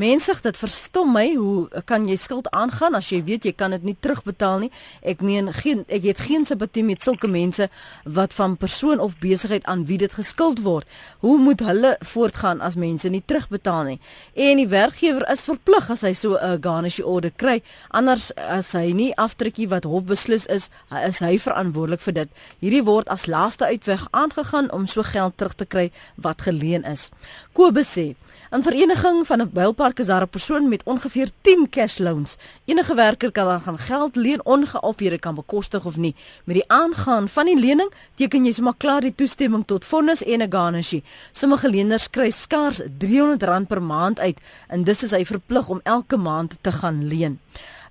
Mense 0.01 0.33
dit 0.41 0.57
verstom 0.57 1.11
my, 1.13 1.27
hoe 1.37 1.83
kan 1.85 2.07
jy 2.09 2.15
skuld 2.17 2.47
aangaan 2.57 2.95
as 2.97 3.11
jy 3.13 3.19
weet 3.27 3.45
jy 3.45 3.51
kan 3.53 3.75
dit 3.75 3.83
nie 3.85 3.97
terugbetaal 4.01 4.63
nie? 4.63 4.69
Ek 5.05 5.21
meen 5.21 5.51
geen 5.53 5.83
ek 5.93 6.07
het 6.09 6.23
geen 6.25 6.47
simpatie 6.49 6.85
met 6.87 7.05
sulke 7.05 7.29
mense 7.29 7.67
wat 8.09 8.33
van 8.39 8.55
persoon 8.57 9.03
of 9.05 9.19
besigheid 9.21 9.67
aan 9.69 9.83
wie 9.91 9.99
dit 10.01 10.15
geskuld 10.17 10.63
word. 10.65 10.89
Hoe 11.21 11.37
moet 11.37 11.61
hulle 11.67 11.91
voortgaan 12.13 12.63
as 12.65 12.79
mense 12.81 13.11
nie 13.13 13.21
terugbetaal 13.21 13.91
nie? 13.91 13.99
En 14.33 14.63
die 14.63 14.71
werkgewer 14.73 15.27
is 15.35 15.45
verplig 15.51 15.91
as 15.93 16.07
hy 16.09 16.15
so 16.15 16.39
'n 16.41 16.63
garnish 16.65 17.01
order 17.05 17.33
kry, 17.37 17.61
anders 17.91 18.33
as 18.37 18.73
hy 18.73 18.93
nie 18.93 19.13
aftrekkie 19.17 19.69
wat 19.69 19.85
hof 19.85 20.05
beslis 20.05 20.47
is, 20.47 20.71
is 21.05 21.19
hy 21.19 21.37
verantwoordelik 21.37 22.01
vir 22.01 22.15
dit. 22.15 22.29
Hierdie 22.61 22.85
word 22.85 23.09
as 23.09 23.27
laaste 23.27 23.67
uitweg 23.67 24.09
aangegaan 24.13 24.73
om 24.73 24.87
so 24.87 25.03
geld 25.03 25.37
terug 25.37 25.55
te 25.55 25.67
kry 25.67 25.91
wat 26.17 26.41
geleen 26.41 26.85
is. 26.85 27.11
Kobus 27.53 27.99
sê 27.99 28.15
'n 28.51 28.63
vereniging 28.63 29.27
van 29.27 29.41
'n 29.43 29.51
bylpark 29.53 29.99
is 29.99 30.07
daar 30.07 30.23
'n 30.23 30.29
persoon 30.29 30.69
met 30.69 30.83
ongeveer 30.85 31.31
10 31.41 31.69
cash 31.71 31.99
loans. 31.99 32.37
Enige 32.65 32.95
werker 32.95 33.33
kan 33.33 33.45
dan 33.47 33.61
gaan 33.61 33.79
geld 33.79 34.17
leen 34.17 34.45
ongeag 34.45 34.99
jy 34.99 35.09
dit 35.09 35.21
kan 35.21 35.35
bekostig 35.35 35.85
of 35.85 35.97
nie. 35.97 36.15
Met 36.45 36.57
die 36.57 36.65
aangaan 36.69 37.29
van 37.29 37.47
die 37.47 37.59
lening 37.59 37.93
teken 38.15 38.45
jy 38.45 38.53
sommer 38.53 38.75
klaar 38.77 39.01
die 39.01 39.15
toestemming 39.15 39.67
tot 39.67 39.85
vonnis 39.85 40.23
en 40.23 40.43
'n 40.43 40.53
garnishie. 40.53 41.05
Sommige 41.33 41.71
leners 41.71 42.11
kry 42.11 42.31
skaars 42.31 42.81
R300 42.81 43.67
per 43.67 43.83
maand 43.83 44.21
uit 44.21 44.39
en 44.69 44.85
dis 44.85 45.03
is 45.03 45.11
hy 45.11 45.25
verplig 45.25 45.69
om 45.69 45.81
elke 45.83 46.17
maand 46.17 46.59
te 46.61 46.73
gaan 46.73 47.07
leen. 47.09 47.39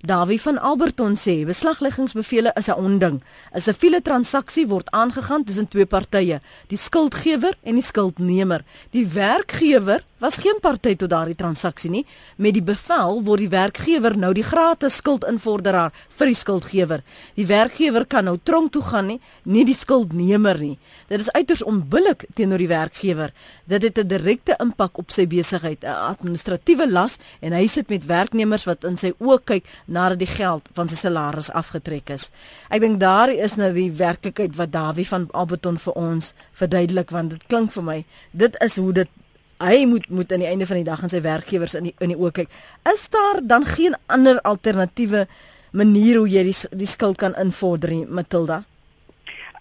Dawie 0.00 0.40
van 0.40 0.56
Alberton 0.58 1.12
sê 1.12 1.44
beslagleggingsbevele 1.44 2.52
is 2.56 2.68
'n 2.68 2.80
onding. 2.84 3.20
'n 3.52 3.60
Siviele 3.60 4.00
transaksie 4.02 4.66
word 4.66 4.90
aangegaan 4.90 5.44
tussen 5.44 5.68
twee 5.68 5.86
partye, 5.86 6.40
die 6.68 6.78
skuldgewer 6.78 7.54
en 7.62 7.74
die 7.74 7.84
skuldnemer. 7.84 8.64
Die 8.90 9.06
werkgewer 9.06 10.02
was 10.20 10.36
geen 10.36 10.58
party 10.60 10.96
tot 10.96 11.10
daardie 11.10 11.34
transaksie 11.34 11.90
nie. 11.90 12.06
Met 12.36 12.54
die 12.54 12.62
bevel 12.62 13.22
word 13.24 13.40
die 13.40 13.48
werkgewer 13.48 14.16
nou 14.18 14.32
die 14.36 14.44
gratis 14.44 14.98
skuldinvorderaar 15.00 15.92
vir 16.18 16.26
die 16.26 16.36
skuldgewer. 16.36 17.02
Die 17.34 17.46
werkgewer 17.46 18.04
kan 18.06 18.24
nou 18.24 18.36
tronk 18.42 18.72
toe 18.72 18.82
gaan 18.82 19.06
nie, 19.06 19.20
nie 19.44 19.64
die 19.64 19.74
skuldnemer 19.74 20.58
nie. 20.60 20.78
Dit 21.08 21.20
is 21.20 21.32
uiters 21.32 21.62
onbillik 21.62 22.26
teenoor 22.34 22.58
die 22.58 22.68
werkgewer. 22.68 23.32
Dit 23.66 23.82
het 23.82 23.98
'n 23.98 24.08
direkte 24.08 24.56
impak 24.60 24.98
op 24.98 25.10
sy 25.10 25.26
besigheid, 25.26 25.84
'n 25.84 26.12
administratiewe 26.12 26.90
las 26.90 27.18
en 27.40 27.52
hy 27.52 27.66
sit 27.66 27.88
met 27.88 28.06
werknemers 28.06 28.64
wat 28.64 28.84
in 28.84 28.96
sy 28.96 29.12
oë 29.18 29.44
kyk 29.44 29.64
nadat 29.90 30.20
die 30.22 30.30
geld 30.30 30.68
van 30.74 30.88
sy 30.88 30.96
salaris 30.98 31.50
afgetrek 31.50 32.12
is. 32.14 32.28
Ek 32.70 32.82
dink 32.84 33.00
daar 33.02 33.32
is 33.34 33.56
nou 33.58 33.72
die 33.74 33.90
werklikheid 33.90 34.54
wat 34.58 34.72
Dawie 34.74 35.06
van 35.08 35.28
Alberton 35.34 35.78
vir 35.82 35.98
ons 35.98 36.32
verduidelik 36.58 37.10
want 37.14 37.34
dit 37.34 37.46
klink 37.50 37.74
vir 37.74 37.86
my 37.86 37.98
dit 38.32 38.58
is 38.64 38.78
hoe 38.78 38.92
dit 39.02 39.16
hy 39.60 39.84
moet 39.86 40.08
moet 40.08 40.32
aan 40.32 40.44
die 40.44 40.48
einde 40.48 40.66
van 40.66 40.80
die 40.80 40.88
dag 40.88 41.02
aan 41.02 41.12
sy 41.12 41.20
werkgewers 41.24 41.76
in 41.78 41.90
die 41.90 41.94
in 42.00 42.14
die 42.14 42.18
oë 42.18 42.32
kyk. 42.40 42.58
Is 42.94 43.08
daar 43.12 43.42
dan 43.42 43.66
geen 43.66 43.96
ander 44.06 44.40
alternatiewe 44.40 45.26
manier 45.72 46.18
hoe 46.22 46.28
jy 46.28 46.44
die 46.48 46.56
die 46.78 46.88
skuld 46.88 47.18
kan 47.18 47.36
invorder 47.38 47.92
nie, 47.92 48.06
Matilda? 48.06 48.62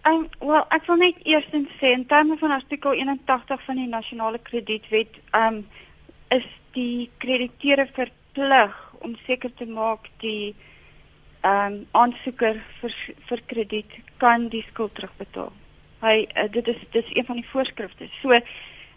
Um, 0.08 0.30
wel, 0.40 0.64
ek 0.72 0.86
wil 0.88 1.02
net 1.02 1.18
eerstens 1.28 1.74
sê 1.82 1.92
in 1.92 2.06
terme 2.08 2.38
van 2.40 2.56
artikel 2.56 2.96
81 2.96 3.66
van 3.66 3.82
die 3.82 3.90
nasionale 3.90 4.40
kredietwet, 4.40 5.20
um 5.36 5.66
is 6.32 6.46
die 6.78 7.10
krediteure 7.20 7.88
verplig 7.96 8.78
om 9.06 9.16
seker 9.26 9.54
te 9.54 9.66
maak 9.66 10.10
die 10.24 10.56
um 11.48 11.86
aansoeker 11.92 12.60
vir 12.82 12.96
vir 13.30 13.42
krediet 13.48 13.96
kan 14.18 14.50
die 14.50 14.64
skuld 14.72 14.96
terugbetaal. 14.96 15.54
Hy 16.04 16.28
uh, 16.28 16.48
dit 16.52 16.68
is 16.68 16.82
dit 16.92 17.04
is 17.04 17.16
een 17.16 17.26
van 17.26 17.40
die 17.40 17.50
voorskrifte. 17.52 18.10
So 18.22 18.40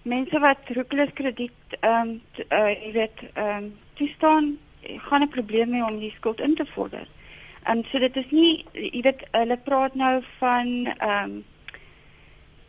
mense 0.02 0.40
wat 0.42 0.74
roekeloos 0.74 1.14
krediet 1.14 1.78
um 1.86 2.20
uh, 2.48 2.68
jy 2.72 2.92
weet 2.98 3.24
um 3.38 3.72
toestaan 3.94 4.58
gaan 5.08 5.22
'n 5.22 5.28
probleem 5.28 5.72
hê 5.72 5.82
om 5.86 5.98
die 5.98 6.14
skuld 6.16 6.40
in 6.40 6.54
te 6.54 6.66
vorder. 6.74 7.06
Ehm 7.64 7.78
um, 7.78 7.84
so 7.84 7.98
dit 7.98 8.16
is 8.16 8.30
nie 8.30 8.64
jy 8.72 9.02
weet 9.06 9.20
hulle 9.30 9.56
praat 9.56 9.94
nou 9.94 10.22
van 10.38 10.68
ehm 10.86 11.30
um, 11.30 11.44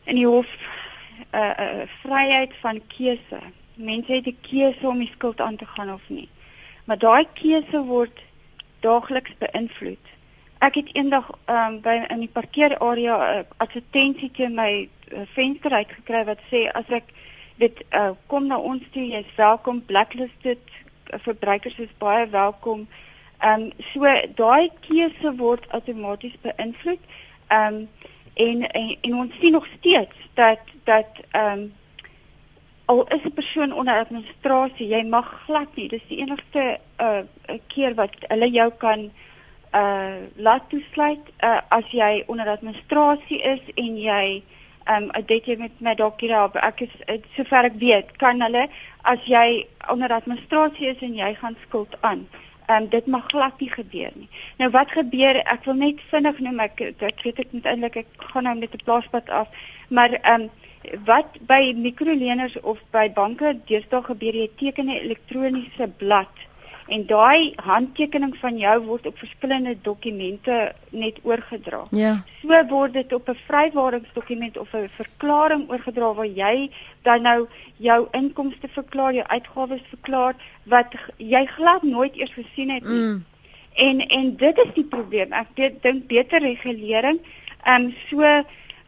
in 0.05 0.15
die 0.15 0.27
hof 0.27 0.49
uh, 1.31 1.53
uh, 1.59 1.83
vryheid 2.01 2.53
van 2.61 2.81
keuse. 2.87 3.39
Mense 3.75 4.13
het 4.13 4.23
die 4.23 4.37
keuse 4.41 4.87
om 4.87 4.99
die 4.99 5.11
skuld 5.13 5.41
aan 5.41 5.55
te 5.55 5.65
gaan 5.65 5.93
of 5.93 6.01
nie. 6.07 6.27
Maar 6.83 6.97
daai 6.97 7.27
keuse 7.33 7.83
word 7.87 8.23
daagliks 8.79 9.35
beïnvloed. 9.39 10.11
Ek 10.63 10.75
het 10.79 10.89
eendag 10.95 11.29
um, 11.51 11.79
by 11.83 11.95
in 12.11 12.23
die 12.23 12.31
parkeerarea 12.31 13.15
'n 13.17 13.39
uh, 13.39 13.45
advertensie 13.57 14.31
teen 14.31 14.55
my 14.55 14.89
uh, 15.11 15.21
venster 15.35 15.71
uitgekry 15.71 16.23
wat 16.25 16.39
sê 16.51 16.67
as 16.71 16.89
ek 16.89 17.11
dit 17.55 17.83
uh, 17.95 18.11
kom 18.27 18.47
na 18.47 18.57
ons 18.57 18.83
toe, 18.91 19.03
jy's 19.07 19.35
welkom, 19.35 19.85
blacklisted 19.85 20.59
verbruikers 21.23 21.77
is 21.79 21.97
baie 21.97 22.27
welkom. 22.27 22.87
Ehm 23.39 23.61
um, 23.61 23.71
so 23.91 24.07
daai 24.35 24.71
keuse 24.87 25.35
word 25.37 25.67
outomaties 25.69 26.35
beïnvloed. 26.41 26.99
Ehm 27.47 27.75
um, 27.75 27.87
en, 28.33 28.67
en 28.71 28.97
en 29.01 29.15
ons 29.15 29.39
sien 29.39 29.51
nog 29.51 29.67
steeds 29.77 30.15
dat 30.33 30.59
dat 30.83 31.23
ehm 31.31 31.59
um, 31.59 31.73
al 32.93 33.07
is 33.15 33.23
'n 33.25 33.33
persoon 33.33 33.73
onder 33.73 33.99
administrasie, 33.99 34.87
jy 34.87 35.03
mag 35.03 35.27
glad 35.45 35.69
nie. 35.75 35.87
Dis 35.87 36.05
die 36.07 36.21
enigste 36.23 36.63
uh 37.05 37.21
keer 37.67 37.95
wat 37.95 38.13
hulle 38.31 38.49
jou 38.51 38.69
kan 38.85 39.11
uh 39.81 40.17
laat 40.35 40.69
toesluit 40.69 41.25
uh 41.49 41.59
as 41.69 41.87
jy 41.91 42.23
onder 42.27 42.47
administrasie 42.55 43.41
is 43.53 43.63
en 43.75 43.97
jy 43.97 44.43
ehm 44.85 45.03
um, 45.03 45.25
dit 45.25 45.45
jy 45.45 45.55
met 45.57 45.75
my 45.79 45.95
dalk 45.95 46.21
hier 46.21 46.35
op 46.43 46.55
ek 46.55 46.81
is 46.81 46.95
sover 47.35 47.65
ek 47.71 47.77
weet 47.85 48.17
kan 48.17 48.41
hulle 48.41 48.67
as 49.01 49.21
jy 49.25 49.65
onder 49.89 50.11
administrasie 50.13 50.87
is 50.93 51.01
en 51.01 51.15
jy 51.15 51.33
gaan 51.41 51.57
skuld 51.67 51.95
aan 52.01 52.27
Ehm 52.65 52.83
um, 52.83 52.89
dit 52.89 53.05
mag 53.05 53.25
glad 53.27 53.59
nie 53.59 53.69
gebeur 53.69 54.11
nie. 54.15 54.29
Nou 54.57 54.69
wat 54.71 54.91
gebeur? 54.91 55.35
Ek 55.35 55.65
wil 55.67 55.73
net 55.75 55.99
vinnig 56.11 56.37
noem 56.39 56.59
ek 56.63 56.81
ek 56.81 57.23
weet 57.23 57.39
ek 57.43 57.51
moet 57.51 57.65
eintlik 57.67 57.97
ek 58.05 58.27
gaan 58.31 58.47
nou 58.47 58.55
met 58.55 58.73
'n 58.73 58.83
plaaspad 58.85 59.29
af, 59.29 59.47
maar 59.87 60.11
ehm 60.13 60.41
um, 60.41 60.49
wat 61.05 61.37
by 61.47 61.73
mikroleners 61.75 62.59
of 62.61 62.79
by 62.91 63.09
banke 63.13 63.53
deesdae 63.67 64.03
gebeur 64.03 64.35
jy 64.35 64.49
teken 64.57 64.89
'n 64.89 64.99
elektroniese 65.03 65.87
blad 65.97 66.47
en 66.87 67.05
daai 67.07 67.53
handtekening 67.63 68.35
van 68.41 68.57
jou 68.57 68.75
word 68.85 69.05
op 69.07 69.17
verskillende 69.17 69.75
dokumente 69.81 70.73
net 70.89 71.19
oorgedra. 71.23 71.83
Ja. 71.91 72.23
So 72.41 72.63
word 72.69 72.93
dit 72.93 73.13
op 73.13 73.29
'n 73.29 73.39
vrywaringsdokument 73.47 74.57
of 74.57 74.73
'n 74.73 74.89
verklaring 74.95 75.69
oorgedra 75.69 76.13
waar 76.13 76.27
jy 76.27 76.69
dan 77.01 77.21
nou 77.21 77.47
jou 77.77 78.07
inkomste 78.11 78.67
verklaar, 78.67 79.13
jou 79.13 79.27
uitgawes 79.27 79.81
verklaar 79.89 80.35
wat 80.63 80.95
jy 81.17 81.45
glad 81.45 81.83
nooit 81.83 82.15
eers 82.15 82.33
gesien 82.33 82.69
het 82.69 82.83
nie. 82.83 82.99
Mm. 82.99 83.25
En 83.73 84.07
en 84.07 84.35
dit 84.35 84.57
is 84.57 84.73
die 84.73 84.85
probleem. 84.85 85.31
Ek 85.31 85.81
dink 85.81 86.07
beter 86.07 86.39
regulering. 86.39 87.19
Ehm 87.63 87.85
um, 87.85 87.93
so 88.09 88.43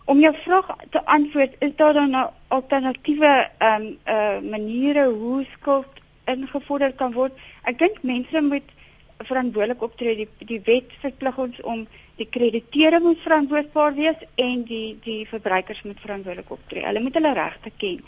om 0.06 0.20
jou 0.20 0.34
vraag 0.38 0.76
te 0.90 1.06
antwoord, 1.06 1.56
is 1.60 1.76
daar 1.76 1.94
dan 1.94 2.10
nou 2.10 2.30
alternatiewe 2.48 3.50
ehm 3.58 3.82
um, 3.82 3.98
uh 4.06 4.52
maniere 4.52 5.06
hoe 5.10 5.46
skuld 5.58 6.02
ingevorder 6.26 6.94
kan 6.94 7.14
word? 7.14 7.34
Ek 7.64 7.80
dink 7.80 8.02
mense 8.02 8.42
moet 8.42 8.74
verantwoordelik 9.18 9.82
optree. 9.82 10.16
Die 10.16 10.30
die 10.46 10.62
wet 10.66 10.94
verplig 11.02 11.38
ons 11.38 11.62
om 11.62 11.86
die 12.16 12.30
krediteure 12.30 13.00
moet 13.00 13.22
verantwoordbaar 13.24 13.96
wees 13.96 14.28
en 14.36 14.64
die 14.64 14.98
die 15.04 15.24
verbruikers 15.28 15.82
moet 15.84 16.00
verantwoordelik 16.00 16.52
optree. 16.52 16.86
Hulle 16.86 17.02
moet 17.02 17.18
hulle 17.20 17.34
regte 17.34 17.72
ken. 17.78 18.04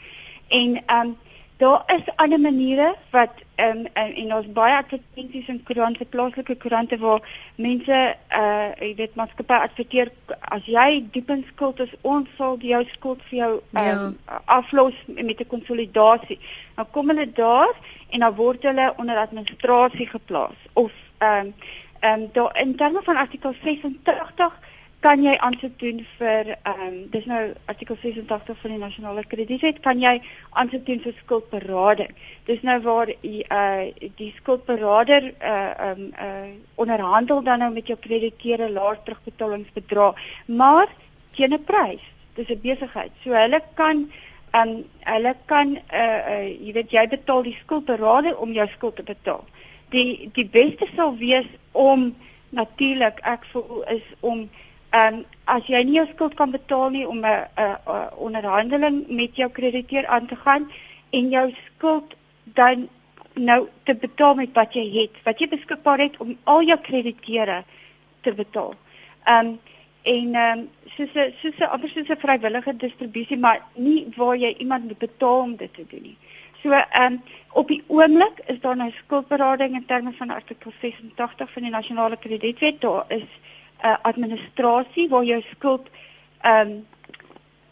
En 0.48 0.78
ehm 0.86 1.08
um, 1.08 1.18
daar 1.58 1.84
is 1.96 2.16
ander 2.16 2.40
maniere 2.40 2.96
wat 3.12 3.30
ehm 3.56 3.78
um, 3.78 3.86
en, 3.94 4.14
en 4.16 4.34
ons 4.36 4.50
baie 4.54 4.76
advertensies 4.76 5.48
in 5.48 5.64
koerante, 5.64 6.06
plaaslike 6.06 6.56
koerante 6.62 6.98
waar 7.02 7.22
mense 7.56 7.98
uh 8.40 8.68
jy 8.78 8.92
weet 9.00 9.16
maatskappye 9.18 9.58
adverteer 9.66 10.12
as 10.58 10.70
jy 10.70 11.08
diep 11.12 11.32
in 11.34 11.42
skuld 11.52 11.82
is, 11.82 11.96
ons 12.02 12.30
sal 12.38 12.60
jou 12.62 12.84
skuld 12.92 13.24
vir 13.30 13.40
jou 13.40 13.52
ehm 13.74 14.04
um, 14.04 14.14
ja. 14.28 14.42
aflos 14.60 15.02
met 15.08 15.42
'n 15.42 15.54
konsolidasie. 15.56 16.40
Dan 16.76 16.92
kom 16.92 17.10
hulle 17.10 17.32
daar 17.32 17.74
en 18.10 18.20
dan 18.20 18.36
word 18.36 18.64
hulle 18.64 18.94
onder 18.98 19.18
administrasie 19.18 20.08
geplaas 20.08 20.60
of 20.74 20.92
ehm 21.18 21.48
um, 21.48 21.54
ehm 22.00 22.22
um, 22.22 22.30
daar 22.34 22.60
in 22.62 22.76
terme 22.76 23.02
van 23.04 23.16
artikel 23.16 23.54
86 23.64 24.54
kan 25.00 25.22
jy 25.22 25.36
aansoek 25.46 25.76
doen 25.80 26.00
vir 26.18 26.50
ehm 26.56 26.82
um, 26.88 26.96
dis 27.14 27.26
nou 27.30 27.42
artikel 27.70 27.98
86 28.02 28.58
van 28.62 28.72
die 28.74 28.82
nasionale 28.82 29.24
kredietwet 29.30 29.82
kan 29.86 30.02
jy 30.02 30.16
aansoek 30.58 30.86
doen 30.88 31.04
vir 31.04 31.16
skuldberading. 31.20 32.16
Dis 32.50 32.64
nou 32.66 32.80
waar 32.88 33.12
jy 33.22 33.44
uh 33.46 34.10
die 34.18 34.32
skuldberader 34.40 35.30
uh 35.30 35.54
ehm 35.54 36.02
um, 36.02 36.10
uh 36.28 36.82
onderhandel 36.86 37.44
dan 37.44 37.60
nou 37.60 37.72
met 37.74 37.88
jou 37.88 37.98
krediteure 38.08 38.70
laer 38.74 38.98
terugbetalingsbedrag, 39.04 40.16
maar 40.48 40.88
teen 41.36 41.54
'n 41.54 41.64
prys. 41.64 42.04
Dis 42.36 42.50
'n 42.50 42.62
besigheid. 42.62 43.12
So 43.24 43.32
hulle 43.32 43.62
kan 43.76 44.10
ehm 44.52 44.70
um, 44.70 44.86
hulle 45.00 45.36
kan 45.46 45.78
uh, 45.78 46.20
uh 46.34 46.48
jy 46.66 46.74
weet 46.74 46.92
jy 46.92 47.08
betaal 47.08 47.44
die 47.44 47.58
skuldberader 47.64 48.38
om 48.38 48.52
jou 48.52 48.68
skuld 48.68 48.96
te 48.96 49.04
betaal. 49.04 49.46
Die 49.90 50.30
die 50.34 50.50
beste 50.50 50.88
sal 50.96 51.18
wees 51.18 51.46
om 51.72 52.16
natuurlik 52.50 53.20
ek 53.22 53.46
voel 53.52 53.84
is 53.84 54.04
om 54.20 54.50
Ehm 54.90 55.14
um, 55.14 55.26
as 55.46 55.68
jy 55.68 55.84
nie 55.84 55.96
jou 55.96 56.06
skuld 56.14 56.36
kan 56.36 56.52
betaal 56.52 56.90
nie 56.90 57.08
om 57.08 57.20
'n 57.26 57.48
'n 57.58 58.10
onderhandeling 58.18 59.08
met 59.08 59.36
jou 59.36 59.50
krediteur 59.50 60.08
aan 60.08 60.28
te 60.28 60.36
gaan 60.36 60.72
en 61.10 61.30
jou 61.30 61.54
skuld 61.66 62.16
dan 62.44 62.90
nou 63.34 63.68
te 63.84 63.96
betaal 63.96 64.36
met 64.36 64.54
wat 64.54 64.74
jy 64.74 64.86
het, 64.92 65.24
wat 65.24 65.40
jy 65.40 65.48
beskikbaar 65.48 66.00
het 66.00 66.18
om 66.18 66.38
al 66.44 66.62
jou 66.62 66.78
krediteure 66.82 67.64
te 68.22 68.34
betaal. 68.34 68.76
Ehm 69.24 69.48
um, 69.48 69.60
en 70.04 70.36
ehm 70.36 70.60
um, 70.60 70.70
soos 70.96 71.14
'n 71.14 71.34
soos 71.42 71.58
'n 71.60 71.72
amper 71.74 71.90
soos 71.90 72.10
'n 72.10 72.24
vrywillige 72.26 72.76
distribusie, 72.78 73.38
maar 73.38 73.62
nie 73.76 74.08
waar 74.16 74.38
jy 74.38 74.56
iemand 74.58 74.84
moet 74.84 74.98
betaal 74.98 75.40
om 75.40 75.56
dit 75.56 75.74
te 75.74 75.86
doen 75.90 76.02
nie. 76.02 76.18
So 76.64 76.70
ehm 76.72 77.14
um, 77.14 77.22
op 77.52 77.68
die 77.68 77.84
oomblik 77.88 78.40
is 78.46 78.60
daar 78.60 78.76
nou 78.76 78.92
skuldberading 78.92 79.76
in 79.76 79.86
terme 79.86 80.12
van 80.12 80.30
artikel 80.30 80.72
86 80.82 81.52
van 81.52 81.62
die 81.62 81.72
nasionale 81.72 82.18
kredietwet. 82.18 82.82
Daar 82.82 83.06
is 83.08 83.28
uh, 83.84 83.96
administrasie 84.02 85.10
waar 85.10 85.24
jou 85.24 85.42
skuld 85.52 85.90
ehm 86.42 86.72
um, 86.72 86.86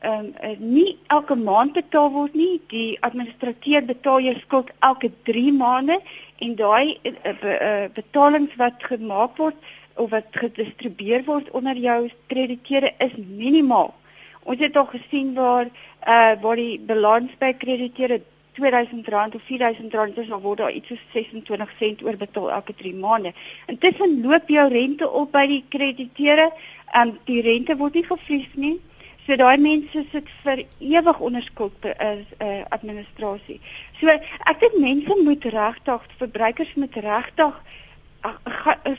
ehm 0.05 0.25
um, 0.43 0.57
nie 0.59 0.97
elke 1.07 1.35
maand 1.35 1.73
betaal 1.73 2.11
word 2.11 2.33
nie. 2.33 2.61
Die 2.69 2.97
administrateur 3.01 3.85
betaal 3.85 4.19
jou 4.21 4.35
skuld 4.39 4.69
elke 4.79 5.09
3 5.29 5.53
maande 5.53 5.99
en 6.45 6.55
daai 6.55 6.97
uh, 7.03 7.33
uh, 7.33 7.87
betalings 7.93 8.53
wat 8.61 8.83
gemaak 8.83 9.37
word 9.37 9.57
of 9.95 10.09
wat 10.11 10.29
gedistribueer 10.31 11.25
word 11.25 11.49
onder 11.51 11.77
jou 11.77 11.99
krediteure 12.27 12.91
is 12.99 13.15
minimaal. 13.17 13.93
Ons 14.43 14.61
het 14.61 14.77
al 14.77 14.89
gesien 14.93 15.33
waar 15.33 15.71
uh 16.05 16.33
waar 16.41 16.59
die 16.61 16.79
balans 16.79 17.31
by 17.41 17.53
krediteure 17.57 18.21
R2000 18.59 19.35
of 19.35 19.41
R4000 19.41 20.19
is, 20.19 20.27
dan 20.27 20.41
word 20.41 20.57
daar 20.57 20.71
iets 20.71 20.87
soos 20.87 21.03
26 21.13 21.71
sent 21.79 22.03
oorbetaal 22.03 22.51
elke 22.51 22.75
3 22.75 22.95
maande. 22.95 23.33
Intussen 23.67 24.21
loop 24.21 24.49
jou 24.49 24.69
rente 24.69 25.09
op 25.09 25.31
by 25.31 25.45
die 25.47 25.63
krediteure, 25.69 26.51
en 26.91 27.09
um, 27.09 27.17
die 27.27 27.41
rente 27.41 27.75
word 27.77 27.93
nie 27.93 28.05
gevries 28.05 28.51
nie. 28.53 28.75
So 29.25 29.35
daai 29.41 29.57
mense 29.57 30.03
sit 30.11 30.27
vir 30.43 30.61
ewig 30.79 31.19
onder 31.19 31.41
skuld 31.41 31.85
is 31.85 31.95
uh, 32.37 32.45
uh, 32.45 32.65
administrasie. 32.75 33.57
So 33.99 34.13
ek 34.13 34.59
dink 34.61 34.77
mense 34.83 35.17
moet 35.25 35.47
regtig, 35.55 36.05
verbruikers 36.19 36.75
moet 36.77 36.99
regtig 37.01 37.55
uh, 38.25 38.35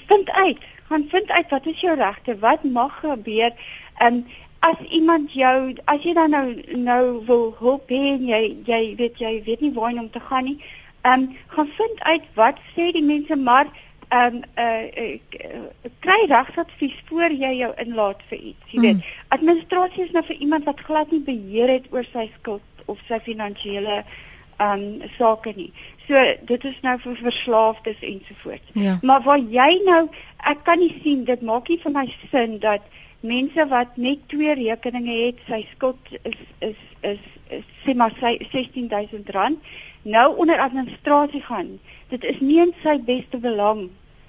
vind 0.09 0.31
uit, 0.31 0.67
gaan 0.91 1.07
vind 1.13 1.31
uit 1.31 1.55
wat 1.55 1.67
is 1.67 1.81
jou 1.81 1.95
regte, 1.99 2.39
wat 2.43 2.65
mag 2.65 2.99
gebeur. 3.05 3.55
Um, 4.03 4.27
as 4.67 4.79
iemand 4.91 5.33
jou 5.33 5.75
as 5.85 6.03
jy 6.03 6.13
dan 6.17 6.35
nou 6.35 6.47
nou 6.89 7.03
wil 7.29 7.45
hulp 7.61 7.91
hê 7.93 8.03
en 8.15 8.27
jy 8.27 8.43
jy 8.67 8.83
weet 8.99 9.21
jy 9.23 9.33
weet 9.47 9.65
nie 9.65 9.73
waar 9.79 9.99
om 10.03 10.11
te 10.11 10.23
gaan 10.29 10.49
nie. 10.51 10.59
Ehm 11.03 11.27
um, 11.27 11.37
gaan 11.55 11.69
vind 11.79 12.03
uit 12.13 12.31
wat 12.35 12.63
sê 12.75 12.91
die 12.97 13.05
mense 13.05 13.37
maar 13.37 13.71
ehm 14.09 14.37
um, 14.37 14.43
uh, 14.65 14.85
uh, 14.95 15.91
kry 16.07 16.19
regsadvies 16.31 16.97
voor 17.09 17.33
jy 17.45 17.53
jou 17.61 17.73
inlaat 17.85 18.23
vir 18.31 18.39
iets. 18.39 18.71
Jy 18.71 18.81
weet, 18.81 19.01
hmm. 19.01 19.35
administrasie 19.39 20.05
is 20.05 20.15
nou 20.15 20.25
vir 20.27 20.37
iemand 20.37 20.65
wat 20.71 20.87
glad 20.89 21.11
nie 21.11 21.23
beheer 21.27 21.73
het 21.77 21.91
oor 21.91 22.07
sy 22.13 22.29
skuld 22.39 22.87
of 22.87 23.03
sy 23.09 23.21
finansiële 23.31 24.03
ehm 24.03 24.85
um, 24.85 25.09
sake 25.19 25.53
nie. 25.57 25.73
So 26.09 26.23
dit 26.49 26.65
is 26.65 26.77
nou 26.83 26.99
vir 27.03 27.17
verslaafdes 27.23 27.99
ensovoorts. 28.01 28.71
Ja. 28.73 28.99
Maar 29.03 29.23
waar 29.23 29.43
jy 29.59 29.73
nou 29.85 30.07
ek 30.53 30.63
kan 30.65 30.79
nie 30.79 30.95
sien 31.03 31.25
dit 31.25 31.43
maak 31.43 31.69
nie 31.69 31.81
vir 31.83 31.93
my 31.93 32.07
sin 32.31 32.59
dat 32.63 32.87
mense 33.21 33.67
wat 33.69 33.97
net 33.97 34.29
twee 34.29 34.55
rekeninge 34.55 35.17
het, 35.27 35.43
sy 35.49 35.63
skuld 35.75 36.15
is 36.23 36.41
is 36.59 36.81
is, 37.01 37.23
is 37.49 37.65
sê 37.85 37.95
maar 37.95 38.15
sy 38.21 38.37
16000 38.53 39.31
rand 39.35 39.59
nou 40.03 40.27
onder 40.37 40.59
administrasie 40.59 41.43
gaan. 41.43 41.79
Dit 42.09 42.25
is 42.25 42.41
nie 42.41 42.61
in 42.63 42.75
sy 42.83 42.99
beste 43.03 43.39
belang 43.43 43.89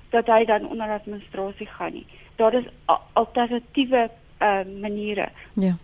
dat 0.09 0.29
hy 0.31 0.45
dan 0.45 0.67
onder 0.69 0.89
administrasie 0.89 1.67
gaan 1.67 1.93
nie. 1.93 2.05
Daar 2.35 2.53
is 2.53 2.69
alternatiewe 3.13 4.09
uh, 4.41 4.61
maniere. 4.81 5.29
Ja. 5.53 5.75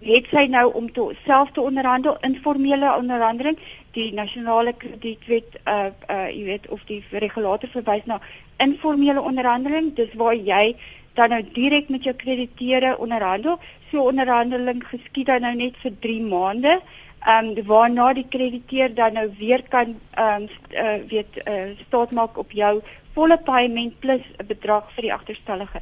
Het 0.00 0.28
sy 0.32 0.46
nou 0.48 0.70
om 0.72 0.92
te 0.92 1.10
self 1.24 1.50
te 1.52 1.60
onderhandel 1.60 2.16
informele 2.24 2.94
onderhandeling 2.96 3.58
die 3.96 4.12
nasionale 4.12 4.72
kredietwet 4.72 5.58
uh 5.68 5.88
uh 6.08 6.28
jy 6.32 6.44
weet 6.44 6.68
of 6.68 6.80
die 6.88 7.02
regulator 7.10 7.68
verwys 7.68 8.04
na 8.08 8.20
informele 8.56 9.20
onderhandeling 9.20 9.92
dis 9.96 10.14
waar 10.16 10.36
jy 10.36 10.76
dan 11.16 11.32
nou 11.32 11.42
direk 11.56 11.88
met 11.88 12.04
jou 12.04 12.14
krediteure 12.16 12.96
onderhandel. 12.98 13.58
So 13.90 14.06
onderhandeling 14.10 14.82
geskied 14.84 15.30
dan 15.30 15.46
nou 15.46 15.54
net 15.56 15.76
vir 15.82 15.92
3 16.00 16.22
maande. 16.22 16.78
Ehm 17.26 17.48
um, 17.56 17.64
waarna 17.66 18.12
die 18.14 18.26
krediteur 18.28 18.94
dan 18.94 19.16
nou 19.18 19.26
weer 19.38 19.62
kan 19.68 19.96
ehm 20.14 20.42
um, 20.42 20.48
uh, 20.70 20.98
weet 21.10 21.40
uh, 21.48 21.72
staat 21.86 22.10
maak 22.10 22.38
op 22.38 22.52
jou 22.52 22.82
volle 23.14 23.38
payment 23.38 23.98
plus 23.98 24.22
'n 24.38 24.46
bedrag 24.46 24.92
vir 24.94 25.02
die 25.08 25.14
agterstallige. 25.14 25.80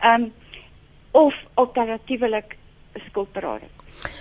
Ehm 0.00 0.22
um, 0.22 0.32
of 1.12 1.34
alternatiefelik 1.54 2.58
skuldberading. 3.06 3.70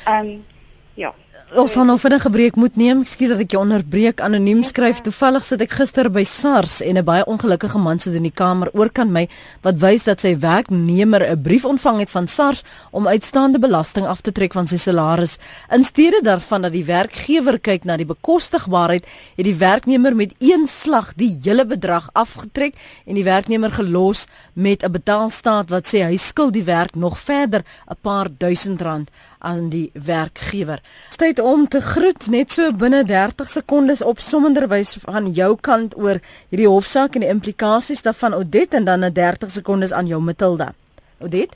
Ehm 0.06 0.26
um, 0.26 0.46
ja 0.94 1.14
ons 1.60 1.74
gaan 1.76 1.90
nou 1.90 1.98
vinnig 2.00 2.26
'n 2.26 2.32
breek 2.32 2.56
moet 2.56 2.76
neem. 2.76 3.02
Ekskuus 3.02 3.30
dat 3.30 3.40
ek 3.40 3.52
jou 3.52 3.62
onderbreek. 3.62 4.22
Anoniem 4.22 4.64
skryf: 4.64 5.02
"Toevallig 5.02 5.44
sit 5.44 5.62
ek 5.62 5.72
gister 5.72 6.10
by 6.10 6.24
SARS 6.24 6.82
en 6.82 6.98
'n 6.98 7.04
baie 7.04 7.26
ongelukkige 7.26 7.78
man 7.78 8.00
sit 8.00 8.14
in 8.14 8.24
die 8.24 8.32
kamer 8.32 8.70
oorkant 8.74 9.12
my 9.12 9.28
wat 9.62 9.80
wys 9.80 10.04
dat 10.04 10.20
sy 10.20 10.38
werknemer 10.40 11.22
'n 11.22 11.42
brief 11.42 11.66
ontvang 11.66 12.00
het 12.00 12.10
van 12.10 12.28
SARS 12.28 12.64
om 12.92 13.08
uitstaande 13.08 13.60
belasting 13.60 14.06
af 14.06 14.22
te 14.22 14.32
trek 14.32 14.54
van 14.54 14.68
sy 14.68 14.78
salaris. 14.78 15.38
In 15.70 15.84
steede 15.84 16.22
daarvan 16.24 16.62
dat 16.62 16.72
die 16.72 16.86
werkgewer 16.86 17.60
kyk 17.60 17.84
na 17.84 17.98
die 17.98 18.06
bekostigbaarheid, 18.06 19.06
het 19.36 19.46
die 19.46 19.56
werknemer 19.56 20.16
met 20.16 20.34
een 20.40 20.68
slag 20.68 21.14
die 21.16 21.40
hele 21.42 21.66
bedrag 21.66 22.10
afgetrek 22.14 22.76
en 23.06 23.16
die 23.16 23.24
werknemer 23.24 23.72
gelos 23.72 24.28
met 24.54 24.84
'n 24.84 24.92
betaalstaat 24.92 25.70
wat 25.70 25.86
sê 25.88 26.04
hy 26.04 26.16
skuld 26.18 26.54
die 26.54 26.64
werk 26.64 26.96
nog 26.96 27.20
verder 27.20 27.64
'n 27.90 27.96
paar 28.02 28.28
duisend 28.38 28.82
rand 28.82 29.10
aan 29.42 29.70
die 29.70 29.90
werkgewer. 29.94 30.82
Tyd 31.18 31.40
om 31.40 31.68
te 31.68 31.82
groet 31.82 32.28
net 32.30 32.52
so 32.52 32.72
binne 32.74 33.04
30 33.04 33.50
sekondes 33.50 34.02
op 34.02 34.20
sommenderwys 34.20 34.98
van 35.06 35.32
jou 35.38 35.56
kant 35.62 35.98
oor 35.98 36.22
hierdie 36.50 36.70
hofsaak 36.70 37.16
en 37.16 37.26
die 37.26 37.34
implikasies 37.34 38.06
daarvan 38.06 38.38
Odet 38.38 38.74
en 38.74 38.86
dan 38.86 39.06
'n 39.06 39.14
30 39.14 39.52
sekondes 39.52 39.94
aan 39.94 40.08
jou 40.08 40.22
Matilda. 40.22 40.74
Odet? 41.20 41.56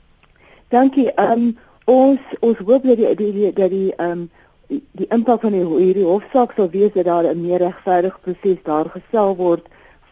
Dankie. 0.69 1.11
Ehm 1.13 1.31
um, 1.31 1.57
ons 1.85 2.19
ons 2.39 2.57
hoop 2.57 2.83
dat 2.83 2.97
die 2.97 3.15
die 3.15 3.31
die 3.33 3.53
dat 3.53 3.69
die 3.69 3.93
ehm 3.95 4.11
um, 4.11 4.29
die, 4.67 4.83
die 4.91 5.07
impak 5.09 5.41
van 5.41 5.51
die, 5.51 5.65
hierdie 5.65 6.05
hofsaak 6.05 6.55
sal 6.55 6.69
wees 6.69 6.93
dat 6.93 7.05
daar 7.05 7.23
'n 7.23 7.41
meer 7.41 7.59
regverdige 7.59 8.19
proses 8.21 8.63
daar 8.63 8.89
gestel 8.89 9.35
word 9.35 9.65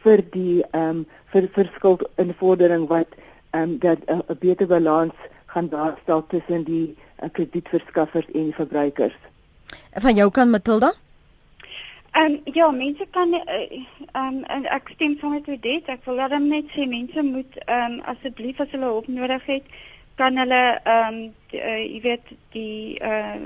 vir 0.03 0.23
die 0.31 0.63
ehm 0.71 0.89
um, 0.89 1.05
vir 1.33 1.47
verskil 1.51 1.99
in 2.15 2.33
vordering 2.39 2.87
wat 2.87 3.07
ehm 3.51 3.63
um, 3.63 3.79
dat 3.79 3.97
'n 4.07 4.37
beter 4.39 4.67
balans 4.67 5.13
gaan 5.45 5.69
daarstel 5.69 6.25
tussen 6.27 6.63
die 6.63 6.95
kredietverskaffers 7.31 8.31
en 8.33 8.51
verbruikers. 8.53 9.15
Van 9.91 10.15
jou 10.15 10.31
kan 10.31 10.49
Matilda? 10.49 10.93
Ehm 12.11 12.31
um, 12.31 12.41
ja, 12.53 12.71
mense 12.71 13.05
kan 13.09 13.33
ehm 13.33 13.85
uh, 14.15 14.25
um, 14.25 14.43
en 14.43 14.65
ek 14.65 14.89
stem 14.93 15.17
saam 15.19 15.31
met 15.33 15.61
dit. 15.61 15.87
Ek 15.87 16.05
wil 16.05 16.21
dan 16.29 16.47
net 16.47 16.69
sê 16.75 16.85
mense 16.87 17.21
moet 17.21 17.57
ehm 17.65 17.91
um, 17.91 18.01
asseblief 18.13 18.59
as 18.59 18.69
hulle 18.71 18.85
hulp 18.85 19.07
nodig 19.07 19.45
het, 19.45 19.63
kan 20.15 20.37
hulle 20.37 20.63
ehm 20.83 21.13
um, 21.13 21.33
uh, 21.53 21.79
jy 21.81 22.01
weet 22.01 22.35
die 22.57 22.99
uh 23.01 23.37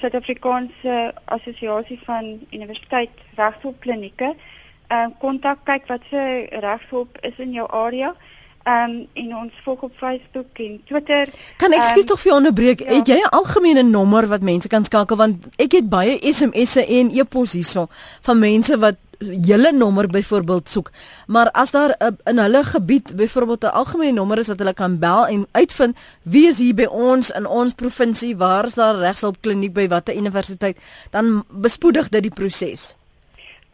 Suid-Afrikaanse 0.00 1.12
Assosiasie 1.24 1.98
van 2.04 2.40
Universiteit 2.50 3.24
Regshulp 3.36 3.80
Klinieke 3.80 4.34
ehm 4.34 5.10
uh, 5.10 5.18
kontak 5.18 5.64
kyk 5.64 5.88
wat 5.88 6.04
se 6.10 6.22
regshulp 6.66 7.18
is 7.28 7.38
in 7.38 7.52
jou 7.52 7.68
area. 7.68 8.12
Ehm 8.12 8.41
um, 8.64 9.06
en 9.12 9.36
ons 9.36 9.52
volg 9.64 9.82
op 9.82 9.92
Facebook 9.96 10.58
en 10.58 10.80
Twitter. 10.86 11.28
Kan 11.56 11.72
ek 11.72 11.84
skiet 11.84 12.06
um, 12.06 12.10
tog 12.14 12.20
vir 12.20 12.30
jou 12.32 12.36
onderbreek? 12.38 12.80
Ja. 12.80 12.98
Het 12.98 13.08
jy 13.08 13.20
'n 13.20 13.32
algemene 13.38 13.82
nommer 13.82 14.26
wat 14.26 14.42
mense 14.42 14.68
kan 14.68 14.84
skakel 14.84 15.16
want 15.16 15.46
ek 15.56 15.72
het 15.72 15.88
baie 15.88 16.18
SMS'e 16.20 16.86
en 16.86 17.10
e-pos 17.10 17.52
hierso 17.52 17.88
van 18.22 18.38
mense 18.38 18.78
wat 18.78 18.96
julle 19.22 19.72
nommer 19.72 20.06
byvoorbeeld 20.06 20.68
soek. 20.68 20.90
Maar 21.26 21.50
as 21.50 21.70
daar 21.70 21.94
uh, 21.98 22.08
in 22.24 22.38
hulle 22.38 22.64
gebied 22.64 23.16
byvoorbeeld 23.16 23.62
'n 23.62 23.66
algemene 23.66 24.12
nommer 24.12 24.38
is 24.38 24.46
wat 24.46 24.58
hulle 24.58 24.74
kan 24.74 24.98
bel 24.98 25.26
en 25.26 25.46
uitvind 25.52 25.96
wie 26.22 26.48
is 26.48 26.58
hier 26.58 26.74
by 26.74 26.84
ons 26.84 27.30
in 27.30 27.46
ons 27.46 27.72
provinsie, 27.72 28.36
waar 28.36 28.64
is 28.64 28.74
daar 28.74 28.96
regshulp 28.96 29.36
kliniek 29.40 29.72
by 29.72 29.88
watter 29.88 30.14
universiteit, 30.14 30.76
dan 31.10 31.44
bespoedig 31.48 32.08
dit 32.08 32.22
die 32.22 32.34
proses. 32.34 32.96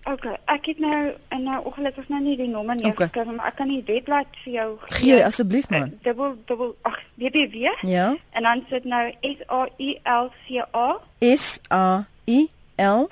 OK, 0.09 0.25
ek 0.49 0.67
het 0.71 0.79
nou 0.81 1.13
en 1.29 1.43
nou 1.45 1.59
ongelukkig 1.69 2.07
nou 2.09 2.21
nie 2.25 2.37
die 2.37 2.49
nommer 2.49 2.75
nie 2.79 2.87
Okay. 2.89 3.07
geskryf, 3.09 3.27
maar 3.37 3.47
ek 3.51 3.57
kan 3.57 3.69
die 3.69 3.83
webblad 3.87 4.27
vir 4.45 4.53
jou 4.53 4.69
Gee 4.99 5.19
asseblief 5.25 5.69
man. 5.71 5.99
dubbel 6.03 6.37
dubbel 6.49 6.77
ag 6.89 6.97
www 7.21 7.75
Ja. 7.83 8.17
en 8.33 8.43
dan 8.43 8.65
sit 8.71 8.85
nou 8.85 9.11
S 9.23 9.43
A 9.49 9.67
U 9.79 9.91
L 10.05 10.31
C 10.47 10.63
A 10.73 10.87
S 11.21 11.61
A 11.71 12.07
I 12.27 12.49
L 12.79 13.09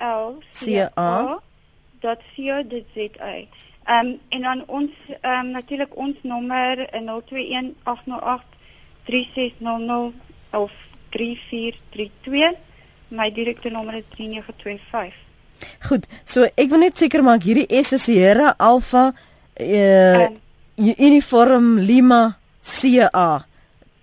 C 0.51 0.79
A 0.81 0.89
A 0.95 1.39
dot 2.01 2.19
co 2.35 2.63
dot 2.63 2.85
za. 2.95 3.05
Ehm 3.87 4.17
en 4.29 4.41
dan 4.41 4.63
ons 4.67 4.91
ehm 5.21 5.45
um, 5.45 5.51
natuurlik 5.51 5.95
ons 5.97 6.15
nommer 6.23 6.93
in 6.93 7.05
021 7.05 7.75
808 7.83 8.43
3600 9.05 10.13
of 10.51 10.71
3432. 11.09 12.55
My 13.09 13.29
direkte 13.31 13.69
nommer 13.69 13.93
is 13.95 14.03
3925. 14.15 15.13
Goed. 15.89 16.05
So 16.25 16.43
ek 16.55 16.69
wil 16.69 16.79
net 16.79 16.97
seker 16.97 17.23
maak 17.23 17.43
hierdie 17.43 17.67
S 17.83 17.93
is 17.93 18.03
Sierra 18.03 18.53
Alpha 18.57 19.13
uh 19.59 20.27
Ehm, 20.27 20.33
uniform 20.77 21.77
Lima 21.79 22.37
CA 22.61 23.45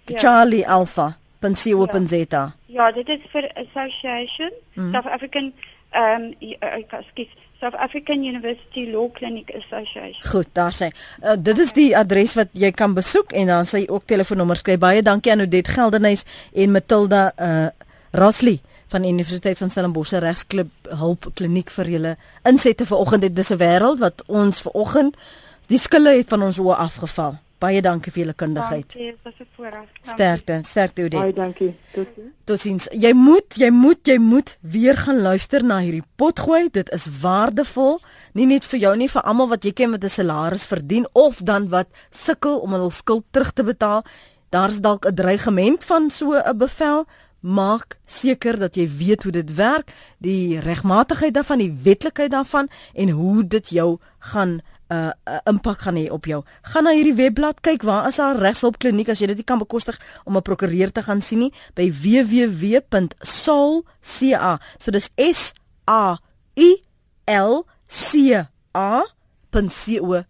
Ja. 0.07 0.19
Charlie 0.19 0.67
Alpha 0.67 1.17
.co.za. 1.41 2.53
Ja, 2.67 2.93
dit 2.93 3.09
is 3.09 3.21
vir 3.33 3.51
Association 3.55 4.51
Mhm. 4.75 4.93
South 4.95 5.07
African 5.07 5.53
ehm 5.93 6.23
um, 6.23 6.35
ek 6.61 6.91
skus 7.11 7.29
South 7.61 7.75
African 7.79 8.25
University 8.25 8.91
Law 8.93 9.09
Clinic 9.13 9.51
Association. 9.57 10.25
Goed, 10.31 10.49
daar 10.53 10.73
sê. 10.73 10.89
Uh, 11.23 11.33
dit 11.39 11.59
is 11.59 11.73
die 11.73 11.97
adres 11.97 12.35
wat 12.35 12.49
jy 12.53 12.71
kan 12.71 12.95
besoek 12.95 13.33
en 13.33 13.47
dan 13.47 13.65
sê 13.65 13.85
jy 13.85 13.89
ook 13.89 14.05
telefoonnommers 14.07 14.63
kry. 14.63 14.77
Baie 14.79 15.03
dankie 15.03 15.33
aan 15.33 15.41
Odet 15.41 15.69
Geldenhuys 15.69 16.25
en 16.53 16.71
Matilda 16.73 17.33
uh 17.39 17.67
Rosley 18.13 18.61
van 18.95 19.05
Universiteit 19.05 19.59
van 19.59 19.71
Stellenbosch 19.71 20.09
se 20.09 20.19
regsklub 20.23 20.91
hulp 21.01 21.27
kliniek 21.35 21.71
vir 21.75 21.89
julle 21.97 22.13
insette 22.47 22.87
vanoggend. 22.87 23.27
Dit 23.27 23.39
is 23.39 23.51
'n 23.51 23.59
wêreld 23.59 23.99
wat 23.99 24.23
ons 24.27 24.61
vanoggend 24.61 25.17
die 25.67 25.79
skille 25.79 26.13
het 26.17 26.29
van 26.29 26.43
ons 26.43 26.59
oë 26.59 26.77
afgeval. 26.77 27.35
Baie 27.59 27.81
dankie 27.83 28.13
vir 28.13 28.23
julle 28.23 28.35
kundigheid. 28.35 28.87
Dankie, 28.93 29.11
dit 29.11 29.19
was 29.25 29.35
'n 29.41 29.47
voorreg. 29.57 29.89
Sterkte, 30.03 30.61
sterkte 30.63 31.03
Odet. 31.05 31.21
Baie 31.21 31.33
dankie. 31.33 31.75
Totsiens. 31.93 32.33
Totsiens. 32.45 32.89
Jy 32.93 33.13
moet, 33.13 33.55
jy 33.57 33.71
moet, 33.71 33.99
jy 34.03 34.19
moet 34.19 34.59
weer 34.61 34.97
gaan 34.97 35.21
luister 35.21 35.65
na 35.65 35.79
hierdie 35.79 36.05
potgooi. 36.17 36.69
Dit 36.71 36.91
is 36.91 37.07
waardevol, 37.21 38.01
nie 38.33 38.47
net 38.47 38.65
vir 38.65 38.81
jou 38.81 38.97
nie, 38.97 39.09
vir 39.09 39.23
almal 39.23 39.49
wat 39.49 39.65
jy 39.65 39.73
ken 39.73 39.91
wat 39.91 40.05
'n 40.05 40.09
salaris 40.09 40.67
verdien 40.67 41.07
of 41.13 41.41
dan 41.43 41.69
wat 41.69 41.89
sukkel 42.11 42.59
om 42.59 42.73
hul 42.73 42.91
skuld 42.91 43.25
terug 43.31 43.53
te 43.53 43.65
betaal. 43.65 44.05
Daar's 44.51 44.81
dalk 44.81 45.07
'n 45.07 45.15
dreigement 45.15 45.85
van 45.85 46.11
so 46.11 46.33
'n 46.33 46.59
bevel. 46.59 47.07
Maak 47.45 47.99
seker 48.09 48.57
dat 48.57 48.79
jy 48.81 48.87
weet 48.89 49.23
hoe 49.23 49.33
dit 49.33 49.51
werk, 49.55 49.93
die 50.19 50.61
regmatigheid 50.65 51.35
daarvan, 51.37 51.61
die 51.61 51.75
wetlikheid 51.85 52.31
daarvan 52.33 52.71
en 52.95 53.11
hoe 53.13 53.45
dit 53.47 53.69
jou 53.69 53.99
gaan 54.19 54.61
'n 54.89 54.95
uh, 54.95 55.11
uh, 55.29 55.39
impak 55.45 55.79
gaan 55.81 55.97
hê 55.97 56.11
op 56.11 56.25
jou. 56.25 56.45
Gaan 56.63 56.85
na 56.85 56.91
hierdie 56.93 57.15
webblad 57.15 57.61
kyk 57.61 57.83
waar 57.83 58.07
is 58.09 58.17
daar 58.17 58.37
regshulp 58.37 58.79
kliniek 58.79 59.09
as 59.09 59.19
jy 59.19 59.27
dit 59.27 59.37
nie 59.37 59.45
kan 59.45 59.59
bekostig 59.59 60.01
om 60.25 60.37
'n 60.37 60.43
prokureur 60.43 60.93
te 60.93 61.03
gaan 61.03 61.21
sien 61.21 61.39
nie 61.39 61.53
by 61.75 61.93
www.solca. 61.93 63.11
So 64.79 64.91
dis 64.91 65.11
S 65.17 65.53
A 65.89 66.19
U 66.57 66.79
L 67.27 67.67
C 67.89 68.15
A.co.za. 68.75 70.25